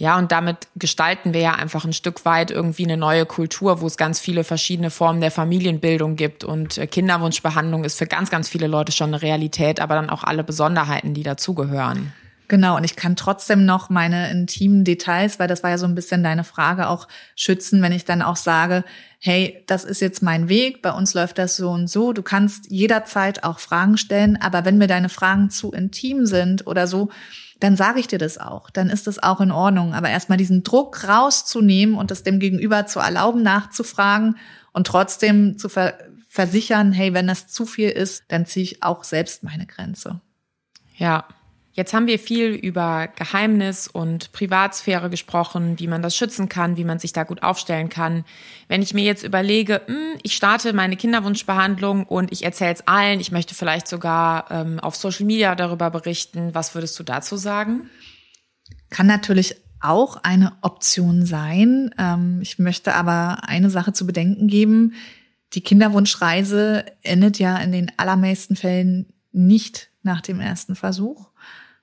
Ja, 0.03 0.17
und 0.17 0.33
damit 0.33 0.67
gestalten 0.75 1.33
wir 1.33 1.39
ja 1.39 1.53
einfach 1.53 1.85
ein 1.85 1.93
Stück 1.93 2.25
weit 2.25 2.51
irgendwie 2.51 2.83
eine 2.83 2.97
neue 2.97 3.25
Kultur, 3.25 3.79
wo 3.79 3.87
es 3.87 3.95
ganz 3.95 4.19
viele 4.19 4.43
verschiedene 4.43 4.89
Formen 4.89 5.21
der 5.21 5.31
Familienbildung 5.31 6.17
gibt. 6.17 6.43
Und 6.43 6.77
äh, 6.77 6.87
Kinderwunschbehandlung 6.87 7.85
ist 7.85 7.97
für 7.97 8.05
ganz, 8.05 8.29
ganz 8.29 8.49
viele 8.49 8.67
Leute 8.67 8.91
schon 8.91 9.13
eine 9.13 9.21
Realität, 9.21 9.79
aber 9.79 9.95
dann 9.95 10.09
auch 10.09 10.25
alle 10.25 10.43
Besonderheiten, 10.43 11.13
die 11.13 11.23
dazugehören. 11.23 12.11
Genau, 12.49 12.75
und 12.75 12.83
ich 12.83 12.97
kann 12.97 13.15
trotzdem 13.15 13.63
noch 13.65 13.89
meine 13.89 14.29
intimen 14.29 14.83
Details, 14.83 15.39
weil 15.39 15.47
das 15.47 15.63
war 15.63 15.69
ja 15.69 15.77
so 15.77 15.85
ein 15.85 15.95
bisschen 15.95 16.21
deine 16.21 16.43
Frage, 16.43 16.89
auch 16.89 17.07
schützen, 17.37 17.81
wenn 17.81 17.93
ich 17.93 18.03
dann 18.03 18.21
auch 18.21 18.35
sage, 18.35 18.83
hey, 19.19 19.63
das 19.67 19.85
ist 19.85 20.01
jetzt 20.01 20.21
mein 20.21 20.49
Weg, 20.49 20.81
bei 20.81 20.91
uns 20.91 21.13
läuft 21.13 21.37
das 21.37 21.55
so 21.55 21.69
und 21.69 21.89
so. 21.89 22.11
Du 22.11 22.23
kannst 22.23 22.69
jederzeit 22.69 23.45
auch 23.45 23.59
Fragen 23.59 23.95
stellen, 23.95 24.37
aber 24.41 24.65
wenn 24.65 24.77
mir 24.77 24.87
deine 24.87 25.07
Fragen 25.07 25.49
zu 25.49 25.71
intim 25.71 26.25
sind 26.25 26.67
oder 26.67 26.87
so, 26.87 27.07
dann 27.63 27.77
sage 27.77 28.01
ich 28.01 28.07
dir 28.07 28.17
das 28.17 28.37
auch. 28.37 28.69
Dann 28.69 28.89
ist 28.89 29.07
das 29.07 29.23
auch 29.23 29.39
in 29.39 29.51
Ordnung. 29.51 29.93
Aber 29.93 30.09
erstmal 30.09 30.37
diesen 30.37 30.63
Druck 30.63 31.07
rauszunehmen 31.07 31.95
und 31.95 32.11
das 32.11 32.21
dem 32.21 32.39
Gegenüber 32.39 32.87
zu 32.87 32.99
erlauben, 32.99 33.41
nachzufragen 33.41 34.35
und 34.73 34.85
trotzdem 34.85 35.57
zu 35.57 35.69
ver 35.69 35.97
versichern, 36.27 36.91
hey, 36.91 37.13
wenn 37.13 37.27
das 37.27 37.47
zu 37.47 37.65
viel 37.67 37.89
ist, 37.89 38.23
dann 38.27 38.47
ziehe 38.47 38.63
ich 38.63 38.83
auch 38.83 39.03
selbst 39.03 39.43
meine 39.43 39.67
Grenze. 39.67 40.19
Ja, 40.97 41.25
Jetzt 41.75 41.91
haben 41.95 42.05
wir 42.05 42.19
viel 42.19 42.49
über 42.49 43.07
Geheimnis 43.15 43.87
und 43.87 44.31
Privatsphäre 44.31 45.09
gesprochen, 45.09 45.79
wie 45.79 45.87
man 45.87 46.03
das 46.03 46.15
schützen 46.15 46.47
kann, 46.47 46.77
wie 46.77 46.83
man 46.83 46.99
sich 46.99 47.13
da 47.13 47.23
gut 47.23 47.41
aufstellen 47.41 47.89
kann. 47.89 48.25
Wenn 48.67 48.83
ich 48.83 48.93
mir 48.93 49.03
jetzt 49.03 49.23
überlege, 49.23 49.81
hm, 49.87 50.19
ich 50.21 50.35
starte 50.35 50.73
meine 50.73 50.95
Kinderwunschbehandlung 50.95 52.05
und 52.05 52.31
ich 52.31 52.43
erzähle 52.43 52.73
es 52.75 52.87
allen, 52.87 53.19
ich 53.19 53.31
möchte 53.31 53.55
vielleicht 53.55 53.87
sogar 53.87 54.51
ähm, 54.51 54.79
auf 54.79 54.95
Social 54.95 55.25
Media 55.25 55.55
darüber 55.55 55.89
berichten, 55.89 56.53
was 56.53 56.75
würdest 56.75 56.99
du 56.99 57.03
dazu 57.03 57.37
sagen? 57.37 57.89
Kann 58.91 59.07
natürlich 59.07 59.55
auch 59.79 60.17
eine 60.17 60.53
Option 60.61 61.25
sein. 61.25 61.89
Ähm, 61.97 62.37
ich 62.43 62.59
möchte 62.59 62.93
aber 62.93 63.47
eine 63.47 63.71
Sache 63.71 63.93
zu 63.93 64.05
bedenken 64.05 64.47
geben. 64.47 64.93
Die 65.53 65.61
Kinderwunschreise 65.61 66.85
endet 67.01 67.39
ja 67.39 67.57
in 67.57 67.71
den 67.71 67.91
allermeisten 67.97 68.55
Fällen 68.55 69.07
nicht 69.31 69.89
nach 70.03 70.21
dem 70.21 70.39
ersten 70.39 70.75
Versuch. 70.75 71.29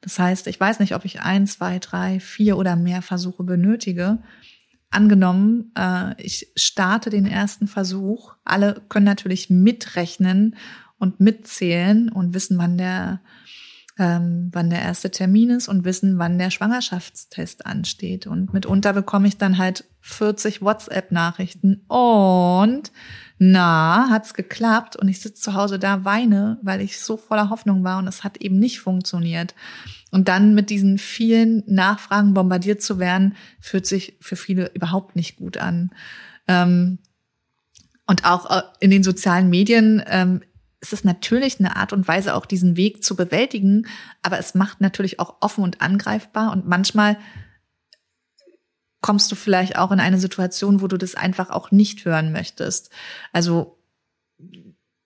Das 0.00 0.18
heißt, 0.18 0.46
ich 0.46 0.58
weiß 0.58 0.80
nicht, 0.80 0.94
ob 0.94 1.04
ich 1.04 1.20
ein, 1.20 1.46
zwei, 1.46 1.78
drei, 1.78 2.20
vier 2.20 2.56
oder 2.56 2.76
mehr 2.76 3.02
Versuche 3.02 3.42
benötige. 3.44 4.18
Angenommen, 4.90 5.72
äh, 5.76 6.20
ich 6.22 6.50
starte 6.56 7.10
den 7.10 7.26
ersten 7.26 7.68
Versuch. 7.68 8.34
Alle 8.44 8.82
können 8.88 9.06
natürlich 9.06 9.50
mitrechnen 9.50 10.56
und 10.98 11.20
mitzählen 11.20 12.10
und 12.10 12.34
wissen, 12.34 12.58
wann 12.58 12.78
der, 12.78 13.20
ähm, 13.98 14.48
wann 14.52 14.70
der 14.70 14.82
erste 14.82 15.10
Termin 15.10 15.50
ist 15.50 15.68
und 15.68 15.84
wissen, 15.84 16.18
wann 16.18 16.38
der 16.38 16.50
Schwangerschaftstest 16.50 17.66
ansteht. 17.66 18.26
Und 18.26 18.52
mitunter 18.52 18.92
bekomme 18.94 19.28
ich 19.28 19.36
dann 19.36 19.58
halt 19.58 19.84
40 20.00 20.62
WhatsApp-Nachrichten 20.62 21.84
und 21.88 22.90
na, 23.42 24.08
hat's 24.10 24.34
geklappt 24.34 24.96
und 24.96 25.08
ich 25.08 25.20
sitze 25.20 25.40
zu 25.40 25.54
Hause 25.54 25.78
da, 25.78 26.04
weine, 26.04 26.58
weil 26.60 26.82
ich 26.82 27.00
so 27.00 27.16
voller 27.16 27.48
Hoffnung 27.48 27.82
war 27.84 27.96
und 27.96 28.06
es 28.06 28.22
hat 28.22 28.36
eben 28.36 28.58
nicht 28.58 28.80
funktioniert. 28.80 29.54
Und 30.10 30.28
dann 30.28 30.54
mit 30.54 30.68
diesen 30.68 30.98
vielen 30.98 31.62
Nachfragen 31.66 32.34
bombardiert 32.34 32.82
zu 32.82 32.98
werden, 32.98 33.34
fühlt 33.58 33.86
sich 33.86 34.18
für 34.20 34.36
viele 34.36 34.70
überhaupt 34.74 35.16
nicht 35.16 35.36
gut 35.36 35.56
an. 35.56 35.90
Ähm, 36.48 36.98
und 38.06 38.26
auch 38.26 38.50
äh, 38.50 38.62
in 38.80 38.90
den 38.90 39.02
sozialen 39.02 39.48
Medien 39.48 40.02
ähm, 40.06 40.42
ist 40.82 40.92
es 40.92 41.02
natürlich 41.02 41.60
eine 41.60 41.76
Art 41.76 41.94
und 41.94 42.06
Weise, 42.06 42.34
auch 42.34 42.44
diesen 42.44 42.76
Weg 42.76 43.02
zu 43.02 43.16
bewältigen, 43.16 43.86
aber 44.20 44.38
es 44.38 44.54
macht 44.54 44.82
natürlich 44.82 45.18
auch 45.18 45.36
offen 45.40 45.64
und 45.64 45.80
angreifbar 45.80 46.52
und 46.52 46.68
manchmal 46.68 47.16
kommst 49.00 49.30
du 49.32 49.36
vielleicht 49.36 49.76
auch 49.76 49.92
in 49.92 50.00
eine 50.00 50.18
Situation, 50.18 50.80
wo 50.80 50.86
du 50.86 50.96
das 50.96 51.14
einfach 51.14 51.50
auch 51.50 51.70
nicht 51.70 52.04
hören 52.04 52.32
möchtest. 52.32 52.90
Also 53.32 53.78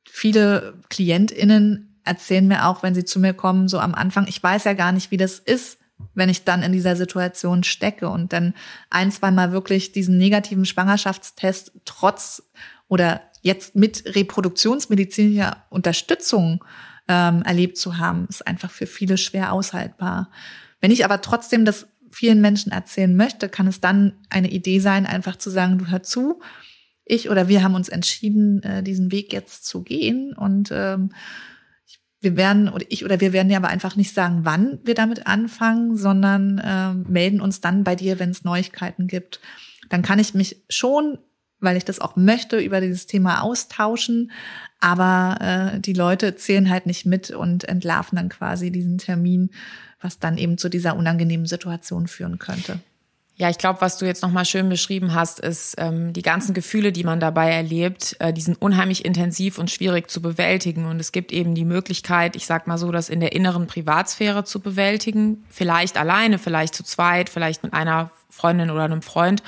viele 0.09 0.81
KlientInnen 0.89 2.01
erzählen 2.05 2.47
mir 2.47 2.67
auch, 2.67 2.83
wenn 2.83 2.95
sie 2.95 3.05
zu 3.05 3.19
mir 3.19 3.35
kommen, 3.35 3.69
so 3.69 3.79
am 3.79 3.95
Anfang, 3.95 4.27
ich 4.29 4.43
weiß 4.43 4.65
ja 4.65 4.75
gar 4.75 4.93
nicht, 4.93 5.11
wie 5.11 5.17
das 5.17 5.39
ist, 5.39 5.79
wenn 6.15 6.29
ich 6.29 6.45
dann 6.45 6.63
in 6.63 6.73
dieser 6.73 6.97
Situation 6.97 7.65
stecke 7.65 8.09
und 8.09 8.33
dann 8.33 8.55
ein, 8.91 9.11
zwei 9.11 9.31
Mal 9.31 9.53
wirklich 9.53 9.93
diesen 9.93 10.19
negativen 10.19 10.67
Schwangerschaftstest 10.67 11.73
trotz 11.85 12.43
oder 12.89 13.23
jetzt 13.43 13.77
mit 13.77 14.05
reproduktionsmedizinischer 14.15 15.65
Unterstützung 15.71 16.65
ähm, 17.09 17.43
erlebt 17.43 17.79
zu 17.79 17.99
haben, 17.99 18.27
ist 18.29 18.47
einfach 18.47 18.71
für 18.71 18.87
viele 18.87 19.19
schwer 19.19 19.53
aushaltbar. 19.53 20.31
Wenn 20.81 20.91
ich 20.91 21.05
aber 21.05 21.21
trotzdem 21.21 21.65
das 21.65 21.87
vielen 22.15 22.41
Menschen 22.41 22.73
erzählen 22.73 23.15
möchte, 23.15 23.49
kann 23.49 23.67
es 23.67 23.81
dann 23.81 24.15
eine 24.31 24.51
Idee 24.51 24.79
sein, 24.79 25.07
einfach 25.07 25.37
zu 25.37 25.51
sagen, 25.51 25.79
du 25.79 25.87
hör 25.87 26.03
zu, 26.03 26.41
ich 27.05 27.29
oder 27.29 27.49
wir 27.49 27.63
haben 27.63 27.75
uns 27.75 27.89
entschieden, 27.89 28.63
äh, 28.63 28.83
diesen 28.83 29.13
Weg 29.13 29.33
jetzt 29.33 29.67
zu 29.67 29.83
gehen 29.83 30.33
und 30.33 30.71
ähm, 30.73 31.11
wir 32.21 32.37
werden 32.37 32.71
oder 32.71 32.87
ich 32.89 33.05
oder 33.05 33.21
wir 33.21 33.33
werden 33.33 33.51
ja 33.51 33.59
aber 33.59 33.69
einfach 33.69 33.97
nicht 33.97 34.15
sagen, 34.15 34.41
wann 34.45 34.79
wir 34.85 34.95
damit 34.95 35.27
anfangen, 35.27 35.97
sondern 35.97 36.59
äh, 36.59 36.95
melden 36.95 37.41
uns 37.41 37.61
dann 37.61 37.85
bei 37.85 37.95
dir, 37.95 38.19
wenn 38.19 38.31
es 38.31 38.45
Neuigkeiten 38.45 39.07
gibt. 39.07 39.41
Dann 39.91 40.01
kann 40.01 40.19
ich 40.19 40.33
mich 40.33 40.65
schon, 40.71 41.19
weil 41.61 41.77
ich 41.77 41.85
das 41.85 42.01
auch 42.01 42.17
möchte, 42.17 42.59
über 42.59 42.81
dieses 42.81 43.07
Thema 43.07 43.43
austauschen, 43.43 44.33
aber 44.81 45.75
äh, 45.75 45.81
die 45.81 45.93
Leute 45.93 46.37
zählen 46.37 46.71
halt 46.71 46.87
nicht 46.87 47.05
mit 47.05 47.31
und 47.31 47.65
entlarven 47.65 48.17
dann 48.17 48.31
quasi 48.31 48.71
diesen 48.71 48.97
Termin 48.97 49.51
was 50.01 50.19
dann 50.19 50.39
eben 50.39 50.59
zu 50.59 50.69
dieser 50.69 50.97
unangenehmen 50.97 51.47
Situation 51.47 52.07
führen 52.09 52.39
könnte. 52.39 52.81
Ja, 53.37 53.51
ich 53.51 53.59
glaube, 53.59 53.81
was 53.81 53.99
du 53.99 54.07
jetzt 54.07 54.23
nochmal 54.23 54.45
schön 54.45 54.69
beschrieben 54.69 55.13
hast, 55.13 55.41
ist 55.41 55.75
ähm, 55.79 56.13
die 56.13 56.23
ganzen 56.23 56.55
Gefühle, 56.55 56.93
die 56.93 57.03
man 57.03 57.19
dabei 57.19 57.51
erlebt, 57.51 58.15
äh, 58.21 58.33
die 58.33 58.41
sind 58.41 58.63
unheimlich 58.63 59.05
intensiv 59.05 59.59
und 59.59 59.73
schwierig 59.73 60.09
zu 60.09 60.23
bewältigen. 60.23 60.87
Und 60.87 61.01
es 61.01 61.11
gibt 61.11 61.33
eben 61.33 61.57
die 61.57 61.65
Möglichkeit, 61.65 62.37
ich 62.37 62.47
sag 62.47 62.69
mal 62.69 62.79
so, 62.79 62.93
das 62.93 63.09
in 63.09 63.19
der 63.19 63.33
inneren 63.33 63.67
Privatsphäre 63.67 64.45
zu 64.45 64.61
bewältigen. 64.61 65.45
Vielleicht 65.51 65.99
alleine, 65.99 66.39
vielleicht 66.39 66.77
zu 66.77 66.85
zweit, 66.85 67.29
vielleicht 67.29 67.65
mit 67.65 67.75
einer 67.75 68.13
Freundin 68.31 68.71
oder 68.71 68.85
einem 68.85 69.03
Freund. 69.03 69.43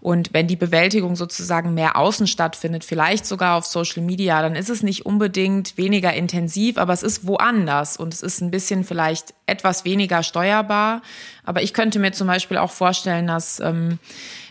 Und 0.00 0.32
wenn 0.32 0.46
die 0.46 0.56
Bewältigung 0.56 1.14
sozusagen 1.14 1.74
mehr 1.74 1.96
außen 1.96 2.26
stattfindet, 2.26 2.84
vielleicht 2.84 3.26
sogar 3.26 3.56
auf 3.56 3.66
Social 3.66 4.02
Media, 4.02 4.40
dann 4.40 4.54
ist 4.54 4.70
es 4.70 4.82
nicht 4.82 5.04
unbedingt 5.04 5.76
weniger 5.76 6.14
intensiv, 6.14 6.78
aber 6.78 6.92
es 6.92 7.02
ist 7.02 7.26
woanders 7.26 7.98
und 7.98 8.14
es 8.14 8.22
ist 8.22 8.40
ein 8.40 8.50
bisschen 8.50 8.84
vielleicht 8.84 9.34
etwas 9.46 9.84
weniger 9.84 10.22
steuerbar. 10.22 11.02
Aber 11.44 11.62
ich 11.62 11.74
könnte 11.74 11.98
mir 11.98 12.12
zum 12.12 12.26
Beispiel 12.26 12.56
auch 12.56 12.70
vorstellen, 12.70 13.26
dass 13.26 13.60
ähm, 13.60 13.98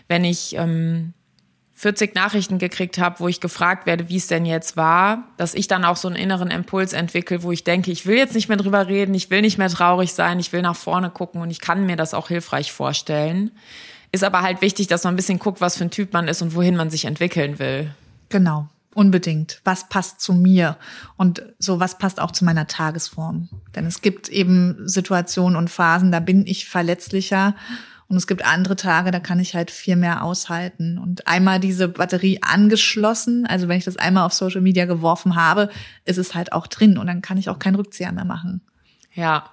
wenn 0.06 0.24
ich 0.24 0.54
ähm, 0.56 1.14
40 1.80 2.14
Nachrichten 2.14 2.58
gekriegt 2.58 2.98
habe, 2.98 3.20
wo 3.20 3.28
ich 3.28 3.40
gefragt 3.40 3.86
werde, 3.86 4.10
wie 4.10 4.18
es 4.18 4.26
denn 4.26 4.44
jetzt 4.44 4.76
war, 4.76 5.24
dass 5.38 5.54
ich 5.54 5.66
dann 5.66 5.86
auch 5.86 5.96
so 5.96 6.08
einen 6.08 6.16
inneren 6.16 6.50
Impuls 6.50 6.92
entwickle, 6.92 7.42
wo 7.42 7.52
ich 7.52 7.64
denke, 7.64 7.90
ich 7.90 8.04
will 8.04 8.18
jetzt 8.18 8.34
nicht 8.34 8.48
mehr 8.48 8.58
drüber 8.58 8.86
reden, 8.86 9.14
ich 9.14 9.30
will 9.30 9.40
nicht 9.40 9.56
mehr 9.56 9.70
traurig 9.70 10.12
sein, 10.12 10.38
ich 10.38 10.52
will 10.52 10.60
nach 10.60 10.76
vorne 10.76 11.08
gucken 11.08 11.40
und 11.40 11.50
ich 11.50 11.58
kann 11.58 11.86
mir 11.86 11.96
das 11.96 12.12
auch 12.12 12.28
hilfreich 12.28 12.70
vorstellen. 12.70 13.50
Ist 14.12 14.24
aber 14.24 14.42
halt 14.42 14.60
wichtig, 14.60 14.86
dass 14.88 15.04
man 15.04 15.14
ein 15.14 15.16
bisschen 15.16 15.38
guckt, 15.38 15.60
was 15.60 15.76
für 15.76 15.84
ein 15.84 15.90
Typ 15.90 16.12
man 16.12 16.28
ist 16.28 16.42
und 16.42 16.54
wohin 16.54 16.76
man 16.76 16.90
sich 16.90 17.04
entwickeln 17.04 17.58
will. 17.58 17.94
Genau. 18.28 18.68
Unbedingt. 18.92 19.60
Was 19.62 19.88
passt 19.88 20.20
zu 20.20 20.32
mir? 20.32 20.76
Und 21.16 21.42
so 21.60 21.78
was 21.78 21.98
passt 21.98 22.20
auch 22.20 22.32
zu 22.32 22.44
meiner 22.44 22.66
Tagesform? 22.66 23.48
Denn 23.76 23.86
es 23.86 24.02
gibt 24.02 24.28
eben 24.28 24.76
Situationen 24.88 25.56
und 25.56 25.70
Phasen, 25.70 26.10
da 26.10 26.18
bin 26.18 26.44
ich 26.44 26.68
verletzlicher 26.68 27.54
Und 28.10 28.16
es 28.16 28.26
gibt 28.26 28.44
andere 28.44 28.74
Tage, 28.74 29.12
da 29.12 29.20
kann 29.20 29.38
ich 29.38 29.54
halt 29.54 29.70
viel 29.70 29.94
mehr 29.94 30.24
aushalten. 30.24 30.98
Und 30.98 31.28
einmal 31.28 31.60
diese 31.60 31.86
Batterie 31.86 32.40
angeschlossen, 32.42 33.46
also 33.46 33.68
wenn 33.68 33.78
ich 33.78 33.84
das 33.84 33.96
einmal 33.96 34.26
auf 34.26 34.32
Social 34.32 34.62
Media 34.62 34.84
geworfen 34.84 35.36
habe, 35.36 35.70
ist 36.04 36.18
es 36.18 36.34
halt 36.34 36.52
auch 36.52 36.66
drin 36.66 36.98
und 36.98 37.06
dann 37.06 37.22
kann 37.22 37.38
ich 37.38 37.48
auch 37.48 37.60
keinen 37.60 37.76
Rückzieher 37.76 38.10
mehr 38.10 38.24
machen. 38.24 38.62
Ja. 39.14 39.44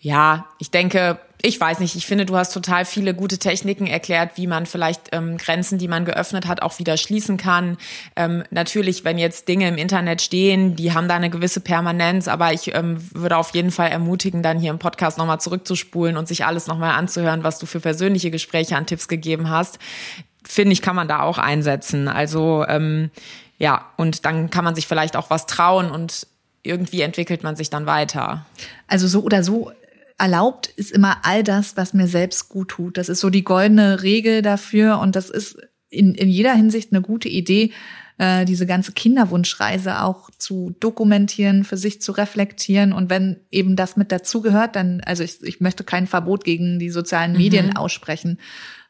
Ja, 0.00 0.46
ich 0.58 0.70
denke, 0.70 1.20
ich 1.40 1.60
weiß 1.60 1.78
nicht, 1.78 1.94
ich 1.94 2.04
finde, 2.04 2.26
du 2.26 2.36
hast 2.36 2.52
total 2.52 2.84
viele 2.84 3.14
gute 3.14 3.38
Techniken 3.38 3.86
erklärt, 3.86 4.32
wie 4.34 4.48
man 4.48 4.66
vielleicht 4.66 5.10
ähm, 5.12 5.36
Grenzen, 5.36 5.78
die 5.78 5.86
man 5.86 6.04
geöffnet 6.04 6.48
hat, 6.48 6.62
auch 6.62 6.80
wieder 6.80 6.96
schließen 6.96 7.36
kann. 7.36 7.78
Ähm, 8.16 8.42
natürlich, 8.50 9.04
wenn 9.04 9.18
jetzt 9.18 9.46
Dinge 9.46 9.68
im 9.68 9.76
Internet 9.76 10.20
stehen, 10.20 10.74
die 10.74 10.92
haben 10.92 11.06
da 11.06 11.14
eine 11.14 11.30
gewisse 11.30 11.60
Permanenz, 11.60 12.26
aber 12.26 12.52
ich 12.52 12.74
ähm, 12.74 12.98
würde 13.14 13.36
auf 13.36 13.54
jeden 13.54 13.70
Fall 13.70 13.90
ermutigen, 13.90 14.42
dann 14.42 14.58
hier 14.58 14.70
im 14.70 14.80
Podcast 14.80 15.16
nochmal 15.16 15.40
zurückzuspulen 15.40 16.16
und 16.16 16.26
sich 16.26 16.44
alles 16.44 16.66
nochmal 16.66 16.94
anzuhören, 16.94 17.44
was 17.44 17.60
du 17.60 17.66
für 17.66 17.78
persönliche 17.78 18.32
Gespräche 18.32 18.76
an 18.76 18.86
Tipps 18.86 19.06
gegeben 19.06 19.48
hast. 19.48 19.78
Finde 20.44 20.72
ich, 20.72 20.82
kann 20.82 20.96
man 20.96 21.06
da 21.06 21.20
auch 21.20 21.38
einsetzen. 21.38 22.08
Also 22.08 22.64
ähm, 22.66 23.10
ja, 23.58 23.86
und 23.96 24.24
dann 24.24 24.50
kann 24.50 24.64
man 24.64 24.74
sich 24.74 24.88
vielleicht 24.88 25.16
auch 25.16 25.30
was 25.30 25.46
trauen 25.46 25.92
und 25.92 26.26
irgendwie 26.64 27.02
entwickelt 27.02 27.44
man 27.44 27.54
sich 27.54 27.70
dann 27.70 27.86
weiter. 27.86 28.44
Also 28.88 29.06
so 29.06 29.22
oder 29.22 29.44
so 29.44 29.70
erlaubt 30.18 30.66
ist 30.76 30.90
immer 30.90 31.18
all 31.22 31.42
das, 31.42 31.76
was 31.76 31.94
mir 31.94 32.08
selbst 32.08 32.48
gut 32.48 32.68
tut. 32.68 32.98
Das 32.98 33.08
ist 33.08 33.20
so 33.20 33.30
die 33.30 33.44
goldene 33.44 34.02
Regel 34.02 34.42
dafür 34.42 34.98
und 34.98 35.16
das 35.16 35.30
ist 35.30 35.58
in, 35.88 36.14
in 36.14 36.28
jeder 36.28 36.54
Hinsicht 36.54 36.92
eine 36.92 37.00
gute 37.00 37.28
Idee, 37.28 37.72
äh, 38.18 38.44
diese 38.44 38.66
ganze 38.66 38.92
Kinderwunschreise 38.92 40.02
auch 40.02 40.28
zu 40.36 40.74
dokumentieren, 40.80 41.64
für 41.64 41.76
sich 41.76 42.02
zu 42.02 42.12
reflektieren 42.12 42.92
und 42.92 43.10
wenn 43.10 43.40
eben 43.50 43.76
das 43.76 43.96
mit 43.96 44.12
dazugehört, 44.12 44.76
dann, 44.76 45.00
also 45.02 45.22
ich, 45.22 45.42
ich 45.42 45.60
möchte 45.60 45.84
kein 45.84 46.06
Verbot 46.06 46.44
gegen 46.44 46.78
die 46.78 46.90
sozialen 46.90 47.32
mhm. 47.32 47.38
Medien 47.38 47.66
mhm. 47.68 47.76
aussprechen. 47.76 48.38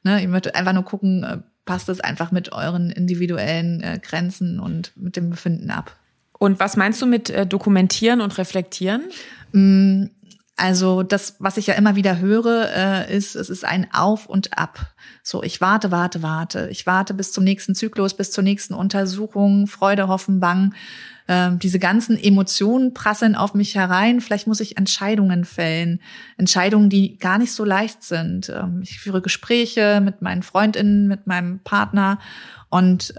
Ne, 0.02 0.22
ich 0.22 0.28
möchte 0.28 0.54
einfach 0.54 0.72
nur 0.72 0.84
gucken, 0.84 1.24
äh, 1.24 1.38
passt 1.66 1.90
es 1.90 2.00
einfach 2.00 2.32
mit 2.32 2.52
euren 2.52 2.90
individuellen 2.90 3.82
äh, 3.82 4.00
Grenzen 4.02 4.58
und 4.58 4.92
mit 4.96 5.16
dem 5.16 5.28
Befinden 5.28 5.70
ab. 5.70 5.94
Und 6.38 6.60
was 6.60 6.76
meinst 6.76 7.02
du 7.02 7.06
mit 7.06 7.28
äh, 7.30 7.46
dokumentieren 7.46 8.20
und 8.22 8.38
reflektieren? 8.38 9.02
Mm, 9.52 10.04
also 10.58 11.02
das, 11.02 11.36
was 11.38 11.56
ich 11.56 11.68
ja 11.68 11.74
immer 11.74 11.94
wieder 11.94 12.18
höre, 12.18 12.68
äh, 12.74 13.16
ist, 13.16 13.36
es 13.36 13.48
ist 13.48 13.64
ein 13.64 13.88
Auf 13.92 14.26
und 14.26 14.58
Ab. 14.58 14.92
So, 15.22 15.42
ich 15.42 15.60
warte, 15.60 15.90
warte, 15.90 16.22
warte. 16.22 16.68
Ich 16.70 16.84
warte 16.84 17.14
bis 17.14 17.32
zum 17.32 17.44
nächsten 17.44 17.74
Zyklus, 17.74 18.14
bis 18.14 18.32
zur 18.32 18.42
nächsten 18.42 18.74
Untersuchung, 18.74 19.68
Freude, 19.68 20.08
Hoffen, 20.08 20.40
Bang. 20.40 20.74
Ähm, 21.28 21.58
diese 21.58 21.78
ganzen 21.78 22.18
Emotionen 22.18 22.92
prasseln 22.92 23.36
auf 23.36 23.54
mich 23.54 23.74
herein. 23.76 24.20
Vielleicht 24.20 24.46
muss 24.48 24.60
ich 24.60 24.76
Entscheidungen 24.76 25.44
fällen. 25.44 26.00
Entscheidungen, 26.38 26.90
die 26.90 27.18
gar 27.18 27.38
nicht 27.38 27.52
so 27.52 27.64
leicht 27.64 28.02
sind. 28.02 28.48
Ähm, 28.48 28.80
ich 28.82 28.98
führe 28.98 29.22
Gespräche 29.22 30.00
mit 30.00 30.22
meinen 30.22 30.42
Freundinnen, 30.42 31.06
mit 31.06 31.26
meinem 31.26 31.60
Partner 31.60 32.18
und 32.68 33.14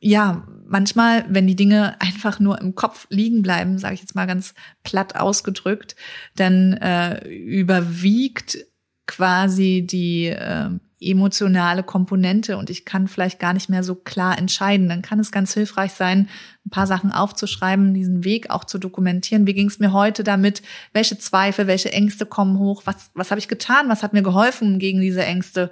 ja, 0.00 0.46
manchmal, 0.74 1.24
wenn 1.28 1.46
die 1.46 1.54
Dinge 1.54 2.00
einfach 2.00 2.40
nur 2.40 2.60
im 2.60 2.74
Kopf 2.74 3.06
liegen 3.08 3.42
bleiben, 3.42 3.78
sage 3.78 3.94
ich 3.94 4.00
jetzt 4.00 4.16
mal 4.16 4.26
ganz 4.26 4.54
platt 4.82 5.14
ausgedrückt, 5.14 5.94
dann 6.34 6.72
äh, 6.72 7.28
überwiegt 7.28 8.58
quasi 9.06 9.86
die 9.88 10.26
äh, 10.26 10.70
emotionale 11.10 11.82
Komponente 11.82 12.56
und 12.56 12.70
ich 12.70 12.84
kann 12.84 13.08
vielleicht 13.08 13.38
gar 13.38 13.52
nicht 13.52 13.68
mehr 13.68 13.82
so 13.82 13.94
klar 13.94 14.38
entscheiden. 14.38 14.88
Dann 14.88 15.02
kann 15.02 15.20
es 15.20 15.32
ganz 15.32 15.54
hilfreich 15.54 15.92
sein, 15.92 16.28
ein 16.66 16.70
paar 16.70 16.86
Sachen 16.86 17.12
aufzuschreiben, 17.12 17.94
diesen 17.94 18.24
Weg 18.24 18.50
auch 18.50 18.64
zu 18.64 18.78
dokumentieren. 18.78 19.46
Wie 19.46 19.54
ging 19.54 19.68
es 19.68 19.78
mir 19.78 19.92
heute 19.92 20.24
damit? 20.24 20.62
Welche 20.92 21.18
Zweifel, 21.18 21.66
welche 21.66 21.92
Ängste 21.92 22.26
kommen 22.26 22.58
hoch? 22.58 22.82
Was, 22.84 23.10
was 23.14 23.30
habe 23.30 23.38
ich 23.38 23.48
getan? 23.48 23.88
Was 23.88 24.02
hat 24.02 24.12
mir 24.12 24.22
geholfen 24.22 24.78
gegen 24.78 25.00
diese 25.00 25.24
Ängste? 25.24 25.70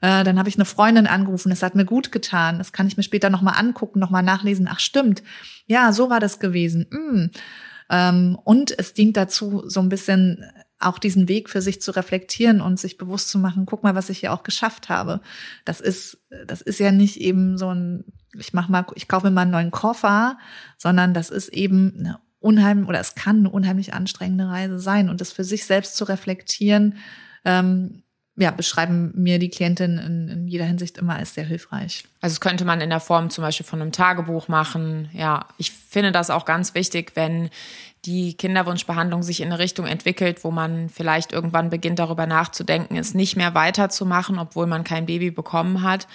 Äh, 0.00 0.24
dann 0.24 0.38
habe 0.38 0.48
ich 0.48 0.56
eine 0.56 0.64
Freundin 0.64 1.06
angerufen, 1.06 1.50
das 1.50 1.62
hat 1.62 1.74
mir 1.74 1.84
gut 1.84 2.12
getan. 2.12 2.58
Das 2.58 2.72
kann 2.72 2.86
ich 2.86 2.96
mir 2.96 3.02
später 3.02 3.30
nochmal 3.30 3.54
angucken, 3.58 3.98
nochmal 3.98 4.22
nachlesen. 4.22 4.68
Ach 4.70 4.80
stimmt, 4.80 5.22
ja, 5.66 5.92
so 5.92 6.10
war 6.10 6.20
das 6.20 6.38
gewesen. 6.38 6.86
Mm. 6.90 7.30
Und 8.44 8.78
es 8.78 8.92
dient 8.92 9.16
dazu, 9.16 9.62
so 9.66 9.80
ein 9.80 9.88
bisschen 9.88 10.44
auch 10.78 10.98
diesen 10.98 11.28
Weg 11.28 11.50
für 11.50 11.60
sich 11.60 11.80
zu 11.82 11.90
reflektieren 11.90 12.60
und 12.60 12.78
sich 12.78 12.98
bewusst 12.98 13.30
zu 13.30 13.38
machen, 13.38 13.66
guck 13.66 13.82
mal, 13.82 13.94
was 13.94 14.10
ich 14.10 14.18
hier 14.18 14.32
auch 14.32 14.42
geschafft 14.42 14.88
habe. 14.88 15.20
Das 15.64 15.80
ist, 15.80 16.18
das 16.46 16.60
ist 16.60 16.78
ja 16.78 16.92
nicht 16.92 17.20
eben 17.20 17.58
so 17.58 17.74
ein, 17.74 18.04
ich 18.34 18.52
mach 18.52 18.68
mal, 18.68 18.86
ich 18.94 19.08
kaufe 19.08 19.26
mir 19.26 19.32
mal 19.32 19.42
einen 19.42 19.50
neuen 19.50 19.70
Koffer, 19.70 20.38
sondern 20.76 21.14
das 21.14 21.30
ist 21.30 21.48
eben 21.48 21.94
eine 21.98 22.20
unheimlich, 22.40 22.88
oder 22.88 23.00
es 23.00 23.14
kann 23.14 23.38
eine 23.38 23.50
unheimlich 23.50 23.94
anstrengende 23.94 24.48
Reise 24.48 24.78
sein 24.78 25.08
und 25.08 25.20
das 25.20 25.32
für 25.32 25.44
sich 25.44 25.64
selbst 25.64 25.96
zu 25.96 26.04
reflektieren, 26.04 26.98
ähm, 27.44 28.04
ja, 28.38 28.52
beschreiben 28.52 29.10
mir 29.14 29.40
die 29.40 29.50
Klientinnen 29.50 29.98
in, 29.98 30.28
in, 30.28 30.48
jeder 30.48 30.64
Hinsicht 30.64 30.96
immer 30.96 31.16
als 31.16 31.34
sehr 31.34 31.44
hilfreich. 31.44 32.04
Also 32.20 32.34
das 32.34 32.40
könnte 32.40 32.64
man 32.64 32.80
in 32.80 32.90
der 32.90 33.00
Form 33.00 33.30
zum 33.30 33.42
Beispiel 33.42 33.66
von 33.66 33.82
einem 33.82 33.90
Tagebuch 33.90 34.46
machen. 34.46 35.10
Ja, 35.12 35.46
ich 35.58 35.72
finde 35.72 36.12
das 36.12 36.30
auch 36.30 36.44
ganz 36.44 36.74
wichtig, 36.74 37.12
wenn 37.14 37.50
die 38.04 38.34
Kinderwunschbehandlung 38.34 39.24
sich 39.24 39.40
in 39.40 39.48
eine 39.48 39.58
Richtung 39.58 39.86
entwickelt, 39.86 40.44
wo 40.44 40.52
man 40.52 40.88
vielleicht 40.88 41.32
irgendwann 41.32 41.68
beginnt 41.68 41.98
darüber 41.98 42.26
nachzudenken, 42.26 42.96
es 42.96 43.12
nicht 43.12 43.36
mehr 43.36 43.54
weiterzumachen, 43.54 44.38
obwohl 44.38 44.66
man 44.66 44.84
kein 44.84 45.06
Baby 45.06 45.32
bekommen 45.32 45.82
hat. 45.82 46.06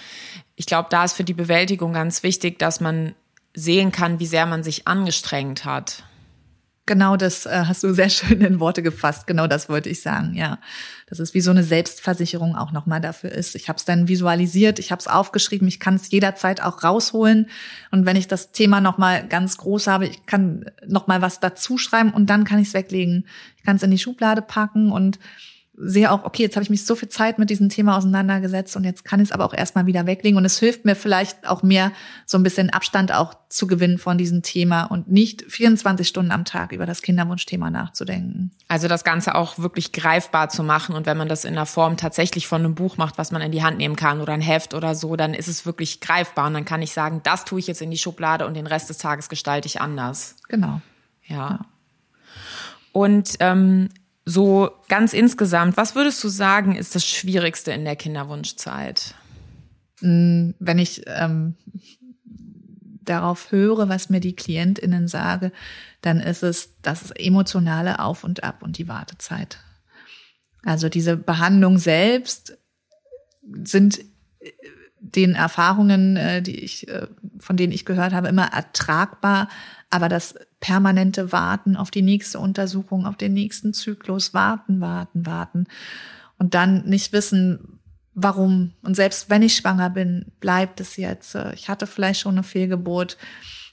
Ich 0.56 0.64
glaube, 0.64 0.88
da 0.90 1.04
ist 1.04 1.12
für 1.12 1.24
die 1.24 1.34
Bewältigung 1.34 1.92
ganz 1.92 2.22
wichtig, 2.22 2.58
dass 2.58 2.80
man 2.80 3.14
sehen 3.52 3.92
kann, 3.92 4.18
wie 4.18 4.26
sehr 4.26 4.46
man 4.46 4.62
sich 4.62 4.88
angestrengt 4.88 5.66
hat. 5.66 6.04
Genau 6.86 7.16
das 7.16 7.46
äh, 7.46 7.64
hast 7.66 7.82
du 7.82 7.94
sehr 7.94 8.08
schön 8.10 8.42
in 8.42 8.60
Worte 8.60 8.82
gefasst. 8.82 9.26
Genau 9.26 9.46
das 9.46 9.68
wollte 9.68 9.88
ich 9.88 10.02
sagen, 10.02 10.34
ja. 10.34 10.58
Dass 11.06 11.18
es 11.18 11.32
wie 11.32 11.40
so 11.40 11.50
eine 11.50 11.62
Selbstversicherung 11.62 12.56
auch 12.56 12.72
nochmal 12.72 13.00
dafür 13.00 13.30
ist. 13.30 13.54
Ich 13.54 13.68
habe 13.68 13.78
es 13.78 13.84
dann 13.84 14.08
visualisiert, 14.08 14.78
ich 14.78 14.90
habe 14.90 15.00
es 15.00 15.06
aufgeschrieben, 15.06 15.68
ich 15.68 15.80
kann 15.80 15.94
es 15.94 16.10
jederzeit 16.10 16.62
auch 16.62 16.82
rausholen. 16.82 17.48
Und 17.90 18.04
wenn 18.04 18.16
ich 18.16 18.28
das 18.28 18.52
Thema 18.52 18.80
nochmal 18.80 19.26
ganz 19.26 19.56
groß 19.56 19.86
habe, 19.86 20.06
ich 20.06 20.26
kann 20.26 20.66
nochmal 20.86 21.22
was 21.22 21.40
dazu 21.40 21.78
schreiben 21.78 22.10
und 22.10 22.28
dann 22.28 22.44
kann 22.44 22.58
ich 22.58 22.68
es 22.68 22.74
weglegen. 22.74 23.26
Ich 23.56 23.64
kann 23.64 23.76
es 23.76 23.82
in 23.82 23.90
die 23.90 23.98
Schublade 23.98 24.42
packen 24.42 24.92
und 24.92 25.18
sehe 25.76 26.10
auch, 26.10 26.24
okay, 26.24 26.42
jetzt 26.42 26.56
habe 26.56 26.62
ich 26.62 26.70
mich 26.70 26.86
so 26.86 26.94
viel 26.94 27.08
Zeit 27.08 27.38
mit 27.38 27.50
diesem 27.50 27.68
Thema 27.68 27.96
auseinandergesetzt 27.96 28.76
und 28.76 28.84
jetzt 28.84 29.04
kann 29.04 29.20
ich 29.20 29.28
es 29.28 29.32
aber 29.32 29.44
auch 29.44 29.54
erstmal 29.54 29.86
wieder 29.86 30.06
weglegen. 30.06 30.36
Und 30.36 30.44
es 30.44 30.58
hilft 30.58 30.84
mir 30.84 30.94
vielleicht 30.94 31.48
auch 31.48 31.62
mehr, 31.62 31.92
so 32.26 32.38
ein 32.38 32.42
bisschen 32.44 32.70
Abstand 32.70 33.12
auch 33.12 33.34
zu 33.48 33.66
gewinnen 33.66 33.98
von 33.98 34.16
diesem 34.16 34.42
Thema 34.42 34.84
und 34.84 35.10
nicht 35.10 35.44
24 35.48 36.06
Stunden 36.06 36.30
am 36.30 36.44
Tag 36.44 36.72
über 36.72 36.86
das 36.86 37.02
Kinderwunschthema 37.02 37.70
nachzudenken. 37.70 38.52
Also 38.68 38.86
das 38.86 39.04
Ganze 39.04 39.34
auch 39.34 39.58
wirklich 39.58 39.92
greifbar 39.92 40.48
zu 40.48 40.62
machen. 40.62 40.94
Und 40.94 41.06
wenn 41.06 41.16
man 41.16 41.28
das 41.28 41.44
in 41.44 41.54
der 41.54 41.66
Form 41.66 41.96
tatsächlich 41.96 42.46
von 42.46 42.60
einem 42.60 42.74
Buch 42.74 42.96
macht, 42.96 43.18
was 43.18 43.32
man 43.32 43.42
in 43.42 43.50
die 43.52 43.62
Hand 43.62 43.78
nehmen 43.78 43.96
kann 43.96 44.20
oder 44.20 44.32
ein 44.32 44.40
Heft 44.40 44.74
oder 44.74 44.94
so, 44.94 45.16
dann 45.16 45.34
ist 45.34 45.48
es 45.48 45.66
wirklich 45.66 46.00
greifbar. 46.00 46.46
Und 46.46 46.54
dann 46.54 46.64
kann 46.64 46.82
ich 46.82 46.92
sagen, 46.92 47.20
das 47.24 47.44
tue 47.44 47.58
ich 47.58 47.66
jetzt 47.66 47.82
in 47.82 47.90
die 47.90 47.98
Schublade 47.98 48.46
und 48.46 48.54
den 48.54 48.66
Rest 48.66 48.90
des 48.90 48.98
Tages 48.98 49.28
gestalte 49.28 49.66
ich 49.66 49.80
anders. 49.80 50.36
Genau. 50.48 50.80
ja. 51.26 51.36
ja. 51.36 51.60
Und 52.92 53.34
ähm, 53.40 53.88
so 54.24 54.70
ganz 54.88 55.12
insgesamt, 55.12 55.76
was 55.76 55.94
würdest 55.94 56.22
du 56.24 56.28
sagen, 56.28 56.76
ist 56.76 56.94
das 56.94 57.06
Schwierigste 57.06 57.72
in 57.72 57.84
der 57.84 57.96
Kinderwunschzeit? 57.96 59.14
Mm, 60.00 60.50
wenn 60.58 60.78
ich 60.78 61.02
ähm, 61.06 61.56
darauf 63.02 63.52
höre, 63.52 63.88
was 63.88 64.08
mir 64.08 64.20
die 64.20 64.34
KlientInnen 64.34 65.08
sage, 65.08 65.52
dann 66.00 66.20
ist 66.20 66.42
es 66.42 66.80
das 66.80 67.10
emotionale 67.10 67.98
Auf 67.98 68.24
und 68.24 68.44
Ab 68.44 68.62
und 68.62 68.78
die 68.78 68.88
Wartezeit. 68.88 69.58
Also 70.64 70.88
diese 70.88 71.16
Behandlung 71.16 71.78
selbst 71.78 72.56
sind 73.62 74.00
den 74.98 75.34
Erfahrungen, 75.34 76.16
äh, 76.16 76.40
die 76.40 76.58
ich, 76.60 76.88
äh, 76.88 77.06
von 77.38 77.56
denen 77.56 77.72
ich 77.72 77.84
gehört 77.84 78.14
habe, 78.14 78.28
immer 78.28 78.46
ertragbar. 78.46 79.48
Aber 79.90 80.08
das 80.08 80.34
permanente 80.64 81.30
Warten 81.30 81.76
auf 81.76 81.90
die 81.90 82.00
nächste 82.00 82.38
Untersuchung, 82.38 83.04
auf 83.04 83.18
den 83.18 83.34
nächsten 83.34 83.74
Zyklus, 83.74 84.32
warten, 84.32 84.80
warten, 84.80 85.26
warten 85.26 85.66
und 86.38 86.54
dann 86.54 86.86
nicht 86.86 87.12
wissen, 87.12 87.80
warum. 88.14 88.72
Und 88.80 88.96
selbst 88.96 89.28
wenn 89.28 89.42
ich 89.42 89.56
schwanger 89.56 89.90
bin, 89.90 90.32
bleibt 90.40 90.80
es 90.80 90.96
jetzt. 90.96 91.34
Äh, 91.34 91.52
ich 91.52 91.68
hatte 91.68 91.86
vielleicht 91.86 92.20
schon 92.20 92.36
eine 92.36 92.42
Fehlgeburt. 92.42 93.18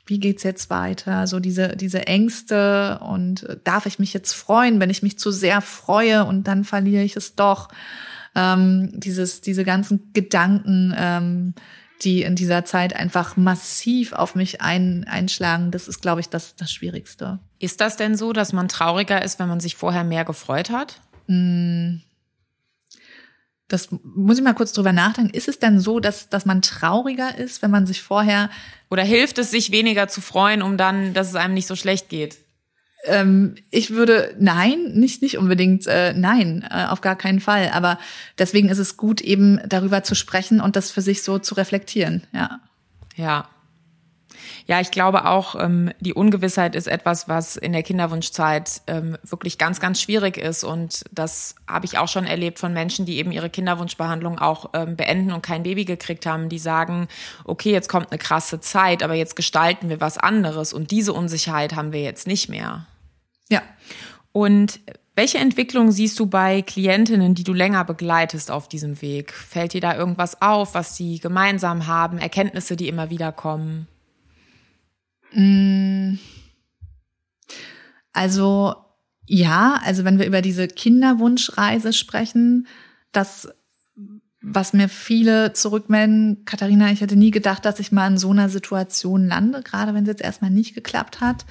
Wie 0.05 0.19
geht's 0.19 0.43
jetzt 0.43 0.69
weiter? 0.69 1.27
So 1.27 1.39
diese, 1.39 1.77
diese 1.77 2.07
Ängste 2.07 2.99
und 2.99 3.47
darf 3.63 3.85
ich 3.85 3.97
mich 3.97 4.13
jetzt 4.13 4.33
freuen, 4.33 4.81
wenn 4.81 4.89
ich 4.89 5.01
mich 5.01 5.17
zu 5.17 5.31
sehr 5.31 5.61
freue 5.61 6.25
und 6.25 6.45
dann 6.49 6.65
verliere 6.65 7.03
ich 7.03 7.15
es 7.15 7.35
doch 7.35 7.69
ähm, 8.35 8.91
dieses, 8.99 9.39
diese 9.39 9.63
ganzen 9.63 10.11
Gedanken, 10.11 10.93
ähm, 10.97 11.53
die 12.03 12.23
in 12.23 12.35
dieser 12.35 12.65
Zeit 12.65 12.95
einfach 12.95 13.37
massiv 13.37 14.13
auf 14.13 14.35
mich 14.35 14.61
ein, 14.61 15.05
einschlagen, 15.07 15.71
das 15.71 15.87
ist, 15.87 16.01
glaube 16.01 16.21
ich, 16.21 16.29
das, 16.29 16.55
das 16.55 16.71
Schwierigste. 16.71 17.39
Ist 17.59 17.81
das 17.81 17.97
denn 17.97 18.15
so, 18.15 18.33
dass 18.33 18.53
man 18.53 18.67
trauriger 18.67 19.21
ist, 19.21 19.39
wenn 19.39 19.47
man 19.47 19.59
sich 19.59 19.75
vorher 19.75 20.03
mehr 20.03 20.25
gefreut 20.25 20.69
hat? 20.69 21.01
Mm. 21.27 21.97
Das 23.67 23.87
muss 24.03 24.37
ich 24.37 24.43
mal 24.43 24.53
kurz 24.53 24.73
drüber 24.73 24.91
nachdenken. 24.91 25.33
Ist 25.33 25.47
es 25.47 25.59
denn 25.59 25.79
so, 25.79 26.01
dass, 26.01 26.27
dass 26.27 26.45
man 26.45 26.61
trauriger 26.61 27.37
ist, 27.37 27.61
wenn 27.61 27.71
man 27.71 27.87
sich 27.87 28.01
vorher. 28.01 28.49
Oder 28.89 29.03
hilft 29.03 29.37
es, 29.37 29.49
sich 29.49 29.71
weniger 29.71 30.09
zu 30.09 30.19
freuen, 30.19 30.61
um 30.61 30.75
dann, 30.75 31.13
dass 31.13 31.29
es 31.29 31.35
einem 31.35 31.53
nicht 31.53 31.67
so 31.67 31.77
schlecht 31.77 32.09
geht? 32.09 32.37
Ähm, 33.05 33.55
ich 33.69 33.91
würde 33.91 34.35
nein, 34.39 34.91
nicht 34.93 35.21
nicht 35.21 35.37
unbedingt 35.37 35.87
äh, 35.87 36.13
nein, 36.13 36.65
äh, 36.69 36.85
auf 36.85 37.01
gar 37.01 37.15
keinen 37.15 37.39
Fall. 37.39 37.71
Aber 37.73 37.97
deswegen 38.37 38.69
ist 38.69 38.77
es 38.77 38.97
gut, 38.97 39.21
eben 39.21 39.59
darüber 39.67 40.03
zu 40.03 40.15
sprechen 40.15 40.61
und 40.61 40.75
das 40.75 40.91
für 40.91 41.01
sich 41.01 41.23
so 41.23 41.39
zu 41.39 41.55
reflektieren. 41.55 42.23
Ja. 42.33 42.59
Ja, 43.15 43.49
ja, 44.67 44.79
ich 44.79 44.91
glaube 44.91 45.25
auch, 45.25 45.55
ähm, 45.59 45.91
die 45.99 46.13
Ungewissheit 46.13 46.75
ist 46.75 46.87
etwas, 46.87 47.27
was 47.27 47.57
in 47.57 47.73
der 47.73 47.83
Kinderwunschzeit 47.83 48.81
ähm, 48.87 49.17
wirklich 49.23 49.57
ganz, 49.57 49.79
ganz 49.79 50.01
schwierig 50.01 50.37
ist. 50.37 50.63
Und 50.63 51.03
das 51.11 51.55
habe 51.67 51.85
ich 51.85 51.97
auch 51.97 52.07
schon 52.07 52.25
erlebt 52.25 52.59
von 52.59 52.73
Menschen, 52.73 53.05
die 53.05 53.17
eben 53.17 53.31
ihre 53.31 53.49
Kinderwunschbehandlung 53.49 54.39
auch 54.39 54.69
ähm, 54.73 54.95
beenden 54.95 55.31
und 55.31 55.41
kein 55.41 55.63
Baby 55.63 55.85
gekriegt 55.85 56.25
haben, 56.25 56.49
die 56.49 56.59
sagen, 56.59 57.07
okay, 57.43 57.71
jetzt 57.71 57.89
kommt 57.89 58.11
eine 58.11 58.19
krasse 58.19 58.59
Zeit, 58.59 59.03
aber 59.03 59.15
jetzt 59.15 59.35
gestalten 59.35 59.89
wir 59.89 59.99
was 59.99 60.17
anderes. 60.17 60.73
Und 60.73 60.91
diese 60.91 61.13
Unsicherheit 61.13 61.75
haben 61.75 61.91
wir 61.91 62.01
jetzt 62.01 62.27
nicht 62.27 62.49
mehr. 62.49 62.85
Ja. 63.51 63.61
Und 64.31 64.79
welche 65.15 65.37
Entwicklung 65.37 65.91
siehst 65.91 66.17
du 66.19 66.25
bei 66.25 66.61
Klientinnen, 66.61 67.35
die 67.35 67.43
du 67.43 67.53
länger 67.53 67.83
begleitest 67.83 68.49
auf 68.49 68.69
diesem 68.69 69.01
Weg? 69.01 69.33
Fällt 69.33 69.73
dir 69.73 69.81
da 69.81 69.95
irgendwas 69.95 70.41
auf, 70.41 70.73
was 70.73 70.95
sie 70.95 71.19
gemeinsam 71.19 71.85
haben, 71.85 72.17
Erkenntnisse, 72.17 72.75
die 72.75 72.87
immer 72.87 73.09
wieder 73.09 73.31
kommen? 73.31 73.87
Mm. 75.33 76.15
Also 78.13 78.75
ja, 79.27 79.79
also 79.83 80.03
wenn 80.03 80.19
wir 80.19 80.25
über 80.25 80.41
diese 80.41 80.67
Kinderwunschreise 80.67 81.93
sprechen, 81.93 82.67
das, 83.11 83.47
was 84.41 84.73
mir 84.73 84.89
viele 84.89 85.53
zurückmelden, 85.53 86.43
Katharina, 86.45 86.91
ich 86.91 87.01
hätte 87.01 87.15
nie 87.15 87.31
gedacht, 87.31 87.63
dass 87.63 87.79
ich 87.79 87.91
mal 87.91 88.07
in 88.07 88.17
so 88.17 88.31
einer 88.31 88.49
Situation 88.49 89.27
lande, 89.27 89.61
gerade 89.61 89.93
wenn 89.93 90.03
es 90.03 90.09
jetzt 90.09 90.21
erstmal 90.21 90.51
nicht 90.51 90.73
geklappt 90.73 91.21
hat. 91.21 91.45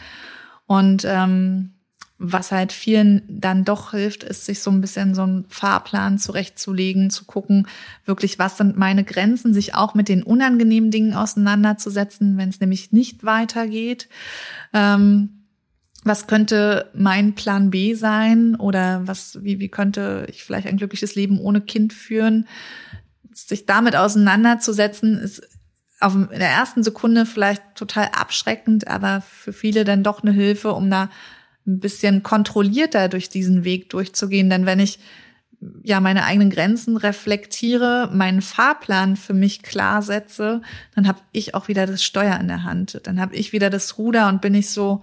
Und 0.67 1.05
ähm, 1.07 1.73
was 2.23 2.53
halt 2.53 2.71
vielen 2.71 3.23
dann 3.29 3.65
doch 3.65 3.93
hilft, 3.93 4.25
ist, 4.25 4.45
sich 4.45 4.61
so 4.61 4.71
ein 4.71 4.83
bisschen 4.83 5.15
so 5.15 5.23
einen 5.23 5.47
Fahrplan 5.49 6.19
zurechtzulegen, 6.19 7.09
zu 7.09 7.25
gucken, 7.25 7.67
wirklich, 8.05 8.39
was 8.39 8.59
sind 8.59 8.77
meine 8.77 9.05
Grenzen, 9.05 9.55
sich 9.55 9.75
auch 9.75 9.95
mit 9.95 10.11
den 10.11 10.23
unangenehmen 10.23 10.91
Dingen 10.91 11.15
auseinanderzusetzen, 11.15 12.37
wenn 12.37 12.51
es 12.51 12.61
nämlich 12.61 12.93
nicht 12.93 13.25
weitergeht. 13.25 14.11
Ähm, 14.75 15.47
was 16.05 16.27
könnte 16.27 16.91
mein 16.95 17.35
Plan 17.35 17.71
B 17.71 17.95
sein 17.95 18.55
oder 18.55 19.01
was, 19.07 19.43
wie, 19.43 19.59
wie 19.59 19.69
könnte 19.69 20.27
ich 20.29 20.45
vielleicht 20.45 20.67
ein 20.67 20.77
glückliches 20.77 21.15
Leben 21.15 21.41
ohne 21.41 21.63
Kind 21.63 21.95
führen? 21.95 22.47
Sich 23.33 23.65
damit 23.65 23.97
auseinanderzusetzen, 23.97 25.17
ist 25.17 25.43
auf 26.01 26.15
in 26.15 26.29
der 26.39 26.51
ersten 26.51 26.83
Sekunde 26.83 27.25
vielleicht 27.25 27.63
total 27.77 28.11
abschreckend, 28.13 28.89
aber 28.89 29.23
für 29.23 29.55
viele 29.55 29.85
dann 29.85 30.03
doch 30.03 30.23
eine 30.23 30.33
Hilfe, 30.33 30.75
um 30.75 30.91
da 30.91 31.09
ein 31.75 31.81
bisschen 31.81 32.23
kontrollierter 32.23 33.09
durch 33.09 33.29
diesen 33.29 33.65
Weg 33.65 33.91
durchzugehen. 33.91 34.51
Denn 34.51 34.67
wenn 34.67 34.81
ich 34.81 34.99
ja 35.83 36.01
meine 36.01 36.25
eigenen 36.25 36.51
Grenzen 36.51 36.97
reflektiere, 36.97 38.09
meinen 38.13 38.43
Fahrplan 38.43 39.17
für 39.17 39.35
mich 39.35 39.63
klar 39.63 40.03
setze, 40.03 40.63
dann 40.95 41.07
habe 41.07 41.21
ich 41.33 41.55
auch 41.55 41.69
wieder 41.69 41.87
das 41.87 42.03
Steuer 42.03 42.39
in 42.41 42.49
der 42.49 42.65
Hand. 42.65 43.01
Dann 43.05 43.21
habe 43.21 43.37
ich 43.37 43.53
wieder 43.53 43.71
das 43.71 43.99
Ruder 43.99 44.29
und 44.29 44.41
bin 44.41 44.55
ich 44.55 44.71
so 44.71 45.03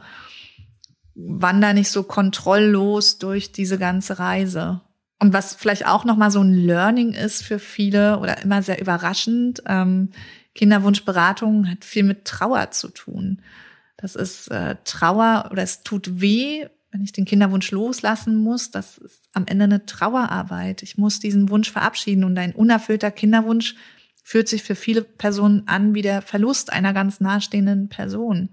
wander 1.15 1.73
nicht 1.73 1.89
so 1.89 2.03
kontrolllos 2.03 3.17
durch 3.17 3.51
diese 3.51 3.77
ganze 3.77 4.19
Reise. 4.19 4.81
Und 5.19 5.33
was 5.33 5.55
vielleicht 5.55 5.87
auch 5.87 6.05
noch 6.05 6.15
mal 6.15 6.29
so 6.29 6.41
ein 6.41 6.53
Learning 6.53 7.13
ist 7.13 7.43
für 7.43 7.57
viele 7.57 8.19
oder 8.19 8.41
immer 8.43 8.61
sehr 8.61 8.79
überraschend, 8.79 9.63
ähm, 9.65 10.09
Kinderwunschberatung 10.53 11.69
hat 11.69 11.85
viel 11.85 12.03
mit 12.03 12.25
Trauer 12.25 12.71
zu 12.71 12.89
tun. 12.89 13.41
Das 13.97 14.15
ist 14.15 14.49
äh, 14.49 14.75
Trauer 14.85 15.49
oder 15.51 15.63
es 15.63 15.81
tut 15.81 16.21
weh, 16.21 16.67
wenn 16.91 17.01
ich 17.01 17.11
den 17.11 17.25
Kinderwunsch 17.25 17.71
loslassen 17.71 18.37
muss. 18.37 18.71
Das 18.71 18.97
ist 18.99 19.23
am 19.33 19.45
Ende 19.47 19.65
eine 19.65 19.85
Trauerarbeit. 19.85 20.83
Ich 20.83 20.97
muss 20.97 21.19
diesen 21.19 21.49
Wunsch 21.49 21.71
verabschieden 21.71 22.23
und 22.23 22.37
ein 22.37 22.53
unerfüllter 22.53 23.11
Kinderwunsch 23.11 23.75
fühlt 24.23 24.47
sich 24.47 24.61
für 24.63 24.75
viele 24.75 25.03
Personen 25.03 25.63
an 25.67 25.95
wie 25.95 26.01
der 26.01 26.21
Verlust 26.21 26.71
einer 26.71 26.93
ganz 26.93 27.19
nahestehenden 27.19 27.89
Person. 27.89 28.49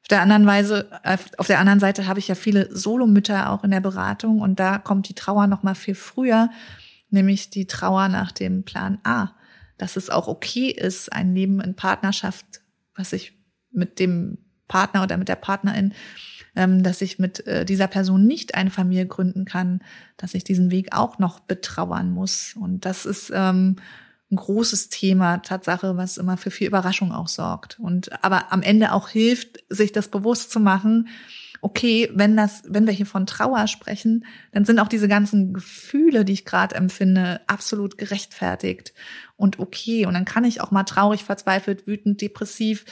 Auf 0.00 0.08
der 0.08 0.20
anderen 0.20 0.46
Weise, 0.46 0.88
äh, 1.04 1.16
auf 1.36 1.46
der 1.46 1.60
anderen 1.60 1.80
Seite 1.80 2.06
habe 2.08 2.18
ich 2.18 2.28
ja 2.28 2.34
viele 2.34 2.74
Solomütter 2.74 3.50
auch 3.50 3.62
in 3.62 3.70
der 3.70 3.80
Beratung 3.80 4.40
und 4.40 4.58
da 4.58 4.78
kommt 4.78 5.08
die 5.08 5.14
Trauer 5.14 5.46
noch 5.46 5.62
mal 5.62 5.76
viel 5.76 5.94
früher, 5.94 6.50
nämlich 7.10 7.50
die 7.50 7.66
Trauer 7.66 8.08
nach 8.08 8.32
dem 8.32 8.64
Plan 8.64 8.98
A, 9.04 9.34
dass 9.78 9.96
es 9.96 10.10
auch 10.10 10.26
okay 10.26 10.70
ist, 10.70 11.12
ein 11.12 11.34
Leben 11.34 11.60
in 11.60 11.76
Partnerschaft, 11.76 12.62
was 12.96 13.12
ich 13.12 13.38
mit 13.70 14.00
dem 14.00 14.38
Partner 14.72 15.02
oder 15.02 15.18
mit 15.18 15.28
der 15.28 15.36
Partnerin, 15.36 15.92
ähm, 16.56 16.82
dass 16.82 17.02
ich 17.02 17.18
mit 17.18 17.46
äh, 17.46 17.66
dieser 17.66 17.88
Person 17.88 18.26
nicht 18.26 18.54
eine 18.54 18.70
Familie 18.70 19.06
gründen 19.06 19.44
kann, 19.44 19.82
dass 20.16 20.32
ich 20.32 20.44
diesen 20.44 20.70
Weg 20.70 20.96
auch 20.96 21.18
noch 21.18 21.40
betrauern 21.40 22.10
muss. 22.10 22.56
Und 22.58 22.86
das 22.86 23.04
ist 23.04 23.30
ähm, 23.34 23.76
ein 24.30 24.36
großes 24.36 24.88
Thema, 24.88 25.42
Tatsache, 25.42 25.98
was 25.98 26.16
immer 26.16 26.38
für 26.38 26.50
viel 26.50 26.68
Überraschung 26.68 27.12
auch 27.12 27.28
sorgt. 27.28 27.78
Und 27.78 28.24
aber 28.24 28.50
am 28.50 28.62
Ende 28.62 28.92
auch 28.92 29.10
hilft, 29.10 29.62
sich 29.68 29.92
das 29.92 30.08
bewusst 30.08 30.50
zu 30.50 30.58
machen, 30.58 31.08
okay, 31.60 32.10
wenn 32.14 32.34
das, 32.34 32.62
wenn 32.66 32.86
wir 32.86 32.94
hier 32.94 33.06
von 33.06 33.26
Trauer 33.26 33.68
sprechen, 33.68 34.24
dann 34.52 34.64
sind 34.64 34.80
auch 34.80 34.88
diese 34.88 35.06
ganzen 35.06 35.52
Gefühle, 35.52 36.24
die 36.24 36.32
ich 36.32 36.46
gerade 36.46 36.74
empfinde, 36.74 37.42
absolut 37.46 37.98
gerechtfertigt 37.98 38.94
und 39.36 39.58
okay. 39.58 40.06
Und 40.06 40.14
dann 40.14 40.24
kann 40.24 40.44
ich 40.44 40.62
auch 40.62 40.70
mal 40.70 40.84
traurig, 40.84 41.24
verzweifelt, 41.24 41.86
wütend, 41.86 42.22
depressiv, 42.22 42.86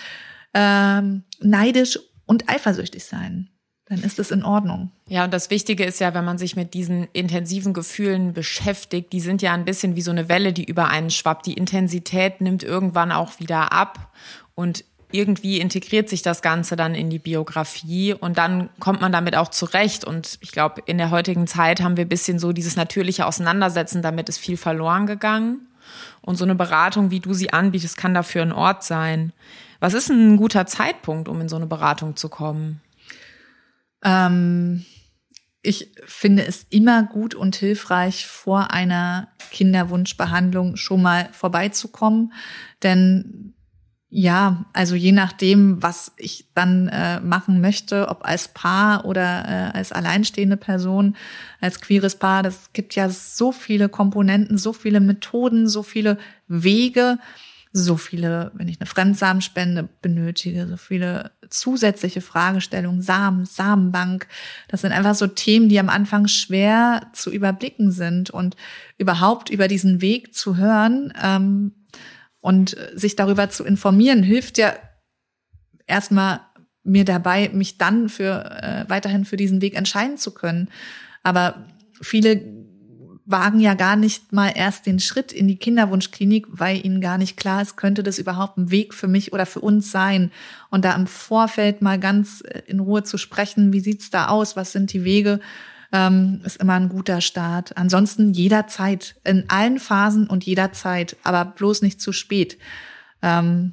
ähm, 0.55 1.25
neidisch 1.41 1.99
und 2.27 2.49
eifersüchtig 2.49 3.05
sein. 3.05 3.51
Dann 3.87 4.03
ist 4.05 4.21
es 4.21 4.31
in 4.31 4.45
Ordnung. 4.45 4.93
Ja, 5.09 5.25
und 5.25 5.35
das 5.35 5.51
Wichtige 5.51 5.85
ist 5.85 5.99
ja, 5.99 6.15
wenn 6.15 6.25
man 6.25 6.39
sich 6.39 6.55
mit 6.55 6.75
diesen 6.75 7.09
intensiven 7.13 7.75
Gefühlen 7.75 8.33
beschäftigt, 8.33 9.13
die 9.13 9.21
sind 9.21 9.43
ja 9.43 9.53
ein 9.53 9.65
bisschen 9.65 9.97
wie 9.97 10.01
so 10.01 10.13
eine 10.13 10.29
Welle, 10.29 10.53
die 10.53 10.65
über 10.65 10.89
einen 10.89 11.11
schwappt. 11.11 11.47
Die 11.47 11.55
Intensität 11.55 12.41
nimmt 12.41 12.63
irgendwann 12.63 13.11
auch 13.11 13.41
wieder 13.41 13.73
ab 13.73 14.13
und 14.55 14.85
irgendwie 15.13 15.59
integriert 15.59 16.09
sich 16.09 16.23
das 16.23 16.41
Ganze 16.41 16.77
dann 16.77 16.95
in 16.95 17.11
die 17.11 17.19
Biografie 17.19 18.15
und 18.15 18.39
dann 18.39 18.71
kommt 18.79 19.01
man 19.01 19.11
damit 19.11 19.37
auch 19.37 19.49
zurecht. 19.49 20.05
Und 20.05 20.39
ich 20.41 20.53
glaube, 20.53 20.83
in 20.87 20.99
der 20.99 21.11
heutigen 21.11 21.47
Zeit 21.47 21.83
haben 21.83 21.97
wir 21.97 22.05
ein 22.05 22.09
bisschen 22.09 22.39
so 22.39 22.53
dieses 22.53 22.77
natürliche 22.77 23.27
Auseinandersetzen, 23.27 24.03
damit 24.03 24.29
ist 24.29 24.39
viel 24.39 24.57
verloren 24.57 25.07
gegangen. 25.07 25.67
Und 26.21 26.37
so 26.37 26.45
eine 26.45 26.55
Beratung, 26.55 27.11
wie 27.11 27.21
du 27.21 27.35
sie 27.35 27.53
anbietest, 27.53 27.97
kann 27.97 28.15
dafür 28.15 28.43
ein 28.43 28.53
Ort 28.53 28.85
sein. 28.85 29.33
Was 29.81 29.95
ist 29.95 30.11
ein 30.11 30.37
guter 30.37 30.67
Zeitpunkt, 30.67 31.29
um 31.29 31.41
in 31.41 31.49
so 31.49 31.57
eine 31.57 31.67
Beratung 31.67 32.15
zu 32.15 32.29
kommen? 32.29 32.81
Ähm, 34.05 34.85
ich 35.63 35.91
finde 36.07 36.47
es 36.47 36.67
immer 36.71 37.03
gut 37.03 37.35
und 37.35 37.57
hilfreich, 37.57 38.27
vor 38.27 38.71
einer 38.71 39.29
Kinderwunschbehandlung 39.51 40.77
schon 40.77 41.03
mal 41.03 41.29
vorbeizukommen. 41.33 42.33
Denn 42.83 43.55
ja, 44.13 44.65
also 44.73 44.97
je 44.97 45.13
nachdem, 45.13 45.83
was 45.83 46.13
ich 46.17 46.49
dann 46.55 46.89
äh, 46.89 47.21
machen 47.21 47.61
möchte, 47.61 48.09
ob 48.09 48.27
als 48.27 48.49
Paar 48.49 49.05
oder 49.05 49.45
äh, 49.47 49.77
als 49.77 49.93
alleinstehende 49.93 50.57
Person, 50.57 51.17
als 51.61 51.81
queeres 51.81 52.17
Paar, 52.17 52.43
das 52.43 52.73
gibt 52.73 52.97
ja 52.97 53.09
so 53.09 53.53
viele 53.53 53.89
Komponenten, 53.89 54.59
so 54.59 54.73
viele 54.73 54.99
Methoden, 55.01 55.69
so 55.69 55.83
viele 55.85 56.19
Wege 56.49 57.19
so 57.73 57.97
viele, 57.97 58.51
wenn 58.55 58.69
ich 58.69 58.81
eine 58.81 58.87
Fremdsamenspende 58.87 59.89
benötige, 60.03 60.67
so 60.67 60.77
viele 60.77 61.31
zusätzliche 61.49 62.21
Fragestellungen, 62.21 63.01
Samen, 63.01 63.45
Samenbank. 63.45 64.27
Das 64.69 64.81
sind 64.81 64.93
einfach 64.93 65.15
so 65.15 65.29
Themen, 65.29 65.69
die 65.69 65.79
am 65.79 65.89
Anfang 65.89 66.27
schwer 66.27 67.07
zu 67.13 67.31
überblicken 67.31 67.93
sind 67.93 68.31
und 68.31 68.57
überhaupt 68.99 69.51
über 69.51 69.69
diesen 69.69 70.01
Weg 70.01 70.35
zu 70.35 70.57
hören 70.57 71.13
ähm, 71.23 71.73
und 72.41 72.77
sich 72.95 73.15
darüber 73.15 73.51
zu 73.51 73.65
informieren, 73.65 74.23
hilft 74.23 74.59
ja 74.59 74.75
erstmal 75.87 76.41
mir 76.83 77.05
dabei, 77.05 77.51
mich 77.51 77.79
dann 77.79 78.09
für 78.09 78.51
äh, 78.63 78.85
weiterhin 78.89 79.25
für 79.25 79.37
diesen 79.37 79.61
Weg 79.61 79.77
entscheiden 79.77 80.17
zu 80.17 80.33
können. 80.33 80.71
Aber 81.23 81.67
viele 82.01 82.60
wagen 83.31 83.61
ja 83.61 83.75
gar 83.75 83.97
nicht 83.97 84.33
mal 84.33 84.53
erst 84.55 84.87
den 84.87 85.01
Schritt 85.01 85.33
in 85.33 85.49
die 85.49 85.57
Kinderwunschklinik, 85.57 86.47
weil 86.51 86.85
ihnen 86.85 87.01
gar 87.01 87.19
nicht 87.19 87.37
klar 87.37 87.63
ist, 87.63 87.77
könnte 87.77 88.03
das 88.03 88.19
überhaupt 88.19 88.59
ein 88.59 88.71
Weg 88.71 88.95
für 88.95 89.09
mich 89.09 89.33
oder 89.33 89.47
für 89.47 89.61
uns 89.61 89.91
sein. 89.91 90.31
Und 90.71 90.85
da 90.85 90.95
im 90.95 91.07
Vorfeld 91.07 91.83
mal 91.83 91.99
ganz 91.99 92.43
äh, 92.43 92.63
in 92.67 92.81
Ruhe 92.81 93.03
zu 93.03 93.19
sprechen, 93.19 93.73
wie 93.73 93.81
sieht's 93.81 94.11
da 94.11 94.29
aus, 94.29 94.57
was 94.57 94.73
sind 94.73 94.93
die 94.93 95.05
Wege, 95.05 95.41
ähm, 95.93 96.41
ist 96.45 96.61
immer 96.61 96.75
ein 96.75 96.89
guter 96.89 97.21
Start. 97.21 97.77
Ansonsten 97.77 98.33
jederzeit, 98.33 99.17
in 99.25 99.45
allen 99.49 99.79
Phasen 99.79 100.27
und 100.27 100.45
jederzeit, 100.45 101.17
aber 101.25 101.45
bloß 101.45 101.83
nicht 101.83 102.01
zu 102.01 102.13
spät. 102.13 102.59
Ähm, 103.23 103.73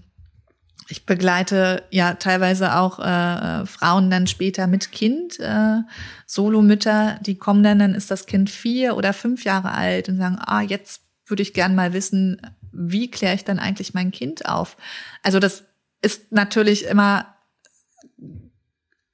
ich 0.89 1.05
begleite 1.05 1.83
ja 1.91 2.13
teilweise 2.13 2.75
auch 2.75 2.99
äh, 2.99 3.65
Frauen 3.65 4.09
dann 4.09 4.27
später 4.27 4.67
mit 4.67 4.91
Kind, 4.91 5.39
äh, 5.39 5.81
Solomütter, 6.25 7.19
die 7.21 7.37
kommen 7.37 7.63
dann, 7.63 7.79
dann 7.79 7.95
ist 7.95 8.11
das 8.11 8.25
Kind 8.25 8.49
vier 8.49 8.95
oder 8.95 9.13
fünf 9.13 9.43
Jahre 9.43 9.71
alt 9.71 10.09
und 10.09 10.17
sagen, 10.17 10.37
ah, 10.39 10.61
jetzt 10.61 11.01
würde 11.25 11.43
ich 11.43 11.53
gern 11.53 11.75
mal 11.75 11.93
wissen, 11.93 12.41
wie 12.71 13.11
kläre 13.11 13.35
ich 13.35 13.43
dann 13.43 13.59
eigentlich 13.59 13.93
mein 13.93 14.11
Kind 14.11 14.47
auf? 14.47 14.77
Also 15.23 15.39
das 15.39 15.65
ist 16.01 16.31
natürlich 16.31 16.85
immer 16.85 17.33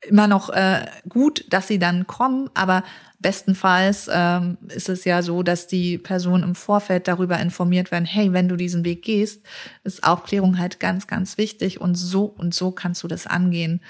immer 0.02 0.28
noch 0.28 0.50
äh, 0.50 0.86
gut, 1.08 1.46
dass 1.50 1.68
sie 1.68 1.80
dann 1.80 2.08
kommen, 2.08 2.50
aber 2.54 2.84
bestenfalls 3.24 4.08
ähm, 4.14 4.60
ist 4.68 4.90
es 4.90 5.06
ja 5.06 5.24
so, 5.24 5.42
dass 5.42 5.66
die 5.66 5.98
Personen 5.98 6.44
im 6.44 6.54
Vorfeld 6.54 7.08
darüber 7.08 7.40
informiert 7.40 7.90
werden, 7.90 8.06
hey, 8.06 8.32
wenn 8.34 8.48
du 8.48 8.56
diesen 8.56 8.86
Weg 8.86 9.02
gehst, 9.02 9.42
ist 9.84 10.04
Aufklärung 10.04 10.60
halt 10.60 10.80
ganz, 10.80 11.08
ganz 11.08 11.40
wichtig 11.40 11.82
und 11.82 11.96
so 11.96 12.26
und 12.26 12.54
so 12.54 12.70
kannst 12.70 13.02
du 13.02 13.08
das 13.08 13.26
angehen. 13.26 13.82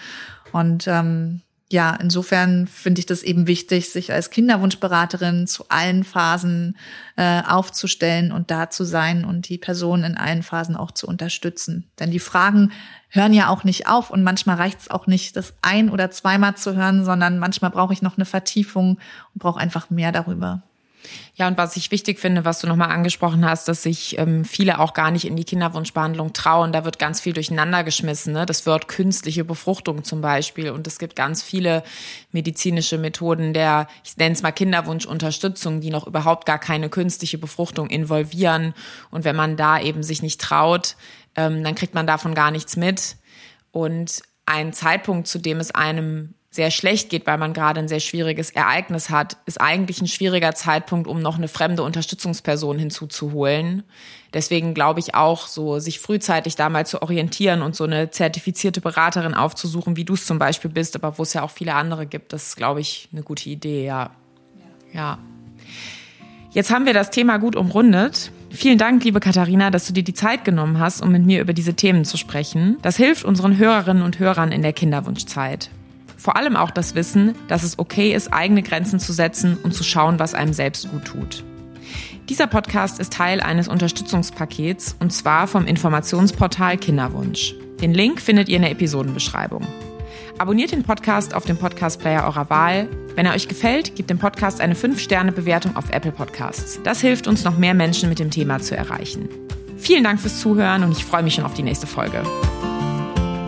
Und 0.53 0.87
ähm, 0.87 1.41
ja, 1.73 1.97
insofern 1.99 2.67
finde 2.67 2.99
ich 2.99 3.07
das 3.07 3.23
eben 3.23 3.47
wichtig, 3.47 3.89
sich 3.89 4.13
als 4.13 4.29
Kinderwunschberaterin 4.29 5.47
zu 5.47 5.65
allen 5.69 6.03
Phasen 6.03 6.77
äh, 7.15 7.41
aufzustellen 7.41 8.31
und 8.31 8.51
da 8.51 8.69
zu 8.69 8.83
sein 8.83 9.25
und 9.25 9.49
die 9.49 9.57
Person 9.57 10.03
in 10.03 10.15
allen 10.15 10.43
Phasen 10.43 10.75
auch 10.75 10.91
zu 10.91 11.07
unterstützen. 11.07 11.89
Denn 11.99 12.11
die 12.11 12.19
Fragen 12.19 12.71
hören 13.09 13.33
ja 13.33 13.47
auch 13.49 13.63
nicht 13.63 13.87
auf 13.87 14.11
und 14.11 14.21
manchmal 14.21 14.57
reicht 14.57 14.81
es 14.81 14.91
auch 14.91 15.07
nicht, 15.07 15.35
das 15.35 15.55
ein- 15.63 15.89
oder 15.89 16.11
zweimal 16.11 16.55
zu 16.55 16.75
hören, 16.75 17.03
sondern 17.05 17.39
manchmal 17.39 17.71
brauche 17.71 17.93
ich 17.93 18.03
noch 18.03 18.17
eine 18.17 18.25
Vertiefung 18.25 18.99
und 19.33 19.39
brauche 19.39 19.59
einfach 19.59 19.89
mehr 19.89 20.11
darüber. 20.11 20.61
Ja, 21.35 21.47
und 21.47 21.57
was 21.57 21.75
ich 21.77 21.91
wichtig 21.91 22.19
finde, 22.19 22.45
was 22.45 22.59
du 22.59 22.67
nochmal 22.67 22.89
angesprochen 22.89 23.45
hast, 23.47 23.67
dass 23.67 23.83
sich 23.83 24.17
ähm, 24.19 24.45
viele 24.45 24.79
auch 24.79 24.93
gar 24.93 25.11
nicht 25.11 25.25
in 25.25 25.35
die 25.35 25.43
Kinderwunschbehandlung 25.43 26.33
trauen. 26.33 26.71
Da 26.71 26.85
wird 26.85 26.99
ganz 26.99 27.21
viel 27.21 27.33
durcheinander 27.33 27.83
geschmissen. 27.83 28.33
Ne? 28.33 28.45
Das 28.45 28.65
Wort 28.65 28.87
künstliche 28.87 29.43
Befruchtung 29.43 30.03
zum 30.03 30.21
Beispiel. 30.21 30.69
Und 30.69 30.85
es 30.87 30.99
gibt 30.99 31.15
ganz 31.15 31.41
viele 31.41 31.83
medizinische 32.31 32.97
Methoden 32.97 33.53
der, 33.53 33.87
ich 34.03 34.15
nenne 34.17 34.33
es 34.33 34.43
mal 34.43 34.51
Kinderwunschunterstützung, 34.51 35.81
die 35.81 35.89
noch 35.89 36.05
überhaupt 36.05 36.45
gar 36.45 36.59
keine 36.59 36.89
künstliche 36.89 37.37
Befruchtung 37.37 37.89
involvieren. 37.89 38.73
Und 39.09 39.25
wenn 39.25 39.35
man 39.35 39.57
da 39.57 39.79
eben 39.79 40.03
sich 40.03 40.21
nicht 40.21 40.39
traut, 40.39 40.95
ähm, 41.35 41.63
dann 41.63 41.75
kriegt 41.75 41.95
man 41.95 42.07
davon 42.07 42.35
gar 42.35 42.51
nichts 42.51 42.75
mit. 42.75 43.17
Und 43.71 44.21
ein 44.45 44.73
Zeitpunkt, 44.73 45.27
zu 45.27 45.39
dem 45.39 45.59
es 45.59 45.71
einem 45.71 46.35
sehr 46.53 46.69
schlecht 46.69 47.09
geht, 47.09 47.25
weil 47.25 47.39
man 47.39 47.53
gerade 47.53 47.79
ein 47.79 47.87
sehr 47.87 47.99
schwieriges 47.99 48.51
Ereignis 48.51 49.09
hat, 49.09 49.37
ist 49.47 49.59
eigentlich 49.59 50.01
ein 50.01 50.07
schwieriger 50.07 50.53
Zeitpunkt, 50.53 51.07
um 51.07 51.19
noch 51.19 51.37
eine 51.37 51.47
fremde 51.47 51.81
Unterstützungsperson 51.81 52.77
hinzuzuholen. 52.77 53.81
Deswegen 54.35 54.75
glaube 54.75 54.99
ich 54.99 55.15
auch, 55.15 55.47
so 55.47 55.79
sich 55.79 55.99
frühzeitig 55.99 56.55
da 56.55 56.69
mal 56.69 56.85
zu 56.85 57.01
orientieren 57.01 57.63
und 57.63 57.75
so 57.75 57.85
eine 57.85 58.11
zertifizierte 58.11 58.81
Beraterin 58.81 59.33
aufzusuchen, 59.33 59.97
wie 59.97 60.05
du 60.05 60.13
es 60.13 60.27
zum 60.27 60.37
Beispiel 60.37 60.69
bist, 60.69 60.95
aber 60.95 61.17
wo 61.17 61.23
es 61.23 61.33
ja 61.33 61.41
auch 61.41 61.49
viele 61.49 61.73
andere 61.73 62.05
gibt, 62.05 62.33
das 62.33 62.49
ist, 62.49 62.55
glaube 62.55 62.81
ich, 62.81 63.09
eine 63.11 63.23
gute 63.23 63.49
Idee, 63.49 63.85
ja. 63.85 64.11
Ja. 64.93 65.17
Jetzt 66.51 66.69
haben 66.69 66.85
wir 66.85 66.93
das 66.93 67.09
Thema 67.09 67.37
gut 67.37 67.55
umrundet. 67.55 68.31
Vielen 68.51 68.77
Dank, 68.77 69.03
liebe 69.03 69.19
Katharina, 69.19 69.71
dass 69.71 69.87
du 69.87 69.93
dir 69.93 70.03
die 70.03 70.13
Zeit 70.13 70.45
genommen 70.45 70.77
hast, 70.77 71.01
um 71.01 71.11
mit 71.11 71.25
mir 71.25 71.41
über 71.41 71.53
diese 71.53 71.73
Themen 71.73 72.05
zu 72.05 72.17
sprechen. 72.17 72.77
Das 72.83 72.95
hilft 72.95 73.25
unseren 73.25 73.57
Hörerinnen 73.57 74.03
und 74.03 74.19
Hörern 74.19 74.51
in 74.51 74.61
der 74.61 74.73
Kinderwunschzeit. 74.73 75.71
Vor 76.23 76.37
allem 76.37 76.55
auch 76.55 76.71
das 76.71 76.95
Wissen, 76.95 77.35
dass 77.49 77.63
es 77.63 77.77
okay 77.77 78.13
ist, 78.13 78.31
eigene 78.31 78.63
Grenzen 78.63 78.97
zu 78.97 79.11
setzen 79.11 79.57
und 79.61 79.73
zu 79.73 79.83
schauen, 79.83 80.19
was 80.19 80.33
einem 80.33 80.53
selbst 80.53 80.89
gut 80.89 81.03
tut. 81.03 81.43
Dieser 82.29 82.47
Podcast 82.47 82.97
ist 83.01 83.11
Teil 83.11 83.41
eines 83.41 83.67
Unterstützungspakets 83.67 84.95
und 85.01 85.11
zwar 85.11 85.47
vom 85.47 85.67
Informationsportal 85.67 86.77
Kinderwunsch. 86.77 87.55
Den 87.81 87.93
Link 87.93 88.21
findet 88.21 88.47
ihr 88.47 88.55
in 88.55 88.61
der 88.61 88.71
Episodenbeschreibung. 88.71 89.67
Abonniert 90.37 90.71
den 90.71 90.83
Podcast 90.83 91.33
auf 91.33 91.43
dem 91.43 91.57
Podcast-Player 91.57 92.23
eurer 92.23 92.49
Wahl. 92.49 92.87
Wenn 93.15 93.25
er 93.25 93.33
euch 93.33 93.49
gefällt, 93.49 93.97
gebt 93.97 94.09
dem 94.09 94.17
Podcast 94.17 94.61
eine 94.61 94.75
5-Sterne-Bewertung 94.75 95.75
auf 95.75 95.89
Apple 95.89 96.13
Podcasts. 96.13 96.79
Das 96.85 97.01
hilft 97.01 97.27
uns, 97.27 97.43
noch 97.43 97.57
mehr 97.57 97.73
Menschen 97.73 98.07
mit 98.07 98.19
dem 98.19 98.31
Thema 98.31 98.61
zu 98.61 98.77
erreichen. 98.77 99.27
Vielen 99.75 100.05
Dank 100.05 100.21
fürs 100.21 100.39
Zuhören 100.39 100.85
und 100.85 100.93
ich 100.93 101.03
freue 101.03 101.23
mich 101.23 101.33
schon 101.33 101.43
auf 101.43 101.53
die 101.53 101.63
nächste 101.63 101.85
Folge. 101.85 102.23